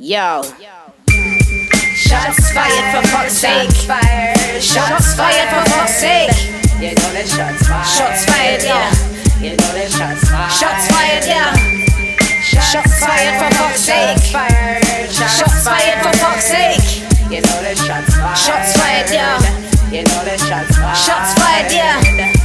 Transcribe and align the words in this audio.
Yo. 0.00 0.40
Shots 1.92 2.52
fired 2.56 2.88
for 2.88 3.06
fuck's 3.08 3.36
sake. 3.36 3.68
Shots 4.58 5.14
fired 5.14 5.48
for 5.52 5.70
fuck's 5.70 6.00
sake. 6.00 6.32
You 6.80 6.96
know 6.96 7.12
that 7.12 7.28
shots 7.28 7.68
fired. 7.68 7.84
Shots 7.84 8.24
fired, 8.24 8.62
yeah. 8.64 8.88
You 9.44 9.50
know 9.60 9.72
that 9.76 9.92
shots 9.92 10.24
fired. 10.24 10.56
Shots 10.56 10.88
fired, 10.88 11.24
yeah. 11.28 11.52
Shots 12.40 12.96
fired 13.04 13.44
for 13.44 13.50
fuck's 13.60 13.84
sake. 13.84 14.24
Shots 15.12 15.68
fired 15.68 16.00
for 16.00 16.16
fuck's 16.16 16.48
sake. 16.48 17.04
You 17.28 17.44
know 17.44 17.60
that 17.60 17.76
shots 17.76 18.16
fired. 18.16 18.38
Shots 18.40 18.72
fired, 18.80 19.10
yeah. 19.12 19.36
You 19.92 20.00
know 20.08 20.24
that 20.24 20.40
shots 20.40 20.80
fired. 20.80 20.96
Shots 20.96 21.36
fired, 21.36 21.68
yeah. 21.76 22.39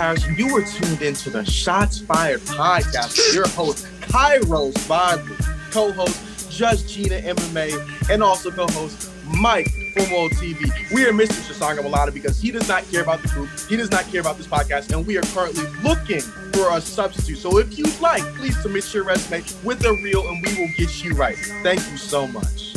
You 0.00 0.50
were 0.50 0.64
tuned 0.64 1.02
into 1.02 1.28
the 1.28 1.44
Shots 1.44 1.98
Fired 1.98 2.40
podcast 2.40 3.18
with 3.18 3.34
your 3.34 3.46
host, 3.48 3.86
Kairos 4.00 4.88
Bodley, 4.88 5.36
co-host 5.70 6.50
Judge 6.50 6.86
Gina 6.86 7.20
MMA, 7.20 8.08
and 8.08 8.22
also 8.22 8.50
co-host 8.50 9.10
Mike 9.26 9.68
from 9.92 10.10
World 10.10 10.32
TV. 10.32 10.70
We 10.94 11.04
are 11.04 11.12
Mr. 11.12 11.46
Chisanga 11.46 11.82
Malata 11.82 12.12
because 12.12 12.40
he 12.40 12.50
does 12.50 12.66
not 12.66 12.90
care 12.90 13.02
about 13.02 13.20
the 13.20 13.28
group, 13.28 13.50
he 13.68 13.76
does 13.76 13.90
not 13.90 14.06
care 14.06 14.22
about 14.22 14.38
this 14.38 14.46
podcast, 14.46 14.90
and 14.90 15.06
we 15.06 15.18
are 15.18 15.22
currently 15.34 15.66
looking 15.82 16.22
for 16.54 16.74
a 16.74 16.80
substitute. 16.80 17.36
So 17.36 17.58
if 17.58 17.76
you'd 17.76 18.00
like, 18.00 18.22
please 18.36 18.58
submit 18.62 18.94
your 18.94 19.04
resume 19.04 19.44
with 19.64 19.84
a 19.84 19.92
reel 19.92 20.26
and 20.26 20.42
we 20.42 20.54
will 20.54 20.70
get 20.78 21.04
you 21.04 21.12
right. 21.12 21.36
Thank 21.62 21.80
you 21.90 21.98
so 21.98 22.26
much. 22.26 22.74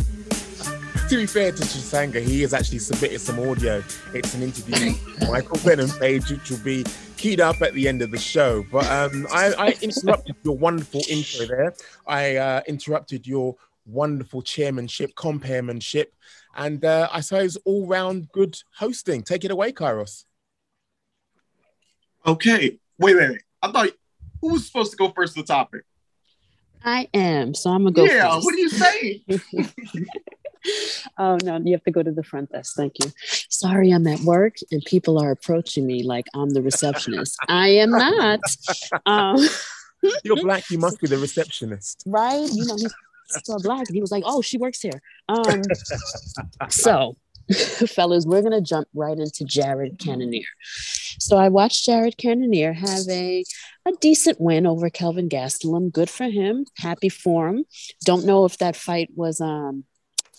To 1.13 1.19
be 1.19 1.25
fair 1.27 1.51
to 1.51 1.61
Chisanga, 1.61 2.19
he 2.19 2.41
has 2.41 2.55
actually 2.55 2.79
submitted 2.79 3.21
some 3.21 3.37
audio. 3.47 3.83
It's 4.15 4.33
an 4.33 4.41
interview 4.41 4.93
with 4.93 5.29
Michael 5.29 5.57
Venom 5.57 5.91
page, 5.99 6.31
which 6.31 6.49
will 6.49 6.57
be 6.57 6.83
keyed 7.17 7.39
up 7.39 7.61
at 7.61 7.75
the 7.75 7.87
end 7.87 8.01
of 8.01 8.09
the 8.09 8.17
show. 8.17 8.65
But 8.71 8.89
um, 8.89 9.27
I, 9.31 9.53
I 9.53 9.75
interrupted 9.83 10.35
your 10.41 10.57
wonderful 10.57 11.01
intro 11.07 11.45
there. 11.45 11.75
I 12.07 12.37
uh, 12.37 12.61
interrupted 12.67 13.27
your 13.27 13.55
wonderful 13.85 14.41
chairmanship, 14.41 15.15
companionship, 15.15 16.15
and 16.55 16.83
uh, 16.83 17.07
I 17.11 17.21
suppose 17.21 17.57
all 17.57 17.85
round 17.85 18.31
good 18.31 18.59
hosting. 18.75 19.21
Take 19.21 19.45
it 19.45 19.51
away, 19.51 19.71
Kairos. 19.71 20.25
Okay, 22.25 22.79
wait, 22.97 23.15
wait, 23.15 23.29
wait. 23.29 23.41
I 23.61 23.71
thought 23.71 23.89
who 24.41 24.53
was 24.53 24.65
supposed 24.65 24.89
to 24.89 24.97
go 24.97 25.09
first 25.09 25.35
to 25.35 25.41
the 25.41 25.45
topic? 25.45 25.83
I 26.83 27.07
am. 27.13 27.53
So 27.53 27.69
I'm 27.69 27.83
gonna 27.83 27.91
go. 27.91 28.03
yeah, 28.03 28.33
first. 28.33 28.45
what 28.45 28.55
are 28.55 28.57
you 28.57 28.69
saying? 28.69 29.21
oh 31.17 31.37
no, 31.43 31.59
you 31.63 31.73
have 31.73 31.83
to 31.83 31.91
go 31.91 32.03
to 32.03 32.11
the 32.11 32.23
front 32.23 32.51
desk. 32.51 32.75
Thank 32.75 32.93
you. 33.03 33.11
Sorry, 33.49 33.91
I'm 33.91 34.07
at 34.07 34.19
work 34.21 34.55
and 34.71 34.83
people 34.85 35.21
are 35.21 35.31
approaching 35.31 35.85
me 35.85 36.03
like 36.03 36.25
I'm 36.33 36.49
the 36.51 36.61
receptionist. 36.61 37.37
I 37.47 37.69
am 37.69 37.91
not. 37.91 38.39
Um, 39.05 39.37
You're 40.23 40.35
black, 40.37 40.69
you 40.69 40.77
must 40.77 40.99
be 40.99 41.07
the 41.07 41.17
receptionist. 41.27 42.03
right? 42.05 42.47
You 42.51 42.65
know, 42.65 42.75
he's 42.75 42.93
so 43.43 43.57
black, 43.59 43.87
and 43.87 43.95
he 43.95 44.01
was 44.01 44.11
like, 44.11 44.23
"Oh, 44.25 44.41
she 44.41 44.57
works 44.57 44.81
here." 44.81 45.01
Um, 45.29 45.61
so, 46.69 47.15
fellas, 47.87 48.25
we're 48.25 48.41
gonna 48.41 48.61
jump 48.61 48.87
right 48.93 49.17
into 49.17 49.45
Jared 49.45 49.99
Cannonier. 49.99 50.45
So 51.19 51.37
I 51.37 51.49
watched 51.49 51.85
Jared 51.85 52.17
Cannonier 52.17 52.73
have 52.73 53.07
a 53.09 53.43
a 53.85 53.91
decent 54.01 54.39
win 54.39 54.65
over 54.67 54.89
Kelvin 54.89 55.29
Gastelum. 55.29 55.91
Good 55.91 56.09
for 56.09 56.25
him. 56.25 56.65
Happy 56.77 57.09
for 57.09 57.47
him. 57.49 57.65
Don't 58.05 58.25
know 58.25 58.45
if 58.45 58.57
that 58.59 58.75
fight 58.75 59.09
was 59.15 59.39
um. 59.41 59.85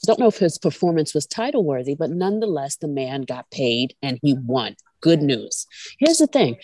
Don't 0.07 0.19
know 0.19 0.29
if 0.29 0.39
his 0.39 0.59
performance 0.59 1.15
was 1.15 1.27
title 1.27 1.65
worthy, 1.65 1.95
but 1.95 2.11
nonetheless, 2.11 2.77
the 2.77 2.89
man 2.89 3.23
got 3.23 3.51
paid 3.51 3.95
and 4.03 4.19
he 4.23 4.35
won. 4.35 4.77
Good 5.01 5.23
news. 5.23 5.67
Here's 5.99 6.19
the 6.19 6.27
thing: 6.27 6.57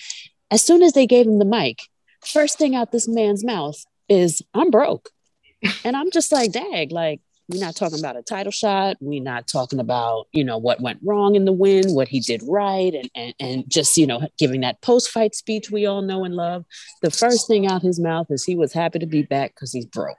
as 0.51 0.63
soon 0.63 0.83
as 0.83 0.93
they 0.93 1.07
gave 1.07 1.27
him 1.27 1.39
the 1.39 1.45
mic, 1.45 1.81
first 2.25 2.59
thing 2.59 2.75
out 2.75 2.93
this 2.93 3.09
man's 3.09 3.45
mouth 3.45 3.85
is, 4.09 4.43
"I'm 4.55 4.71
broke." 4.71 5.11
And 5.85 5.95
I'm 5.97 6.11
just 6.11 6.33
like, 6.33 6.53
dag, 6.53 6.91
like, 6.91 7.21
we're 7.51 7.61
not 7.61 7.77
talking 7.77 7.99
about 7.99 8.17
a 8.17 8.23
title 8.23 8.53
shot. 8.53 8.97
We're 9.01 9.23
not 9.23 9.49
talking 9.49 9.81
about, 9.81 10.29
you 10.33 10.45
know, 10.45 10.57
what 10.57 10.81
went 10.81 11.01
wrong 11.03 11.35
in 11.35 11.45
the 11.45 11.53
win, 11.53 11.95
what 11.95 12.09
he 12.09 12.21
did 12.21 12.43
right, 12.47 12.95
and 12.95 13.11
and, 13.15 13.35
and 13.41 13.65
just, 13.69 13.97
you 13.97 14.07
know, 14.07 14.27
giving 14.39 14.61
that 14.61 14.81
post-fight 14.83 15.35
speech 15.35 15.71
we 15.71 15.85
all 15.85 16.01
know 16.01 16.25
and 16.25 16.35
love. 16.35 16.65
The 17.03 17.11
first 17.11 17.49
thing 17.49 17.67
out 17.67 17.83
his 17.83 17.99
mouth 17.99 18.29
is 18.31 18.45
he 18.45 18.55
was 18.55 18.73
happy 18.73 19.01
to 19.01 19.07
be 19.07 19.23
back 19.23 19.55
because 19.55 19.73
he's 19.73 19.87
broke. 19.87 20.17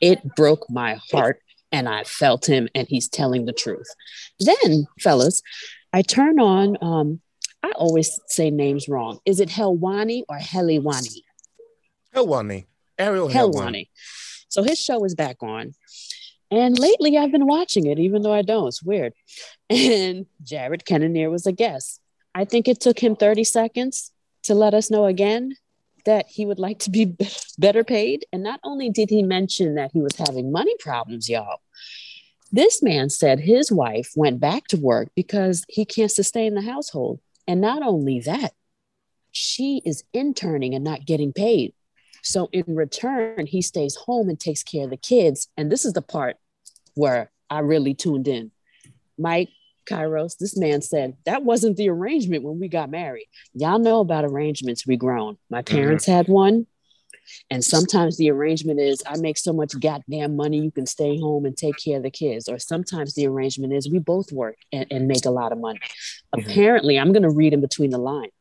It 0.00 0.20
broke 0.36 0.70
my 0.70 0.98
heart 1.10 1.42
and 1.72 1.88
I 1.88 2.04
felt 2.04 2.48
him 2.48 2.68
and 2.74 2.88
he's 2.88 3.08
telling 3.08 3.44
the 3.44 3.52
truth. 3.52 3.88
Then, 4.40 4.86
fellas, 5.00 5.42
I 5.92 6.02
turn 6.02 6.38
on 6.40 6.76
um, 6.80 7.20
I 7.62 7.72
always 7.72 8.18
say 8.26 8.50
names 8.50 8.88
wrong. 8.88 9.18
Is 9.24 9.40
it 9.40 9.48
Helwani 9.48 10.22
or 10.28 10.38
Heliwani? 10.38 11.22
Helwani. 12.14 12.66
Ariel 12.98 13.28
Helwani. 13.28 13.54
Helwani. 13.54 13.88
So 14.48 14.62
his 14.62 14.78
show 14.78 15.04
is 15.04 15.14
back 15.14 15.42
on. 15.42 15.72
And 16.50 16.78
lately 16.78 17.18
I've 17.18 17.32
been 17.32 17.46
watching 17.46 17.86
it, 17.86 17.98
even 17.98 18.22
though 18.22 18.32
I 18.32 18.42
don't. 18.42 18.68
It's 18.68 18.82
weird. 18.82 19.12
And 19.70 20.24
Jared 20.42 20.86
Cannonier 20.86 21.28
was 21.30 21.46
a 21.46 21.52
guest. 21.52 22.00
I 22.34 22.46
think 22.46 22.68
it 22.68 22.80
took 22.80 22.98
him 22.98 23.16
30 23.16 23.44
seconds 23.44 24.12
to 24.44 24.54
let 24.54 24.72
us 24.72 24.90
know 24.90 25.04
again 25.04 25.56
that 26.08 26.26
he 26.26 26.46
would 26.46 26.58
like 26.58 26.78
to 26.80 26.90
be 26.90 27.14
better 27.58 27.84
paid. 27.84 28.24
And 28.32 28.42
not 28.42 28.60
only 28.64 28.88
did 28.88 29.10
he 29.10 29.22
mention 29.22 29.74
that 29.74 29.90
he 29.92 30.00
was 30.00 30.16
having 30.16 30.50
money 30.50 30.74
problems, 30.80 31.28
y'all, 31.28 31.60
this 32.50 32.82
man 32.82 33.10
said 33.10 33.40
his 33.40 33.70
wife 33.70 34.10
went 34.16 34.40
back 34.40 34.66
to 34.68 34.78
work 34.78 35.10
because 35.14 35.66
he 35.68 35.84
can't 35.84 36.10
sustain 36.10 36.54
the 36.54 36.62
household. 36.62 37.20
And 37.46 37.60
not 37.60 37.82
only 37.82 38.20
that, 38.20 38.54
she 39.32 39.82
is 39.84 40.02
interning 40.14 40.74
and 40.74 40.82
not 40.82 41.04
getting 41.04 41.34
paid. 41.34 41.74
So 42.22 42.48
in 42.52 42.64
return, 42.66 43.46
he 43.46 43.60
stays 43.60 43.94
home 43.94 44.30
and 44.30 44.40
takes 44.40 44.62
care 44.62 44.84
of 44.84 44.90
the 44.90 44.96
kids. 44.96 45.48
And 45.58 45.70
this 45.70 45.84
is 45.84 45.92
the 45.92 46.02
part 46.02 46.36
where 46.94 47.30
I 47.50 47.58
really 47.58 47.92
tuned 47.92 48.28
in. 48.28 48.50
Mike 49.18 49.50
Kairos, 49.90 50.38
this 50.38 50.56
man 50.56 50.82
said 50.82 51.16
that 51.24 51.44
wasn't 51.44 51.76
the 51.76 51.88
arrangement 51.88 52.44
when 52.44 52.58
we 52.58 52.68
got 52.68 52.90
married. 52.90 53.26
Y'all 53.54 53.78
know 53.78 54.00
about 54.00 54.24
arrangements 54.24 54.86
we 54.86 54.96
grown. 54.96 55.36
My 55.50 55.62
mm-hmm. 55.62 55.76
parents 55.76 56.06
had 56.06 56.28
one. 56.28 56.66
And 57.50 57.62
sometimes 57.62 58.16
the 58.16 58.30
arrangement 58.30 58.80
is 58.80 59.02
I 59.06 59.18
make 59.18 59.36
so 59.36 59.52
much 59.52 59.78
goddamn 59.78 60.34
money, 60.34 60.60
you 60.60 60.70
can 60.70 60.86
stay 60.86 61.18
home 61.18 61.44
and 61.44 61.54
take 61.54 61.74
care 61.76 61.98
of 61.98 62.02
the 62.02 62.10
kids. 62.10 62.48
Or 62.48 62.58
sometimes 62.58 63.14
the 63.14 63.26
arrangement 63.26 63.74
is 63.74 63.90
we 63.90 63.98
both 63.98 64.32
work 64.32 64.56
and, 64.72 64.86
and 64.90 65.06
make 65.06 65.26
a 65.26 65.30
lot 65.30 65.52
of 65.52 65.58
money. 65.58 65.78
Mm-hmm. 66.34 66.48
Apparently, 66.50 66.98
I'm 66.98 67.12
going 67.12 67.24
to 67.24 67.30
read 67.30 67.52
in 67.52 67.60
between 67.60 67.90
the 67.90 67.98
lines. 67.98 68.32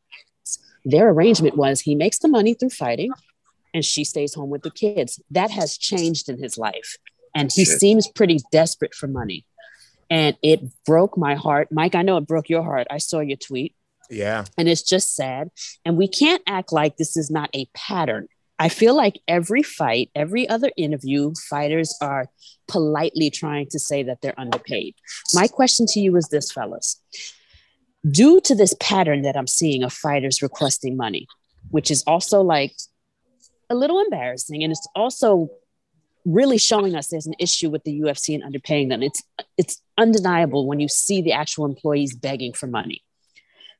Their 0.85 1.09
arrangement 1.09 1.57
was 1.57 1.81
he 1.81 1.95
makes 1.95 2.19
the 2.19 2.29
money 2.29 2.53
through 2.53 2.69
fighting 2.69 3.11
and 3.73 3.83
she 3.83 4.05
stays 4.05 4.33
home 4.33 4.49
with 4.49 4.61
the 4.61 4.71
kids. 4.71 5.21
That 5.31 5.51
has 5.51 5.77
changed 5.77 6.29
in 6.29 6.41
his 6.41 6.57
life. 6.57 6.97
And 7.35 7.51
he 7.51 7.65
Shit. 7.65 7.79
seems 7.79 8.07
pretty 8.07 8.39
desperate 8.51 8.95
for 8.95 9.07
money. 9.07 9.45
And 10.09 10.37
it 10.41 10.61
broke 10.85 11.17
my 11.17 11.35
heart. 11.35 11.69
Mike, 11.71 11.95
I 11.95 12.01
know 12.01 12.17
it 12.17 12.27
broke 12.27 12.49
your 12.49 12.63
heart. 12.63 12.87
I 12.89 12.97
saw 12.97 13.19
your 13.19 13.37
tweet 13.37 13.75
Yeah. 14.09 14.45
and 14.57 14.69
it's 14.69 14.83
just 14.83 15.15
sad. 15.15 15.49
And 15.83 15.97
we 15.97 16.07
can't 16.07 16.41
act 16.47 16.71
like 16.71 16.97
this 16.97 17.17
is 17.17 17.29
not 17.29 17.49
a 17.53 17.65
pattern. 17.73 18.27
I 18.59 18.69
feel 18.69 18.95
like 18.95 19.19
every 19.27 19.61
fight, 19.61 20.09
every 20.15 20.47
other 20.49 20.71
interview, 20.77 21.33
fighters 21.49 21.95
are 22.01 22.27
politely 22.67 23.29
trying 23.29 23.67
to 23.69 23.79
say 23.79 24.01
that 24.03 24.21
they're 24.21 24.39
underpaid. 24.39 24.95
My 25.33 25.47
question 25.47 25.85
to 25.89 25.99
you 25.99 26.15
is 26.15 26.29
this, 26.29 26.51
fellas. 26.51 26.99
Due 28.09 28.39
to 28.41 28.55
this 28.55 28.73
pattern 28.79 29.21
that 29.23 29.35
I'm 29.37 29.47
seeing 29.47 29.83
of 29.83 29.93
fighters 29.93 30.41
requesting 30.41 30.97
money, 30.97 31.27
which 31.69 31.91
is 31.91 32.03
also 32.07 32.41
like 32.41 32.73
a 33.69 33.75
little 33.75 33.99
embarrassing, 33.99 34.63
and 34.63 34.71
it's 34.71 34.87
also 34.95 35.49
really 36.27 36.57
showing 36.57 36.93
us 36.93 37.07
there's 37.07 37.25
an 37.25 37.35
issue 37.39 37.69
with 37.69 37.83
the 37.85 38.01
UFC 38.01 38.35
and 38.35 38.43
underpaying 38.43 38.89
them. 38.89 39.01
It's 39.01 39.23
it's 39.57 39.81
undeniable 39.97 40.67
when 40.67 40.79
you 40.79 40.89
see 40.89 41.21
the 41.21 41.31
actual 41.31 41.65
employees 41.65 42.15
begging 42.15 42.53
for 42.53 42.67
money. 42.67 43.01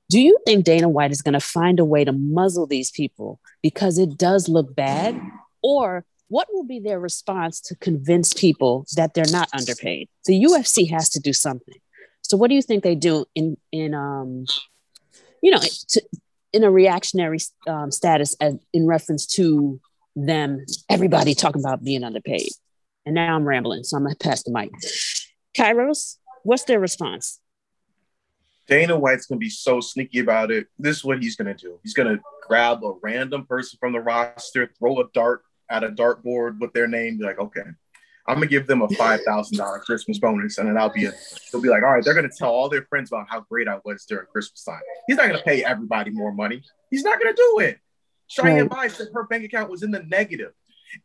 Do 0.10 0.22
you 0.22 0.38
think 0.46 0.64
Dana 0.64 0.88
White 0.88 1.12
is 1.12 1.22
going 1.22 1.34
to 1.34 1.42
find 1.42 1.80
a 1.80 1.86
way 1.86 2.06
to 2.06 2.14
muzzle 2.14 2.66
these 2.66 2.90
people 2.90 3.42
because 3.62 3.98
it 3.98 4.18
does 4.18 4.48
look 4.48 4.74
bad? 4.74 5.20
Or 5.62 6.06
what 6.30 6.48
will 6.52 6.64
be 6.64 6.80
their 6.80 7.00
response 7.00 7.60
to 7.62 7.76
convince 7.76 8.34
people 8.34 8.86
that 8.96 9.14
they're 9.14 9.26
not 9.30 9.50
underpaid? 9.54 10.08
The 10.26 10.42
UFC 10.46 10.90
has 10.90 11.10
to 11.10 11.20
do 11.20 11.34
something. 11.34 11.76
So 12.22 12.38
what 12.38 12.48
do 12.50 12.56
you 12.56 12.62
think 12.62 12.84
they 12.84 12.96
do 12.96 13.26
in 13.36 13.58
in 13.72 13.94
um 13.94 14.46
you 15.42 15.52
know 15.52 15.60
to, 15.90 16.02
in 16.54 16.64
a 16.64 16.72
reactionary 16.72 17.40
um, 17.68 17.92
status 17.92 18.36
as, 18.40 18.56
in 18.74 18.88
reference 18.88 19.26
to 19.26 19.82
them 20.26 20.66
everybody 20.90 21.36
talking 21.36 21.62
about 21.62 21.84
being 21.84 22.04
underpaid? 22.04 22.50
And 23.06 23.16
now 23.16 23.36
I'm 23.36 23.48
rambling, 23.48 23.84
so 23.84 23.98
I'm 23.98 24.04
gonna 24.04 24.16
pass 24.16 24.44
the 24.44 24.52
mic. 24.52 24.72
Kairos, 25.56 26.18
what's 26.44 26.64
their 26.64 26.80
response? 26.80 27.40
Dana 28.68 28.98
White's 28.98 29.28
gonna 29.28 29.40
be 29.40 29.50
so 29.50 29.80
sneaky 29.80 30.20
about 30.20 30.52
it. 30.52 30.68
This 30.78 30.98
is 30.98 31.06
what 31.06 31.22
he's 31.22 31.36
gonna 31.36 31.54
do. 31.54 31.80
He's 31.84 31.94
gonna 31.94 32.20
grab 32.48 32.84
a 32.84 32.94
random 33.02 33.46
person 33.46 33.78
from 33.80 33.94
the 33.94 34.00
roster, 34.00 34.70
throw 34.78 35.00
a 35.00 35.06
dart 35.14 35.44
at 35.70 35.84
a 35.84 35.90
dartboard 35.90 36.60
with 36.60 36.74
their 36.74 36.88
name, 36.88 37.18
be 37.18 37.24
like, 37.24 37.40
okay, 37.40 37.62
I'm 38.28 38.36
gonna 38.36 38.48
give 38.48 38.68
them 38.68 38.82
a 38.82 38.90
five 38.90 39.22
thousand 39.22 39.58
dollar 39.58 39.80
Christmas 39.80 40.20
bonus, 40.20 40.58
and 40.58 40.68
then 40.68 40.78
I'll 40.78 40.92
be 40.92 41.06
a, 41.06 41.14
they'll 41.52 41.62
be 41.62 41.70
like, 41.70 41.84
all 41.84 41.94
right, 41.94 42.04
they're 42.04 42.14
gonna 42.14 42.30
tell 42.36 42.50
all 42.50 42.68
their 42.68 42.86
friends 42.90 43.10
about 43.10 43.28
how 43.30 43.42
great 43.50 43.70
I 43.70 43.80
was 43.86 44.04
during 44.06 44.28
Christmas 44.28 44.64
time. 44.64 44.82
He's 45.08 45.16
not 45.16 45.28
gonna 45.28 45.42
pay 45.44 45.64
everybody 45.64 46.12
more 46.12 46.34
money. 46.34 46.62
He's 46.92 47.04
not 47.04 47.20
gonna 47.20 47.36
do 47.36 47.60
it. 47.62 47.80
Cheyanne 48.30 48.68
Buys 48.70 48.96
said 48.96 49.08
her 49.14 49.24
bank 49.24 49.44
account 49.44 49.70
was 49.70 49.84
in 49.84 49.92
the 49.92 50.04
negative, 50.04 50.54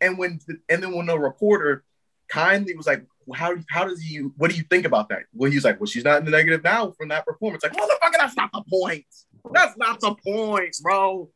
and 0.01 0.19
when 0.19 0.41
and 0.69 0.83
then 0.83 0.93
when 0.93 1.07
the 1.07 1.19
reporter 1.19 1.85
kindly 2.29 2.75
was 2.75 2.87
like, 2.87 3.05
how 3.35 3.55
how 3.71 3.85
does 3.85 4.01
he 4.01 4.19
what 4.37 4.51
do 4.51 4.57
you 4.57 4.65
think 4.65 4.85
about 4.87 5.09
that? 5.11 5.25
Well, 5.33 5.51
he's 5.51 5.65
like, 5.65 5.81
well, 5.81 5.87
she's 5.87 6.05
not 6.05 6.19
in 6.19 6.25
the 6.25 6.31
negative 6.31 6.65
now 6.65 6.91
from 6.93 7.09
that 7.09 7.25
performance. 7.25 7.63
Like, 7.63 7.73
motherfucker, 7.73 8.19
that's 8.19 8.37
not 8.37 8.51
the 8.53 8.63
point. 8.69 9.05
That's 9.53 9.77
not 9.77 10.01
the 10.01 10.15
point, 10.25 10.77
bro. 10.83 11.31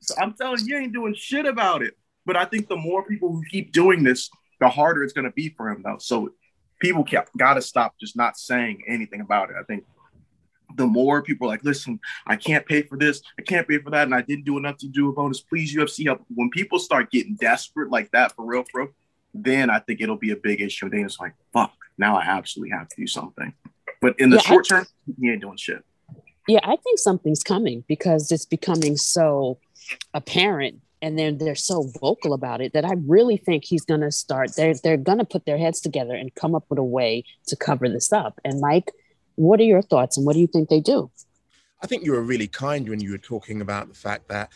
So 0.00 0.14
I'm 0.20 0.34
telling 0.34 0.60
you, 0.60 0.76
you 0.76 0.82
ain't 0.82 0.92
doing 0.92 1.14
shit 1.14 1.46
about 1.46 1.82
it. 1.82 1.94
But 2.24 2.36
I 2.36 2.44
think 2.44 2.68
the 2.68 2.76
more 2.76 3.04
people 3.04 3.32
who 3.32 3.42
keep 3.50 3.72
doing 3.72 4.02
this, 4.02 4.30
the 4.60 4.68
harder 4.68 5.04
it's 5.04 5.12
to 5.12 5.30
be 5.30 5.50
for 5.50 5.68
him, 5.68 5.82
though. 5.82 5.98
So 5.98 6.30
people 6.80 7.04
kept 7.04 7.36
got 7.36 7.54
to 7.54 7.62
stop 7.62 7.94
just 7.98 8.16
not 8.16 8.36
saying 8.36 8.82
anything 8.86 9.20
about 9.20 9.50
it. 9.50 9.56
I 9.58 9.62
think 9.64 9.84
the 10.74 10.86
more 10.86 11.22
people 11.22 11.46
are 11.46 11.50
like, 11.50 11.64
listen, 11.64 12.00
I 12.26 12.36
can't 12.36 12.66
pay 12.66 12.82
for 12.82 12.98
this, 12.98 13.22
I 13.38 13.42
can't 13.42 13.66
pay 13.68 13.78
for 13.78 13.90
that, 13.90 14.04
and 14.04 14.14
I 14.14 14.22
didn't 14.22 14.44
do 14.44 14.58
enough 14.58 14.78
to 14.78 14.88
do 14.88 15.08
a 15.08 15.12
bonus. 15.12 15.40
Please, 15.40 15.74
UFC 15.74 16.04
help. 16.06 16.22
When 16.34 16.50
people 16.50 16.78
start 16.78 17.10
getting 17.10 17.34
desperate 17.36 17.90
like 17.90 18.10
that 18.12 18.32
for 18.34 18.44
real, 18.44 18.64
for 18.70 18.82
real, 18.82 18.90
then 19.34 19.70
I 19.70 19.78
think 19.80 20.00
it'll 20.00 20.16
be 20.16 20.32
a 20.32 20.36
big 20.36 20.60
issue. 20.60 20.88
Then 20.90 21.04
it's 21.04 21.20
like, 21.20 21.34
fuck, 21.52 21.72
now 21.98 22.16
I 22.16 22.22
absolutely 22.22 22.76
have 22.76 22.88
to 22.88 22.96
do 22.96 23.06
something. 23.06 23.52
But 24.00 24.18
in 24.18 24.30
the 24.30 24.36
Yeah, 24.36 24.42
short 24.42 24.66
I- 24.72 24.76
term, 24.78 24.86
he 25.20 25.30
ain't 25.30 25.40
doing 25.42 25.56
shit. 25.56 25.84
Yeah, 26.48 26.60
I 26.62 26.76
think 26.76 26.98
something's 26.98 27.42
coming 27.42 27.84
because 27.88 28.30
it's 28.30 28.44
becoming 28.46 28.96
so 28.96 29.58
apparent 30.14 30.80
and 31.02 31.18
then 31.18 31.38
they're 31.38 31.54
so 31.54 31.90
vocal 32.00 32.32
about 32.32 32.60
it 32.60 32.72
that 32.72 32.84
I 32.84 32.94
really 33.06 33.36
think 33.36 33.64
he's 33.64 33.84
going 33.84 34.00
to 34.00 34.10
start 34.10 34.54
they're 34.56 34.74
they're 34.74 34.96
going 34.96 35.18
to 35.18 35.24
put 35.24 35.44
their 35.44 35.58
heads 35.58 35.80
together 35.80 36.14
and 36.14 36.34
come 36.34 36.54
up 36.54 36.64
with 36.70 36.78
a 36.78 36.84
way 36.84 37.24
to 37.48 37.56
cover 37.56 37.88
this 37.88 38.12
up. 38.12 38.40
And 38.44 38.60
Mike, 38.60 38.90
what 39.36 39.60
are 39.60 39.64
your 39.64 39.82
thoughts 39.82 40.16
and 40.16 40.26
what 40.26 40.34
do 40.34 40.40
you 40.40 40.46
think 40.46 40.68
they 40.68 40.80
do? 40.80 41.10
I 41.82 41.86
think 41.86 42.04
you 42.04 42.12
were 42.12 42.22
really 42.22 42.48
kind 42.48 42.88
when 42.88 43.00
you 43.00 43.12
were 43.12 43.18
talking 43.18 43.60
about 43.60 43.88
the 43.88 43.94
fact 43.94 44.28
that 44.28 44.50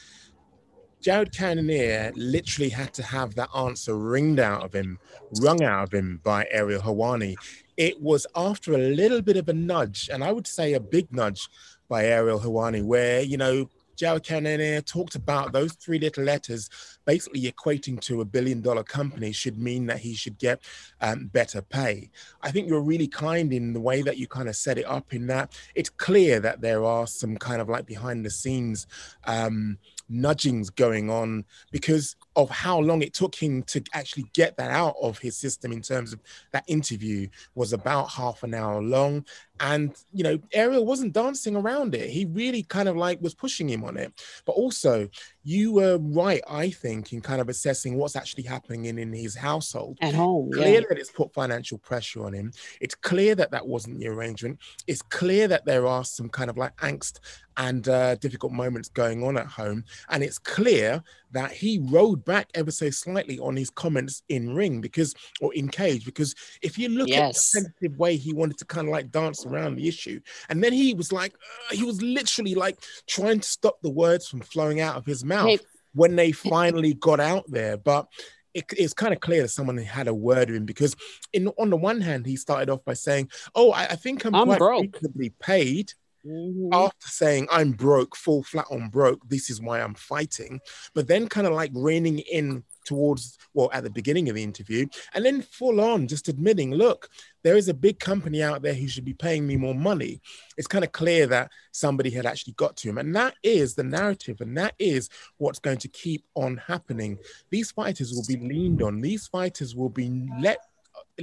Jared 1.00 1.32
Cannonier 1.32 2.12
literally 2.14 2.68
had 2.68 2.92
to 2.94 3.02
have 3.02 3.34
that 3.34 3.48
answer 3.56 3.96
ringed 3.96 4.38
out 4.38 4.64
of 4.64 4.74
him, 4.74 4.98
wrung 5.40 5.62
out 5.62 5.84
of 5.84 5.94
him 5.94 6.20
by 6.22 6.46
Ariel 6.50 6.82
Helwani. 6.82 7.36
It 7.76 8.02
was 8.02 8.26
after 8.36 8.74
a 8.74 8.78
little 8.78 9.22
bit 9.22 9.38
of 9.38 9.48
a 9.48 9.54
nudge, 9.54 10.10
and 10.12 10.22
I 10.22 10.32
would 10.32 10.46
say 10.46 10.74
a 10.74 10.80
big 10.80 11.10
nudge 11.10 11.48
by 11.88 12.04
Ariel 12.04 12.40
Helwani, 12.40 12.84
where, 12.84 13.22
you 13.22 13.38
know, 13.38 13.70
Jared 14.00 14.22
Cannonier 14.22 14.80
talked 14.80 15.14
about 15.14 15.52
those 15.52 15.74
three 15.74 15.98
little 15.98 16.24
letters 16.24 16.70
basically 17.04 17.42
equating 17.42 18.00
to 18.00 18.22
a 18.22 18.24
billion 18.24 18.62
dollar 18.62 18.82
company 18.82 19.30
should 19.30 19.58
mean 19.58 19.84
that 19.84 19.98
he 19.98 20.14
should 20.14 20.38
get 20.38 20.62
um, 21.02 21.26
better 21.26 21.60
pay. 21.60 22.08
I 22.40 22.50
think 22.50 22.66
you're 22.66 22.80
really 22.80 23.08
kind 23.08 23.52
in 23.52 23.74
the 23.74 23.80
way 23.80 24.00
that 24.00 24.16
you 24.16 24.26
kind 24.26 24.48
of 24.48 24.56
set 24.56 24.78
it 24.78 24.86
up 24.86 25.12
in 25.12 25.26
that 25.26 25.52
it's 25.74 25.90
clear 25.90 26.40
that 26.40 26.62
there 26.62 26.82
are 26.82 27.06
some 27.06 27.36
kind 27.36 27.60
of 27.60 27.68
like 27.68 27.84
behind 27.84 28.24
the 28.24 28.30
scenes 28.30 28.86
um, 29.24 29.76
nudgings 30.08 30.70
going 30.70 31.10
on 31.10 31.44
because 31.70 32.16
of 32.36 32.48
how 32.50 32.78
long 32.78 33.02
it 33.02 33.12
took 33.12 33.34
him 33.34 33.62
to 33.64 33.82
actually 33.92 34.24
get 34.32 34.56
that 34.56 34.70
out 34.70 34.94
of 35.02 35.18
his 35.18 35.36
system 35.36 35.72
in 35.72 35.82
terms 35.82 36.12
of 36.12 36.20
that 36.52 36.64
interview 36.66 37.26
was 37.54 37.72
about 37.72 38.08
half 38.10 38.42
an 38.42 38.54
hour 38.54 38.80
long 38.82 39.24
and 39.58 39.94
you 40.12 40.22
know 40.22 40.38
ariel 40.52 40.86
wasn't 40.86 41.12
dancing 41.12 41.56
around 41.56 41.94
it 41.94 42.08
he 42.08 42.24
really 42.26 42.62
kind 42.62 42.88
of 42.88 42.96
like 42.96 43.20
was 43.20 43.34
pushing 43.34 43.68
him 43.68 43.84
on 43.84 43.96
it 43.96 44.12
but 44.46 44.52
also 44.52 45.08
you 45.42 45.72
were 45.72 45.98
right 45.98 46.40
i 46.48 46.70
think 46.70 47.12
in 47.12 47.20
kind 47.20 47.40
of 47.40 47.48
assessing 47.48 47.96
what's 47.96 48.16
actually 48.16 48.44
happening 48.44 48.86
in, 48.86 48.98
in 48.98 49.12
his 49.12 49.34
household 49.34 49.98
At 50.00 50.14
home, 50.14 50.50
clear 50.52 50.80
yeah. 50.80 50.86
that 50.88 50.98
it's 50.98 51.10
put 51.10 51.32
financial 51.32 51.78
pressure 51.78 52.24
on 52.24 52.32
him. 52.32 52.52
It's 52.80 52.94
clear 52.94 53.34
that 53.34 53.50
that 53.50 53.66
wasn't 53.66 53.98
the 53.98 54.08
arrangement. 54.08 54.58
It's 54.86 55.02
clear 55.02 55.48
that 55.48 55.64
there 55.64 55.86
are 55.86 56.04
some 56.04 56.28
kind 56.28 56.50
of 56.50 56.56
like 56.56 56.76
angst 56.76 57.20
and 57.56 57.88
uh, 57.88 58.14
difficult 58.16 58.52
moments 58.52 58.88
going 58.88 59.22
on 59.22 59.36
at 59.36 59.46
home. 59.46 59.84
And 60.08 60.22
it's 60.22 60.38
clear 60.38 61.02
that 61.32 61.52
he 61.52 61.78
rode 61.78 62.24
back 62.24 62.48
ever 62.54 62.70
so 62.70 62.90
slightly 62.90 63.38
on 63.38 63.56
his 63.56 63.70
comments 63.70 64.22
in 64.28 64.54
ring 64.54 64.80
because, 64.80 65.14
or 65.40 65.54
in 65.54 65.68
cage, 65.68 66.04
because 66.04 66.34
if 66.62 66.78
you 66.78 66.88
look 66.88 67.08
Yes. 67.08 67.28
at 67.28 67.34
the 67.34 67.40
sensitive 67.40 67.98
way 67.98 68.16
he 68.16 68.32
wanted 68.32 68.58
to 68.58 68.64
kind 68.64 68.88
of 68.88 68.92
like 68.92 69.10
dance 69.10 69.46
around 69.46 69.76
the 69.76 69.88
issue, 69.88 70.20
and 70.48 70.62
then 70.62 70.72
he 70.72 70.94
was 70.94 71.12
like, 71.12 71.32
uh, 71.34 71.74
he 71.74 71.84
was 71.84 72.02
literally 72.02 72.54
like 72.54 72.78
trying 73.06 73.40
to 73.40 73.48
stop 73.48 73.78
the 73.82 73.90
words 73.90 74.28
from 74.28 74.40
flowing 74.40 74.80
out 74.80 74.96
of 74.96 75.06
his 75.06 75.24
mouth 75.24 75.48
Hey. 75.48 75.58
when 75.94 76.16
they 76.16 76.32
finally 76.32 76.94
got 76.94 77.20
out 77.20 77.44
there. 77.48 77.76
But 77.76 78.06
it, 78.54 78.64
it's 78.76 78.94
kind 78.94 79.12
of 79.14 79.20
clear 79.20 79.42
that 79.42 79.48
someone 79.48 79.76
had 79.76 80.08
a 80.08 80.14
word 80.14 80.48
with 80.48 80.56
him 80.56 80.64
because 80.64 80.96
in 81.32 81.48
on 81.58 81.70
the 81.70 81.76
one 81.76 82.00
hand 82.00 82.26
he 82.26 82.36
started 82.36 82.68
off 82.68 82.84
by 82.84 82.94
saying 82.94 83.30
oh 83.54 83.70
i, 83.70 83.84
I 83.84 83.94
think 83.94 84.24
i'm, 84.24 84.34
I'm 84.34 84.46
quite 84.46 84.58
broke." 84.58 84.96
reasonably 84.96 85.30
paid 85.40 85.92
Mhm. 86.26 86.68
after 86.72 87.08
saying 87.08 87.46
i'm 87.50 87.72
broke 87.72 88.14
full 88.14 88.42
flat 88.42 88.66
on 88.70 88.88
broke 88.90 89.26
this 89.28 89.48
is 89.48 89.60
why 89.60 89.80
i'm 89.80 89.94
fighting 89.94 90.60
but 90.94 91.08
then 91.08 91.28
kind 91.28 91.46
of 91.46 91.52
like 91.54 91.70
reining 91.74 92.18
in 92.18 92.62
towards 92.84 93.38
well 93.54 93.70
at 93.72 93.84
the 93.84 93.90
beginning 93.90 94.28
of 94.28 94.34
the 94.34 94.42
interview 94.42 94.86
and 95.14 95.24
then 95.24 95.40
full 95.42 95.80
on 95.80 96.06
just 96.06 96.28
admitting 96.28 96.72
look 96.72 97.08
there 97.42 97.56
is 97.56 97.68
a 97.68 97.74
big 97.74 97.98
company 97.98 98.42
out 98.42 98.62
there 98.62 98.74
who 98.74 98.88
should 98.88 99.04
be 99.04 99.14
paying 99.14 99.46
me 99.46 99.56
more 99.56 99.74
money. 99.74 100.20
It's 100.56 100.66
kind 100.66 100.84
of 100.84 100.92
clear 100.92 101.26
that 101.28 101.50
somebody 101.72 102.10
had 102.10 102.26
actually 102.26 102.52
got 102.54 102.76
to 102.78 102.88
him 102.88 102.98
and 102.98 103.14
that 103.16 103.34
is 103.42 103.74
the 103.74 103.82
narrative 103.82 104.40
and 104.40 104.56
that 104.58 104.74
is 104.78 105.08
what's 105.38 105.58
going 105.58 105.78
to 105.78 105.88
keep 105.88 106.24
on 106.34 106.58
happening. 106.58 107.18
These 107.50 107.70
fighters 107.72 108.12
will 108.12 108.24
be 108.28 108.36
leaned 108.36 108.82
on. 108.82 109.00
These 109.00 109.26
fighters 109.28 109.74
will 109.74 109.88
be 109.88 110.28
let 110.40 110.58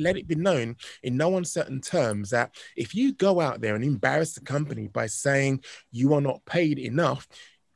let 0.02 0.18
it 0.18 0.28
be 0.28 0.36
known 0.36 0.76
in 1.04 1.18
no 1.18 1.38
uncertain 1.38 1.82
terms 1.82 2.30
that 2.30 2.54
if 2.76 2.94
you 2.94 3.14
go 3.14 3.40
out 3.40 3.62
there 3.62 3.76
and 3.76 3.84
embarrass 3.84 4.34
the 4.34 4.42
company 4.42 4.88
by 4.88 5.08
saying 5.08 5.64
you 5.92 6.14
are 6.14 6.22
not 6.22 6.44
paid 6.46 6.80
enough 6.80 7.28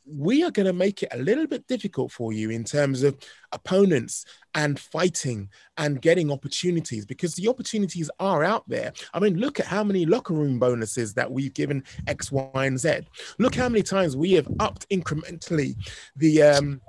we 0.05 0.43
are 0.43 0.51
going 0.51 0.65
to 0.65 0.73
make 0.73 1.03
it 1.03 1.09
a 1.11 1.17
little 1.17 1.47
bit 1.47 1.67
difficult 1.67 2.11
for 2.11 2.33
you 2.33 2.49
in 2.49 2.63
terms 2.63 3.03
of 3.03 3.17
opponents 3.51 4.25
and 4.55 4.79
fighting 4.79 5.49
and 5.77 6.01
getting 6.01 6.31
opportunities 6.31 7.05
because 7.05 7.35
the 7.35 7.47
opportunities 7.47 8.09
are 8.19 8.43
out 8.43 8.67
there. 8.67 8.91
I 9.13 9.19
mean, 9.19 9.37
look 9.37 9.59
at 9.59 9.65
how 9.65 9.83
many 9.83 10.05
locker 10.05 10.33
room 10.33 10.59
bonuses 10.59 11.13
that 11.13 11.31
we've 11.31 11.53
given 11.53 11.83
X, 12.07 12.31
Y, 12.31 12.49
and 12.55 12.79
Z. 12.79 13.01
Look 13.37 13.55
how 13.55 13.69
many 13.69 13.83
times 13.83 14.17
we 14.17 14.33
have 14.33 14.47
upped 14.59 14.89
incrementally 14.89 15.75
the 16.15 16.43
um, 16.43 16.81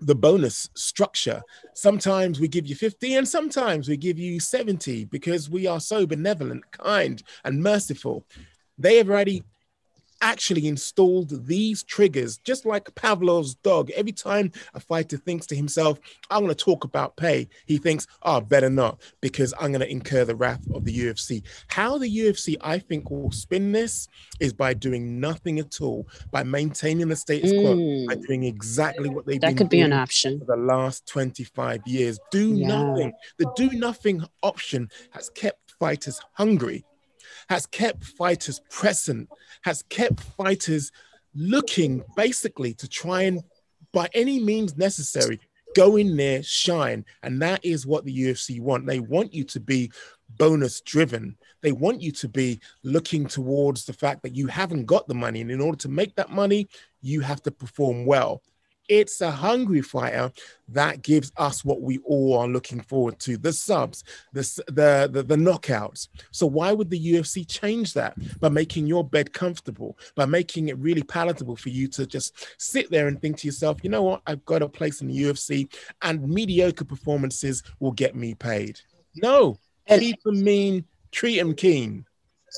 the 0.00 0.14
bonus 0.14 0.68
structure. 0.74 1.42
Sometimes 1.74 2.40
we 2.40 2.48
give 2.48 2.66
you 2.66 2.74
50 2.74 3.14
and 3.14 3.28
sometimes 3.28 3.88
we 3.88 3.96
give 3.96 4.18
you 4.18 4.40
70 4.40 5.06
because 5.06 5.48
we 5.48 5.66
are 5.66 5.80
so 5.80 6.06
benevolent, 6.06 6.70
kind, 6.72 7.22
and 7.44 7.62
merciful. 7.62 8.26
They 8.78 8.96
have 8.96 9.08
already 9.08 9.44
actually 10.24 10.66
installed 10.66 11.46
these 11.46 11.82
triggers, 11.82 12.38
just 12.38 12.64
like 12.64 12.92
Pavlov's 12.94 13.54
dog. 13.56 13.90
Every 13.90 14.10
time 14.10 14.50
a 14.72 14.80
fighter 14.80 15.18
thinks 15.18 15.46
to 15.48 15.54
himself, 15.54 16.00
I'm 16.30 16.40
going 16.42 16.48
to 16.48 16.64
talk 16.64 16.84
about 16.84 17.14
pay, 17.16 17.46
he 17.66 17.76
thinks, 17.76 18.06
oh, 18.22 18.40
better 18.40 18.70
not, 18.70 19.00
because 19.20 19.52
I'm 19.60 19.70
going 19.70 19.82
to 19.82 19.90
incur 19.90 20.24
the 20.24 20.34
wrath 20.34 20.66
of 20.74 20.84
the 20.84 20.96
UFC. 20.98 21.42
How 21.68 21.98
the 21.98 22.08
UFC, 22.08 22.56
I 22.62 22.78
think, 22.78 23.10
will 23.10 23.30
spin 23.30 23.70
this 23.72 24.08
is 24.40 24.54
by 24.54 24.72
doing 24.72 25.20
nothing 25.20 25.58
at 25.58 25.80
all, 25.82 26.08
by 26.30 26.42
maintaining 26.42 27.08
the 27.08 27.16
status 27.16 27.52
quo, 27.52 27.74
by 28.08 28.14
Mm. 28.16 28.26
doing 28.26 28.44
exactly 28.44 29.10
what 29.10 29.26
they've 29.26 29.40
That 29.40 29.48
been 29.48 29.56
could 29.58 29.68
be 29.68 29.78
doing 29.80 29.92
an 29.92 29.98
option. 29.98 30.38
for 30.40 30.46
the 30.46 30.56
last 30.56 31.06
25 31.06 31.82
years. 31.86 32.18
Do 32.30 32.54
Yeah. 32.54 32.68
nothing. 32.68 33.12
The 33.38 33.52
do 33.56 33.68
nothing 33.72 34.24
option 34.42 34.88
has 35.10 35.28
kept 35.30 35.74
fighters 35.78 36.18
hungry, 36.32 36.82
has 37.48 37.66
kept 37.66 38.04
fighters 38.04 38.60
present, 38.70 39.28
has 39.62 39.82
kept 39.88 40.20
fighters 40.20 40.90
looking 41.34 42.02
basically 42.16 42.74
to 42.74 42.88
try 42.88 43.22
and, 43.22 43.42
by 43.92 44.08
any 44.14 44.38
means 44.38 44.76
necessary, 44.76 45.40
go 45.74 45.96
in 45.96 46.16
there, 46.16 46.42
shine. 46.42 47.04
And 47.22 47.40
that 47.42 47.64
is 47.64 47.86
what 47.86 48.04
the 48.04 48.16
UFC 48.16 48.60
want. 48.60 48.86
They 48.86 49.00
want 49.00 49.34
you 49.34 49.44
to 49.44 49.60
be 49.60 49.90
bonus 50.38 50.80
driven. 50.80 51.36
They 51.62 51.72
want 51.72 52.00
you 52.00 52.12
to 52.12 52.28
be 52.28 52.60
looking 52.82 53.26
towards 53.26 53.84
the 53.84 53.92
fact 53.92 54.22
that 54.22 54.34
you 54.34 54.46
haven't 54.46 54.86
got 54.86 55.06
the 55.08 55.14
money. 55.14 55.40
And 55.40 55.50
in 55.50 55.60
order 55.60 55.78
to 55.78 55.88
make 55.88 56.14
that 56.16 56.30
money, 56.30 56.68
you 57.02 57.20
have 57.20 57.42
to 57.42 57.50
perform 57.50 58.06
well. 58.06 58.42
It's 58.88 59.20
a 59.20 59.30
hungry 59.30 59.80
fighter 59.80 60.30
that 60.68 61.02
gives 61.02 61.32
us 61.36 61.64
what 61.64 61.80
we 61.80 61.98
all 61.98 62.38
are 62.38 62.48
looking 62.48 62.80
forward 62.80 63.18
to 63.20 63.36
the 63.36 63.52
subs, 63.52 64.04
the, 64.32 64.42
the, 64.66 65.08
the, 65.10 65.22
the 65.22 65.36
knockouts. 65.36 66.08
So, 66.30 66.46
why 66.46 66.72
would 66.72 66.90
the 66.90 67.12
UFC 67.14 67.46
change 67.48 67.94
that? 67.94 68.14
By 68.40 68.48
making 68.50 68.86
your 68.86 69.04
bed 69.04 69.32
comfortable, 69.32 69.98
by 70.14 70.26
making 70.26 70.68
it 70.68 70.78
really 70.78 71.02
palatable 71.02 71.56
for 71.56 71.70
you 71.70 71.88
to 71.88 72.06
just 72.06 72.46
sit 72.58 72.90
there 72.90 73.08
and 73.08 73.20
think 73.20 73.38
to 73.38 73.46
yourself, 73.46 73.78
you 73.82 73.90
know 73.90 74.02
what, 74.02 74.22
I've 74.26 74.44
got 74.44 74.62
a 74.62 74.68
place 74.68 75.00
in 75.00 75.08
the 75.08 75.18
UFC 75.18 75.72
and 76.02 76.28
mediocre 76.28 76.84
performances 76.84 77.62
will 77.80 77.92
get 77.92 78.14
me 78.14 78.34
paid. 78.34 78.80
No, 79.16 79.58
And- 79.86 80.00
keep 80.00 80.22
them 80.22 80.42
mean, 80.42 80.84
treat 81.10 81.38
them 81.38 81.54
keen. 81.54 82.04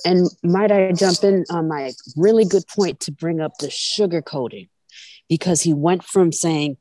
And 0.05 0.29
might 0.43 0.71
I 0.71 0.93
jump 0.93 1.25
in 1.25 1.45
on 1.51 1.69
my 1.69 1.93
really 2.17 2.45
good 2.45 2.65
point 2.69 3.01
to 3.01 3.13
bring 3.13 3.41
up 3.41 3.57
the 3.59 3.71
sugar 3.71 4.21
coating? 4.21 4.69
Because 5.29 5.63
he 5.63 5.73
went 5.73 6.05
from 6.05 6.33
saying, 6.33 6.77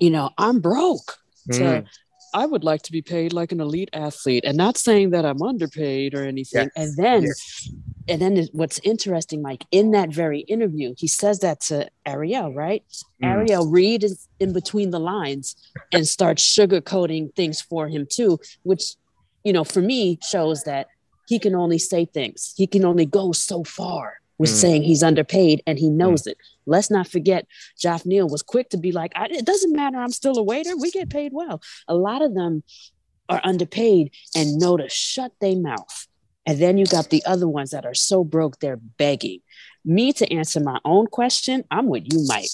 you 0.00 0.10
know, 0.10 0.30
I'm 0.38 0.60
broke 0.60 1.16
to 1.52 1.60
Mm. 1.60 1.86
I 2.34 2.44
would 2.44 2.64
like 2.64 2.82
to 2.82 2.92
be 2.92 3.00
paid 3.00 3.32
like 3.32 3.50
an 3.52 3.60
elite 3.60 3.88
athlete 3.94 4.44
and 4.44 4.58
not 4.58 4.76
saying 4.76 5.10
that 5.10 5.24
I'm 5.24 5.40
underpaid 5.40 6.14
or 6.14 6.22
anything. 6.24 6.68
Yes, 6.76 6.88
And 6.88 6.96
then 6.96 7.22
yes. 7.22 7.70
and 8.08 8.20
then 8.20 8.46
what's 8.52 8.78
interesting, 8.80 9.40
Mike, 9.40 9.64
in 9.70 9.92
that 9.92 10.10
very 10.10 10.40
interview, 10.40 10.94
he 10.98 11.08
says 11.08 11.40
that 11.40 11.60
to 11.62 11.88
Ariel, 12.04 12.52
right? 12.52 12.84
Mm. 13.22 13.28
Ariel 13.28 13.70
read 13.70 14.04
in 14.38 14.52
between 14.52 14.90
the 14.90 15.00
lines 15.00 15.56
and 15.92 16.06
starts 16.06 16.42
sugarcoating 16.46 17.34
things 17.34 17.62
for 17.62 17.88
him 17.88 18.06
too, 18.10 18.38
which, 18.64 18.96
you 19.42 19.52
know, 19.54 19.64
for 19.64 19.80
me 19.80 20.18
shows 20.22 20.64
that 20.64 20.88
he 21.28 21.38
can 21.38 21.54
only 21.54 21.78
say 21.78 22.04
things. 22.04 22.52
He 22.56 22.66
can 22.66 22.84
only 22.84 23.06
go 23.06 23.32
so 23.32 23.64
far 23.64 24.20
with 24.38 24.50
Mm. 24.50 24.54
saying 24.54 24.82
he's 24.82 25.02
underpaid 25.02 25.62
and 25.66 25.78
he 25.78 25.88
knows 25.88 26.26
it. 26.26 26.36
Let's 26.66 26.90
not 26.90 27.08
forget, 27.08 27.46
Geoff 27.78 28.04
Neal 28.04 28.28
was 28.28 28.42
quick 28.42 28.68
to 28.70 28.76
be 28.76 28.92
like, 28.92 29.12
I, 29.14 29.26
it 29.26 29.44
doesn't 29.46 29.74
matter. 29.74 29.98
I'm 29.98 30.10
still 30.12 30.36
a 30.38 30.42
waiter. 30.42 30.76
We 30.76 30.90
get 30.90 31.08
paid 31.10 31.32
well. 31.32 31.62
A 31.88 31.94
lot 31.94 32.22
of 32.22 32.34
them 32.34 32.62
are 33.28 33.40
underpaid 33.44 34.12
and 34.36 34.58
know 34.58 34.76
to 34.76 34.88
shut 34.88 35.32
their 35.40 35.56
mouth. 35.56 36.06
And 36.44 36.58
then 36.60 36.78
you 36.78 36.86
got 36.86 37.10
the 37.10 37.24
other 37.26 37.48
ones 37.48 37.70
that 37.70 37.84
are 37.84 37.94
so 37.94 38.22
broke 38.22 38.58
they're 38.60 38.76
begging. 38.76 39.40
Me 39.84 40.12
to 40.12 40.32
answer 40.32 40.60
my 40.60 40.78
own 40.84 41.06
question, 41.06 41.64
I'm 41.70 41.86
with 41.86 42.04
you, 42.12 42.24
Mike. 42.28 42.50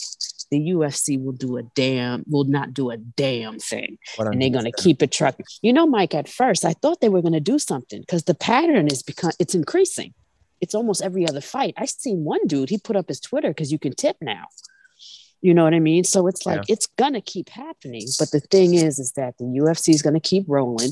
The 0.50 0.58
UFC 0.70 1.22
will 1.22 1.32
do 1.32 1.56
a 1.56 1.62
damn, 1.62 2.24
will 2.28 2.44
not 2.44 2.74
do 2.74 2.90
a 2.90 2.98
damn 2.98 3.58
thing. 3.58 3.98
And 4.18 4.40
they're 4.40 4.50
gonna 4.50 4.70
keep 4.72 5.02
it 5.02 5.10
trucking. 5.10 5.46
You 5.62 5.72
know, 5.72 5.86
Mike, 5.86 6.14
at 6.14 6.28
first 6.28 6.64
I 6.64 6.74
thought 6.74 7.00
they 7.00 7.08
were 7.08 7.22
gonna 7.22 7.40
do 7.40 7.58
something 7.58 8.00
because 8.00 8.24
the 8.24 8.34
pattern 8.34 8.86
is 8.88 9.02
become 9.02 9.32
it's 9.38 9.54
increasing. 9.54 10.12
It's 10.62 10.74
almost 10.74 11.02
every 11.02 11.28
other 11.28 11.42
fight. 11.42 11.74
I 11.76 11.86
seen 11.86 12.24
one 12.24 12.46
dude, 12.46 12.70
he 12.70 12.78
put 12.78 12.96
up 12.96 13.08
his 13.08 13.20
Twitter 13.20 13.48
because 13.48 13.72
you 13.72 13.80
can 13.80 13.94
tip 13.94 14.16
now. 14.22 14.46
You 15.42 15.52
know 15.52 15.64
what 15.64 15.74
I 15.74 15.80
mean? 15.80 16.04
So 16.04 16.28
it's 16.28 16.46
like 16.46 16.62
it's 16.68 16.86
gonna 16.86 17.20
keep 17.20 17.48
happening. 17.48 18.06
But 18.18 18.30
the 18.30 18.38
thing 18.38 18.74
is, 18.74 19.00
is 19.00 19.12
that 19.12 19.36
the 19.38 19.44
UFC 19.44 19.92
is 19.92 20.00
gonna 20.00 20.20
keep 20.20 20.44
rolling. 20.46 20.90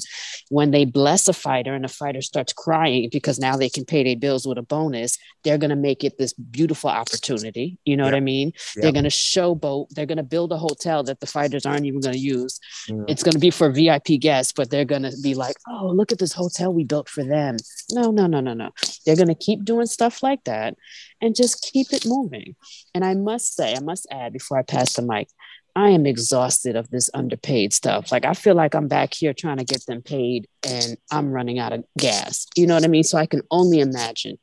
When 0.48 0.72
they 0.72 0.84
bless 0.84 1.28
a 1.28 1.32
fighter 1.32 1.72
and 1.72 1.84
the 1.84 1.88
fighter 1.88 2.20
starts 2.20 2.52
crying 2.52 3.08
because 3.12 3.38
now 3.38 3.56
they 3.56 3.68
can 3.68 3.84
pay 3.84 4.02
their 4.02 4.16
bills 4.16 4.46
with 4.46 4.58
a 4.58 4.62
bonus, 4.62 5.18
they're 5.44 5.56
gonna 5.56 5.76
make 5.76 6.02
it 6.02 6.18
this 6.18 6.32
beautiful 6.32 6.90
opportunity. 6.90 7.78
You 7.84 7.96
know 7.96 8.04
what 8.04 8.14
I 8.14 8.20
mean? 8.20 8.52
Yeah. 8.74 8.82
They're 8.82 8.92
gonna 8.92 9.08
showboat. 9.08 9.90
They're 9.90 10.04
gonna 10.04 10.24
build 10.24 10.50
a 10.50 10.58
hotel 10.58 11.04
that 11.04 11.20
the 11.20 11.26
fighters 11.26 11.64
aren't 11.64 11.86
even 11.86 12.00
gonna 12.00 12.16
use. 12.16 12.58
It's 13.06 13.22
gonna 13.22 13.38
be 13.38 13.50
for 13.50 13.70
VIP 13.70 14.18
guests, 14.18 14.52
but 14.52 14.68
they're 14.68 14.84
gonna 14.84 15.12
be 15.22 15.34
like, 15.34 15.56
"Oh, 15.68 15.92
look 15.94 16.10
at 16.10 16.18
this 16.18 16.32
hotel 16.32 16.72
we 16.72 16.82
built 16.82 17.08
for 17.08 17.22
them." 17.22 17.56
No, 17.92 18.10
no, 18.10 18.26
no, 18.26 18.40
no, 18.40 18.54
no. 18.54 18.70
They're 19.06 19.16
gonna 19.16 19.36
keep 19.36 19.64
doing 19.64 19.86
stuff 19.86 20.24
like 20.24 20.42
that 20.44 20.76
and 21.20 21.34
just 21.34 21.62
keep 21.72 21.92
it 21.92 22.06
moving. 22.06 22.56
And 22.94 23.04
I 23.04 23.14
must 23.14 23.54
say, 23.54 23.74
I 23.74 23.80
must 23.80 24.06
add 24.10 24.32
before 24.32 24.58
I 24.58 24.62
pass 24.62 24.94
the 24.94 25.02
mic, 25.02 25.28
I 25.76 25.90
am 25.90 26.04
exhausted 26.06 26.74
of 26.76 26.90
this 26.90 27.10
underpaid 27.14 27.72
stuff. 27.72 28.10
Like 28.10 28.24
I 28.24 28.34
feel 28.34 28.54
like 28.54 28.74
I'm 28.74 28.88
back 28.88 29.14
here 29.14 29.32
trying 29.32 29.58
to 29.58 29.64
get 29.64 29.84
them 29.86 30.02
paid 30.02 30.48
and 30.68 30.96
I'm 31.12 31.30
running 31.30 31.58
out 31.58 31.72
of 31.72 31.84
gas. 31.96 32.46
You 32.56 32.66
know 32.66 32.74
what 32.74 32.84
I 32.84 32.88
mean? 32.88 33.04
So 33.04 33.18
I 33.18 33.26
can 33.26 33.42
only 33.50 33.80
imagine 33.80 34.38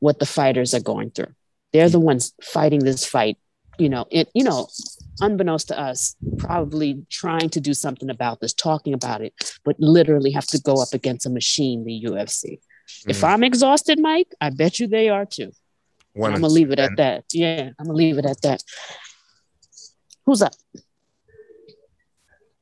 what 0.00 0.18
the 0.18 0.26
fighters 0.26 0.74
are 0.74 0.80
going 0.80 1.10
through. 1.10 1.32
They're 1.72 1.88
the 1.88 2.00
ones 2.00 2.32
fighting 2.42 2.80
this 2.80 3.04
fight, 3.06 3.36
you 3.78 3.88
know, 3.88 4.06
it, 4.10 4.28
you 4.34 4.44
know, 4.44 4.68
unbeknownst 5.20 5.68
to 5.68 5.78
us, 5.78 6.16
probably 6.38 7.04
trying 7.10 7.50
to 7.50 7.60
do 7.60 7.74
something 7.74 8.10
about 8.10 8.40
this, 8.40 8.52
talking 8.52 8.94
about 8.94 9.22
it, 9.22 9.32
but 9.64 9.76
literally 9.78 10.32
have 10.32 10.46
to 10.48 10.60
go 10.60 10.82
up 10.82 10.92
against 10.92 11.26
a 11.26 11.30
machine, 11.30 11.84
the 11.84 12.02
UFC. 12.04 12.58
If 13.08 13.20
Mm. 13.20 13.28
I'm 13.28 13.44
exhausted, 13.44 13.98
Mike, 13.98 14.34
I 14.40 14.50
bet 14.50 14.78
you 14.78 14.86
they 14.86 15.08
are 15.08 15.24
too. 15.24 15.52
One 16.14 16.32
I'm 16.32 16.40
gonna 16.40 16.52
leave 16.52 16.70
it 16.70 16.78
at 16.78 16.96
that. 16.96 17.24
Yeah, 17.32 17.70
I'm 17.78 17.86
gonna 17.86 17.92
leave 17.92 18.18
it 18.18 18.24
at 18.24 18.40
that. 18.42 18.62
Who's 20.26 20.42
up? 20.42 20.54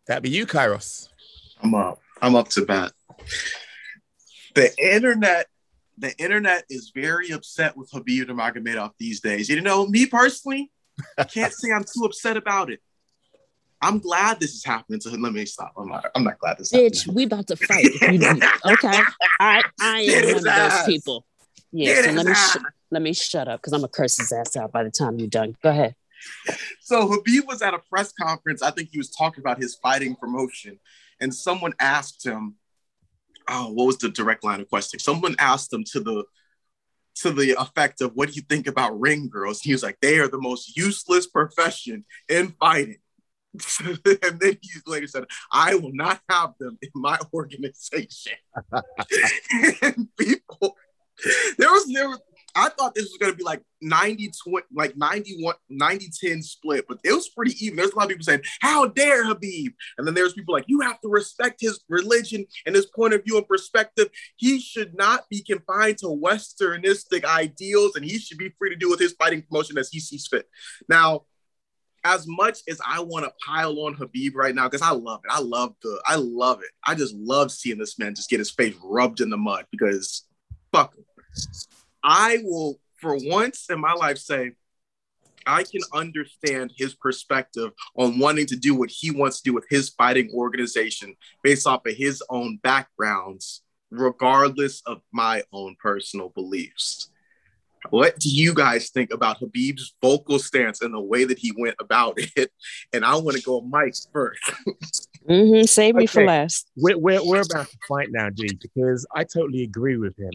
That'd 0.06 0.22
be 0.22 0.30
you, 0.30 0.46
Kairos. 0.46 1.08
I'm 1.62 1.74
up. 1.74 2.00
I'm 2.20 2.34
up 2.34 2.48
to 2.50 2.64
bat. 2.64 2.92
The 4.54 4.72
internet, 4.78 5.46
the 5.98 6.16
internet 6.18 6.64
is 6.70 6.92
very 6.94 7.30
upset 7.30 7.76
with 7.76 7.90
Habib 7.92 8.28
Nurmagomedov 8.28 8.92
these 8.98 9.20
days. 9.20 9.48
You 9.48 9.60
know, 9.60 9.86
me 9.86 10.06
personally, 10.06 10.70
I 11.18 11.24
can't 11.24 11.52
say 11.52 11.72
I'm 11.72 11.84
too 11.84 12.04
upset 12.04 12.36
about 12.36 12.70
it. 12.70 12.80
I'm 13.82 13.98
glad 13.98 14.40
this 14.40 14.54
is 14.54 14.64
happening 14.64 15.00
to 15.00 15.10
him. 15.10 15.22
Let 15.22 15.32
me 15.32 15.44
stop. 15.44 15.72
I'm 15.76 15.88
not. 15.88 16.06
I'm 16.14 16.24
not 16.24 16.38
glad 16.38 16.58
this 16.58 16.72
is 16.72 16.78
Bitch, 17.06 17.12
we 17.12 17.24
about 17.24 17.48
to 17.48 17.56
fight. 17.56 17.86
Okay, 18.64 19.02
I 19.40 19.62
I 19.80 20.00
am 20.02 20.26
one 20.26 20.36
of 20.36 20.44
those 20.44 20.84
people. 20.86 21.26
Yeah, 21.72 21.94
Get 21.94 22.04
so 22.04 22.10
let 22.12 22.26
me 22.26 22.34
sh- 22.34 22.56
let 22.90 23.02
me 23.02 23.12
shut 23.14 23.48
up 23.48 23.60
because 23.60 23.72
I'm 23.72 23.80
gonna 23.80 23.88
curse 23.88 24.18
his 24.18 24.30
ass 24.32 24.56
out 24.56 24.72
by 24.72 24.84
the 24.84 24.90
time 24.90 25.18
you're 25.18 25.28
done. 25.28 25.56
Go 25.62 25.70
ahead. 25.70 25.94
So 26.80 27.08
Habib 27.08 27.44
was 27.48 27.62
at 27.62 27.74
a 27.74 27.78
press 27.78 28.12
conference. 28.12 28.62
I 28.62 28.70
think 28.70 28.90
he 28.92 28.98
was 28.98 29.10
talking 29.10 29.40
about 29.40 29.58
his 29.58 29.74
fighting 29.76 30.14
promotion, 30.14 30.78
and 31.20 31.34
someone 31.34 31.72
asked 31.80 32.24
him, 32.24 32.56
"Oh, 33.48 33.72
what 33.72 33.86
was 33.86 33.98
the 33.98 34.10
direct 34.10 34.44
line 34.44 34.60
of 34.60 34.68
questioning?" 34.68 35.00
Someone 35.00 35.34
asked 35.38 35.72
him 35.72 35.84
to 35.92 36.00
the 36.00 36.24
to 37.16 37.30
the 37.30 37.60
effect 37.60 38.00
of, 38.00 38.12
"What 38.14 38.28
do 38.28 38.34
you 38.34 38.42
think 38.42 38.66
about 38.66 38.98
ring 39.00 39.28
girls?" 39.28 39.62
He 39.62 39.72
was 39.72 39.82
like, 39.82 39.98
"They 40.00 40.18
are 40.18 40.28
the 40.28 40.40
most 40.40 40.76
useless 40.76 41.26
profession 41.26 42.04
in 42.28 42.54
fighting." 42.60 42.98
and 43.84 44.40
then 44.40 44.58
he 44.60 44.70
later 44.86 45.06
said, 45.06 45.24
"I 45.50 45.74
will 45.74 45.92
not 45.92 46.20
have 46.28 46.52
them 46.58 46.78
in 46.82 46.90
my 46.94 47.18
organization." 47.34 48.34
and 49.82 50.08
people, 50.16 50.76
there 51.58 51.70
was 51.70 51.86
never. 51.88 52.18
I 52.54 52.68
thought 52.68 52.94
this 52.94 53.04
was 53.04 53.30
to 53.30 53.36
be 53.36 53.44
like 53.44 53.62
90 53.80 54.30
20, 54.46 54.66
like 54.74 54.94
91 54.94 55.54
90 55.70 56.10
10 56.20 56.42
split, 56.42 56.84
but 56.86 56.98
it 57.02 57.12
was 57.12 57.30
pretty 57.30 57.54
even. 57.64 57.76
There's 57.76 57.92
a 57.92 57.96
lot 57.96 58.04
of 58.04 58.08
people 58.10 58.24
saying, 58.24 58.42
How 58.60 58.86
dare 58.86 59.24
Habib? 59.24 59.72
And 59.96 60.06
then 60.06 60.12
there's 60.12 60.34
people 60.34 60.54
like, 60.54 60.66
You 60.68 60.80
have 60.80 61.00
to 61.00 61.08
respect 61.08 61.60
his 61.60 61.80
religion 61.88 62.44
and 62.66 62.74
his 62.74 62.86
point 62.86 63.14
of 63.14 63.24
view 63.24 63.38
and 63.38 63.48
perspective. 63.48 64.08
He 64.36 64.60
should 64.60 64.94
not 64.94 65.28
be 65.30 65.42
confined 65.42 65.98
to 65.98 66.06
Westernistic 66.06 67.24
ideals 67.24 67.96
and 67.96 68.04
he 68.04 68.18
should 68.18 68.38
be 68.38 68.52
free 68.58 68.70
to 68.70 68.76
do 68.76 68.90
with 68.90 69.00
his 69.00 69.12
fighting 69.12 69.42
promotion 69.42 69.78
as 69.78 69.88
he 69.90 69.98
sees 69.98 70.26
fit. 70.26 70.46
Now, 70.88 71.22
as 72.04 72.26
much 72.26 72.58
as 72.68 72.80
I 72.86 73.00
want 73.00 73.24
to 73.24 73.32
pile 73.46 73.78
on 73.80 73.94
Habib 73.94 74.34
right 74.34 74.54
now, 74.54 74.68
because 74.68 74.82
I 74.82 74.90
love 74.90 75.20
it. 75.24 75.30
I 75.32 75.40
love 75.40 75.74
the, 75.82 76.02
I 76.04 76.16
love 76.16 76.60
it. 76.60 76.70
I 76.86 76.94
just 76.94 77.14
love 77.14 77.52
seeing 77.52 77.78
this 77.78 77.98
man 77.98 78.14
just 78.14 78.28
get 78.28 78.40
his 78.40 78.50
face 78.50 78.74
rubbed 78.82 79.20
in 79.20 79.30
the 79.30 79.36
mud 79.36 79.66
because 79.70 80.24
fuck 80.72 80.94
him. 80.94 81.04
I 82.02 82.38
will, 82.42 82.80
for 82.96 83.16
once 83.16 83.66
in 83.70 83.80
my 83.80 83.92
life, 83.92 84.18
say 84.18 84.52
I 85.46 85.64
can 85.64 85.80
understand 85.92 86.72
his 86.76 86.94
perspective 86.94 87.72
on 87.96 88.18
wanting 88.18 88.46
to 88.46 88.56
do 88.56 88.74
what 88.74 88.90
he 88.90 89.10
wants 89.10 89.40
to 89.40 89.50
do 89.50 89.54
with 89.54 89.66
his 89.68 89.90
fighting 89.90 90.30
organization 90.34 91.16
based 91.42 91.66
off 91.66 91.86
of 91.86 91.94
his 91.94 92.22
own 92.30 92.58
backgrounds, 92.62 93.62
regardless 93.90 94.82
of 94.86 95.00
my 95.12 95.42
own 95.52 95.76
personal 95.80 96.30
beliefs. 96.30 97.08
What 97.90 98.18
do 98.18 98.28
you 98.28 98.54
guys 98.54 98.90
think 98.90 99.12
about 99.12 99.40
Habib's 99.40 99.94
vocal 100.00 100.38
stance 100.38 100.82
and 100.82 100.94
the 100.94 101.00
way 101.00 101.24
that 101.24 101.38
he 101.38 101.52
went 101.56 101.74
about 101.80 102.14
it? 102.36 102.50
And 102.92 103.04
I 103.04 103.16
want 103.16 103.36
to 103.36 103.42
go 103.42 103.60
Mike 103.60 103.96
first. 104.12 104.40
Mm-hmm. 105.28 105.64
Save 105.64 105.96
me 105.96 106.06
for 106.06 106.24
last. 106.24 106.70
We're, 106.76 106.98
we're, 106.98 107.24
we're 107.24 107.42
about 107.42 107.68
to 107.68 107.78
fight 107.88 108.08
now, 108.10 108.30
G, 108.30 108.56
because 108.60 109.06
I 109.14 109.24
totally 109.24 109.62
agree 109.64 109.96
with 109.96 110.16
him. 110.18 110.32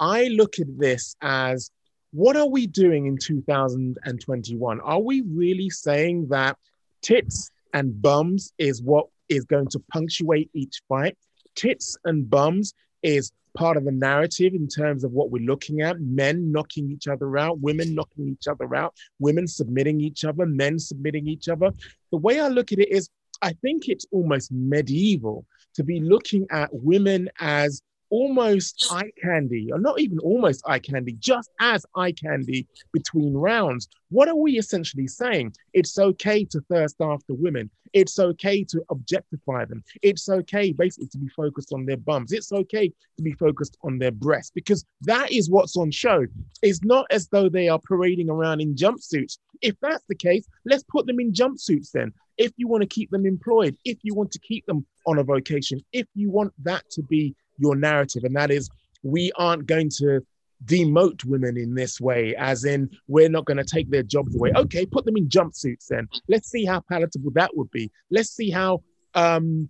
I 0.00 0.28
look 0.28 0.58
at 0.58 0.66
this 0.78 1.16
as 1.20 1.70
what 2.12 2.36
are 2.36 2.48
we 2.48 2.66
doing 2.66 3.06
in 3.06 3.18
2021? 3.18 4.80
Are 4.80 5.00
we 5.00 5.22
really 5.22 5.70
saying 5.70 6.28
that 6.28 6.56
tits 7.02 7.50
and 7.74 8.00
bums 8.00 8.52
is 8.58 8.82
what 8.82 9.06
is 9.28 9.44
going 9.44 9.68
to 9.68 9.82
punctuate 9.92 10.50
each 10.54 10.80
fight? 10.88 11.16
Tits 11.54 11.96
and 12.04 12.28
bums 12.28 12.72
is 13.02 13.32
part 13.54 13.76
of 13.76 13.84
the 13.84 13.92
narrative 13.92 14.54
in 14.54 14.68
terms 14.68 15.04
of 15.04 15.12
what 15.12 15.30
we're 15.30 15.44
looking 15.44 15.80
at 15.80 16.00
men 16.00 16.52
knocking 16.52 16.90
each 16.90 17.08
other 17.08 17.36
out, 17.36 17.58
women 17.60 17.94
knocking 17.94 18.28
each 18.28 18.46
other 18.46 18.74
out, 18.74 18.94
women 19.18 19.46
submitting 19.46 20.00
each 20.00 20.24
other, 20.24 20.46
men 20.46 20.78
submitting 20.78 21.26
each 21.26 21.48
other. 21.48 21.72
The 22.12 22.18
way 22.18 22.40
I 22.40 22.48
look 22.48 22.72
at 22.72 22.78
it 22.78 22.90
is 22.90 23.10
I 23.42 23.52
think 23.52 23.88
it's 23.88 24.06
almost 24.10 24.50
medieval 24.52 25.44
to 25.74 25.84
be 25.84 26.00
looking 26.00 26.46
at 26.50 26.70
women 26.72 27.28
as 27.38 27.82
almost 28.10 28.88
eye 28.90 29.10
candy, 29.22 29.70
or 29.72 29.78
not 29.78 30.00
even 30.00 30.18
almost 30.20 30.62
eye 30.66 30.78
candy, 30.78 31.12
just 31.18 31.50
as 31.60 31.84
eye 31.94 32.12
candy 32.12 32.66
between 32.92 33.34
rounds. 33.34 33.88
What 34.10 34.28
are 34.28 34.36
we 34.36 34.58
essentially 34.58 35.06
saying? 35.06 35.54
It's 35.72 35.98
okay 35.98 36.44
to 36.44 36.60
thirst 36.70 36.96
after 37.00 37.34
women. 37.34 37.70
It's 37.92 38.18
okay 38.18 38.64
to 38.64 38.82
objectify 38.90 39.64
them. 39.64 39.82
It's 40.02 40.28
okay 40.28 40.72
basically 40.72 41.08
to 41.08 41.18
be 41.18 41.28
focused 41.28 41.72
on 41.72 41.86
their 41.86 41.96
bums. 41.96 42.32
It's 42.32 42.52
okay 42.52 42.88
to 42.88 43.22
be 43.22 43.32
focused 43.32 43.76
on 43.82 43.98
their 43.98 44.10
breasts 44.10 44.50
because 44.54 44.84
that 45.02 45.32
is 45.32 45.50
what's 45.50 45.76
on 45.76 45.90
show. 45.90 46.26
It's 46.62 46.84
not 46.84 47.06
as 47.10 47.28
though 47.28 47.48
they 47.48 47.68
are 47.68 47.78
parading 47.78 48.30
around 48.30 48.60
in 48.60 48.74
jumpsuits. 48.74 49.38
If 49.62 49.74
that's 49.80 50.04
the 50.08 50.14
case, 50.14 50.46
let's 50.64 50.84
put 50.84 51.06
them 51.06 51.20
in 51.20 51.32
jumpsuits 51.32 51.90
then. 51.92 52.12
If 52.36 52.52
you 52.56 52.68
want 52.68 52.82
to 52.82 52.86
keep 52.86 53.10
them 53.10 53.26
employed, 53.26 53.76
if 53.84 53.98
you 54.02 54.14
want 54.14 54.30
to 54.32 54.38
keep 54.38 54.64
them 54.66 54.86
on 55.06 55.18
a 55.18 55.24
vocation, 55.24 55.80
if 55.92 56.06
you 56.14 56.30
want 56.30 56.52
that 56.62 56.88
to 56.90 57.02
be 57.02 57.34
your 57.58 57.76
narrative, 57.76 58.24
and 58.24 58.36
that 58.36 58.50
is 58.50 58.68
we 59.02 59.32
aren't 59.36 59.66
going 59.66 59.90
to 59.98 60.20
demote 60.64 61.24
women 61.24 61.56
in 61.56 61.74
this 61.74 62.00
way, 62.00 62.34
as 62.36 62.64
in 62.64 62.90
we're 63.06 63.28
not 63.28 63.44
going 63.44 63.56
to 63.56 63.64
take 63.64 63.90
their 63.90 64.02
jobs 64.02 64.34
away. 64.34 64.52
Okay, 64.56 64.86
put 64.86 65.04
them 65.04 65.16
in 65.16 65.28
jumpsuits 65.28 65.86
then. 65.88 66.08
Let's 66.28 66.50
see 66.50 66.64
how 66.64 66.80
palatable 66.80 67.30
that 67.34 67.56
would 67.56 67.70
be. 67.70 67.90
Let's 68.10 68.30
see 68.30 68.50
how 68.50 68.82
um, 69.14 69.68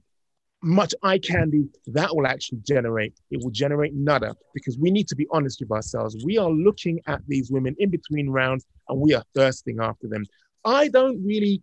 much 0.63 0.95
eye 1.03 1.19
candy 1.19 1.69
that 1.89 2.15
will 2.15 2.27
actually 2.27 2.61
generate. 2.67 3.15
It 3.31 3.43
will 3.43 3.51
generate 3.51 3.95
nada 3.95 4.35
because 4.55 4.79
we 4.79 4.91
need 4.91 5.09
to 5.09 5.17
be 5.17 5.27
honest 5.31 5.61
with 5.61 5.71
ourselves. 5.71 6.17
We 6.25 6.39
are 6.39 6.51
looking 6.51 7.01
at 7.07 7.21
these 7.29 7.51
women 7.51 7.77
in 7.79 7.91
between 7.91 8.29
rounds 8.31 8.67
and 8.89 9.01
we 9.01 9.15
are 9.15 9.23
thirsting 9.35 9.79
after 9.81 10.09
them. 10.09 10.25
I 10.65 10.89
don't 10.89 11.25
really 11.25 11.63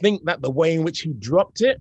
think 0.00 0.24
that 0.24 0.42
the 0.42 0.50
way 0.50 0.74
in 0.74 0.84
which 0.84 1.00
he 1.00 1.12
dropped 1.12 1.60
it 1.60 1.80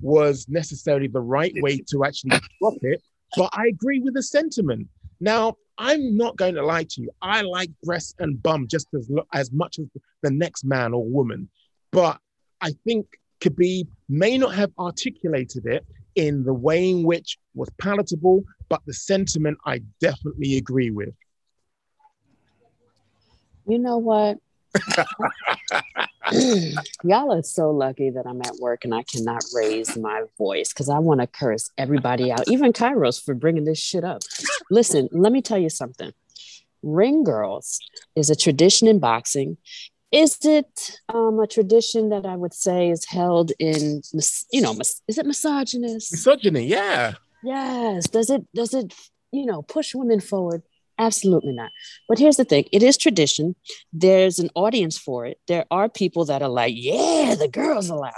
was 0.00 0.46
necessarily 0.48 1.08
the 1.08 1.20
right 1.20 1.54
way 1.56 1.78
to 1.90 2.04
actually 2.04 2.38
drop 2.60 2.74
it, 2.82 3.02
but 3.36 3.50
I 3.52 3.66
agree 3.66 4.00
with 4.00 4.14
the 4.14 4.22
sentiment. 4.22 4.88
Now, 5.20 5.56
I'm 5.78 6.16
not 6.16 6.36
going 6.36 6.54
to 6.54 6.64
lie 6.64 6.84
to 6.84 7.02
you. 7.02 7.10
I 7.22 7.42
like 7.42 7.70
breast 7.84 8.16
and 8.18 8.42
bum 8.42 8.66
just 8.68 8.88
as 8.94 9.10
as 9.32 9.52
much 9.52 9.78
as 9.78 9.86
the 10.22 10.30
next 10.30 10.64
man 10.64 10.92
or 10.92 11.04
woman, 11.04 11.48
but 11.92 12.18
I 12.60 12.72
think 12.84 13.06
Khabib 13.40 13.86
may 14.08 14.36
not 14.38 14.54
have 14.54 14.72
articulated 14.78 15.66
it 15.66 15.86
in 16.16 16.42
the 16.42 16.52
way 16.52 16.90
in 16.90 17.04
which 17.04 17.38
was 17.54 17.70
palatable, 17.78 18.42
but 18.68 18.80
the 18.86 18.92
sentiment 18.92 19.58
I 19.64 19.82
definitely 20.00 20.56
agree 20.56 20.90
with. 20.90 21.14
You 23.66 23.78
know 23.78 23.98
what? 23.98 24.38
Y'all 27.04 27.32
are 27.32 27.42
so 27.42 27.70
lucky 27.70 28.10
that 28.10 28.26
I'm 28.26 28.42
at 28.42 28.56
work 28.56 28.84
and 28.84 28.94
I 28.94 29.02
cannot 29.02 29.42
raise 29.54 29.96
my 29.96 30.24
voice 30.36 30.72
because 30.72 30.88
I 30.88 30.98
want 30.98 31.20
to 31.20 31.26
curse 31.26 31.70
everybody 31.78 32.30
out, 32.30 32.48
even 32.48 32.72
Kairos 32.72 33.22
for 33.22 33.34
bringing 33.34 33.64
this 33.64 33.78
shit 33.78 34.04
up. 34.04 34.22
Listen, 34.70 35.08
let 35.10 35.32
me 35.32 35.40
tell 35.40 35.58
you 35.58 35.70
something. 35.70 36.12
Ring 36.82 37.24
girls 37.24 37.80
is 38.14 38.30
a 38.30 38.36
tradition 38.36 38.88
in 38.88 38.98
boxing. 38.98 39.56
Is 40.12 40.38
it 40.44 41.00
um, 41.08 41.38
a 41.38 41.46
tradition 41.46 42.08
that 42.10 42.24
I 42.24 42.36
would 42.36 42.54
say 42.54 42.90
is 42.90 43.04
held 43.04 43.52
in, 43.58 44.02
you 44.52 44.60
know, 44.60 44.74
is 44.80 45.18
it 45.18 45.26
misogynist? 45.26 46.12
Misogyny, 46.12 46.66
yeah. 46.66 47.14
Yes. 47.42 48.08
Does 48.08 48.30
it, 48.30 48.46
does 48.54 48.74
it, 48.74 48.94
you 49.32 49.46
know, 49.46 49.62
push 49.62 49.94
women 49.94 50.20
forward? 50.20 50.62
Absolutely 50.98 51.52
not. 51.52 51.70
But 52.08 52.18
here's 52.18 52.36
the 52.36 52.44
thing 52.44 52.64
it 52.72 52.82
is 52.82 52.96
tradition. 52.96 53.54
There's 53.92 54.38
an 54.38 54.50
audience 54.54 54.98
for 54.98 55.26
it. 55.26 55.38
There 55.46 55.64
are 55.70 55.88
people 55.88 56.24
that 56.26 56.42
are 56.42 56.48
like, 56.48 56.74
yeah, 56.76 57.36
the 57.38 57.48
girls 57.48 57.88
allowed. 57.88 58.12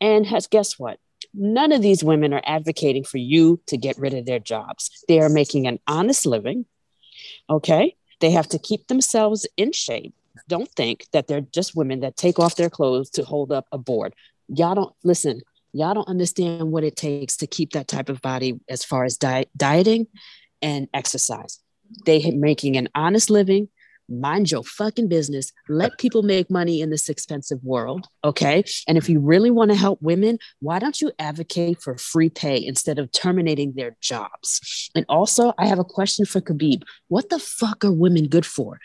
And 0.00 0.26
has, 0.26 0.46
guess 0.46 0.78
what? 0.78 0.98
None 1.34 1.72
of 1.72 1.82
these 1.82 2.04
women 2.04 2.32
are 2.32 2.42
advocating 2.44 3.04
for 3.04 3.18
you 3.18 3.60
to 3.66 3.76
get 3.76 3.98
rid 3.98 4.14
of 4.14 4.26
their 4.26 4.38
jobs. 4.38 4.90
They 5.08 5.20
are 5.20 5.28
making 5.28 5.66
an 5.66 5.80
honest 5.86 6.26
living. 6.26 6.66
Okay. 7.50 7.96
They 8.20 8.30
have 8.30 8.48
to 8.50 8.58
keep 8.58 8.86
themselves 8.86 9.46
in 9.56 9.72
shape. 9.72 10.14
Don't 10.48 10.70
think 10.70 11.06
that 11.12 11.26
they're 11.26 11.40
just 11.40 11.74
women 11.74 12.00
that 12.00 12.16
take 12.16 12.38
off 12.38 12.56
their 12.56 12.70
clothes 12.70 13.10
to 13.10 13.24
hold 13.24 13.50
up 13.50 13.66
a 13.72 13.78
board. 13.78 14.14
Y'all 14.48 14.74
don't 14.74 14.94
listen. 15.02 15.40
Y'all 15.72 15.94
don't 15.94 16.08
understand 16.08 16.70
what 16.70 16.84
it 16.84 16.96
takes 16.96 17.36
to 17.38 17.46
keep 17.46 17.72
that 17.72 17.88
type 17.88 18.08
of 18.08 18.20
body 18.20 18.60
as 18.68 18.84
far 18.84 19.04
as 19.04 19.16
diet, 19.16 19.48
dieting 19.56 20.06
and 20.60 20.88
exercise 20.92 21.61
they 22.06 22.30
making 22.30 22.76
an 22.76 22.88
honest 22.94 23.30
living 23.30 23.68
mind 24.08 24.50
your 24.50 24.62
fucking 24.62 25.08
business 25.08 25.52
let 25.68 25.96
people 25.98 26.22
make 26.22 26.50
money 26.50 26.80
in 26.80 26.90
this 26.90 27.08
expensive 27.08 27.62
world 27.62 28.06
okay 28.24 28.62
and 28.86 28.98
if 28.98 29.08
you 29.08 29.20
really 29.20 29.50
want 29.50 29.70
to 29.70 29.76
help 29.76 30.00
women 30.02 30.38
why 30.60 30.78
don't 30.78 31.00
you 31.00 31.10
advocate 31.18 31.80
for 31.80 31.96
free 31.96 32.28
pay 32.28 32.62
instead 32.62 32.98
of 32.98 33.10
terminating 33.12 33.72
their 33.74 33.96
jobs 34.00 34.90
and 34.94 35.06
also 35.08 35.52
i 35.58 35.66
have 35.66 35.78
a 35.78 35.84
question 35.84 36.26
for 36.26 36.40
khabib 36.40 36.82
what 37.08 37.30
the 37.30 37.38
fuck 37.38 37.84
are 37.84 37.92
women 37.92 38.28
good 38.28 38.46
for 38.46 38.78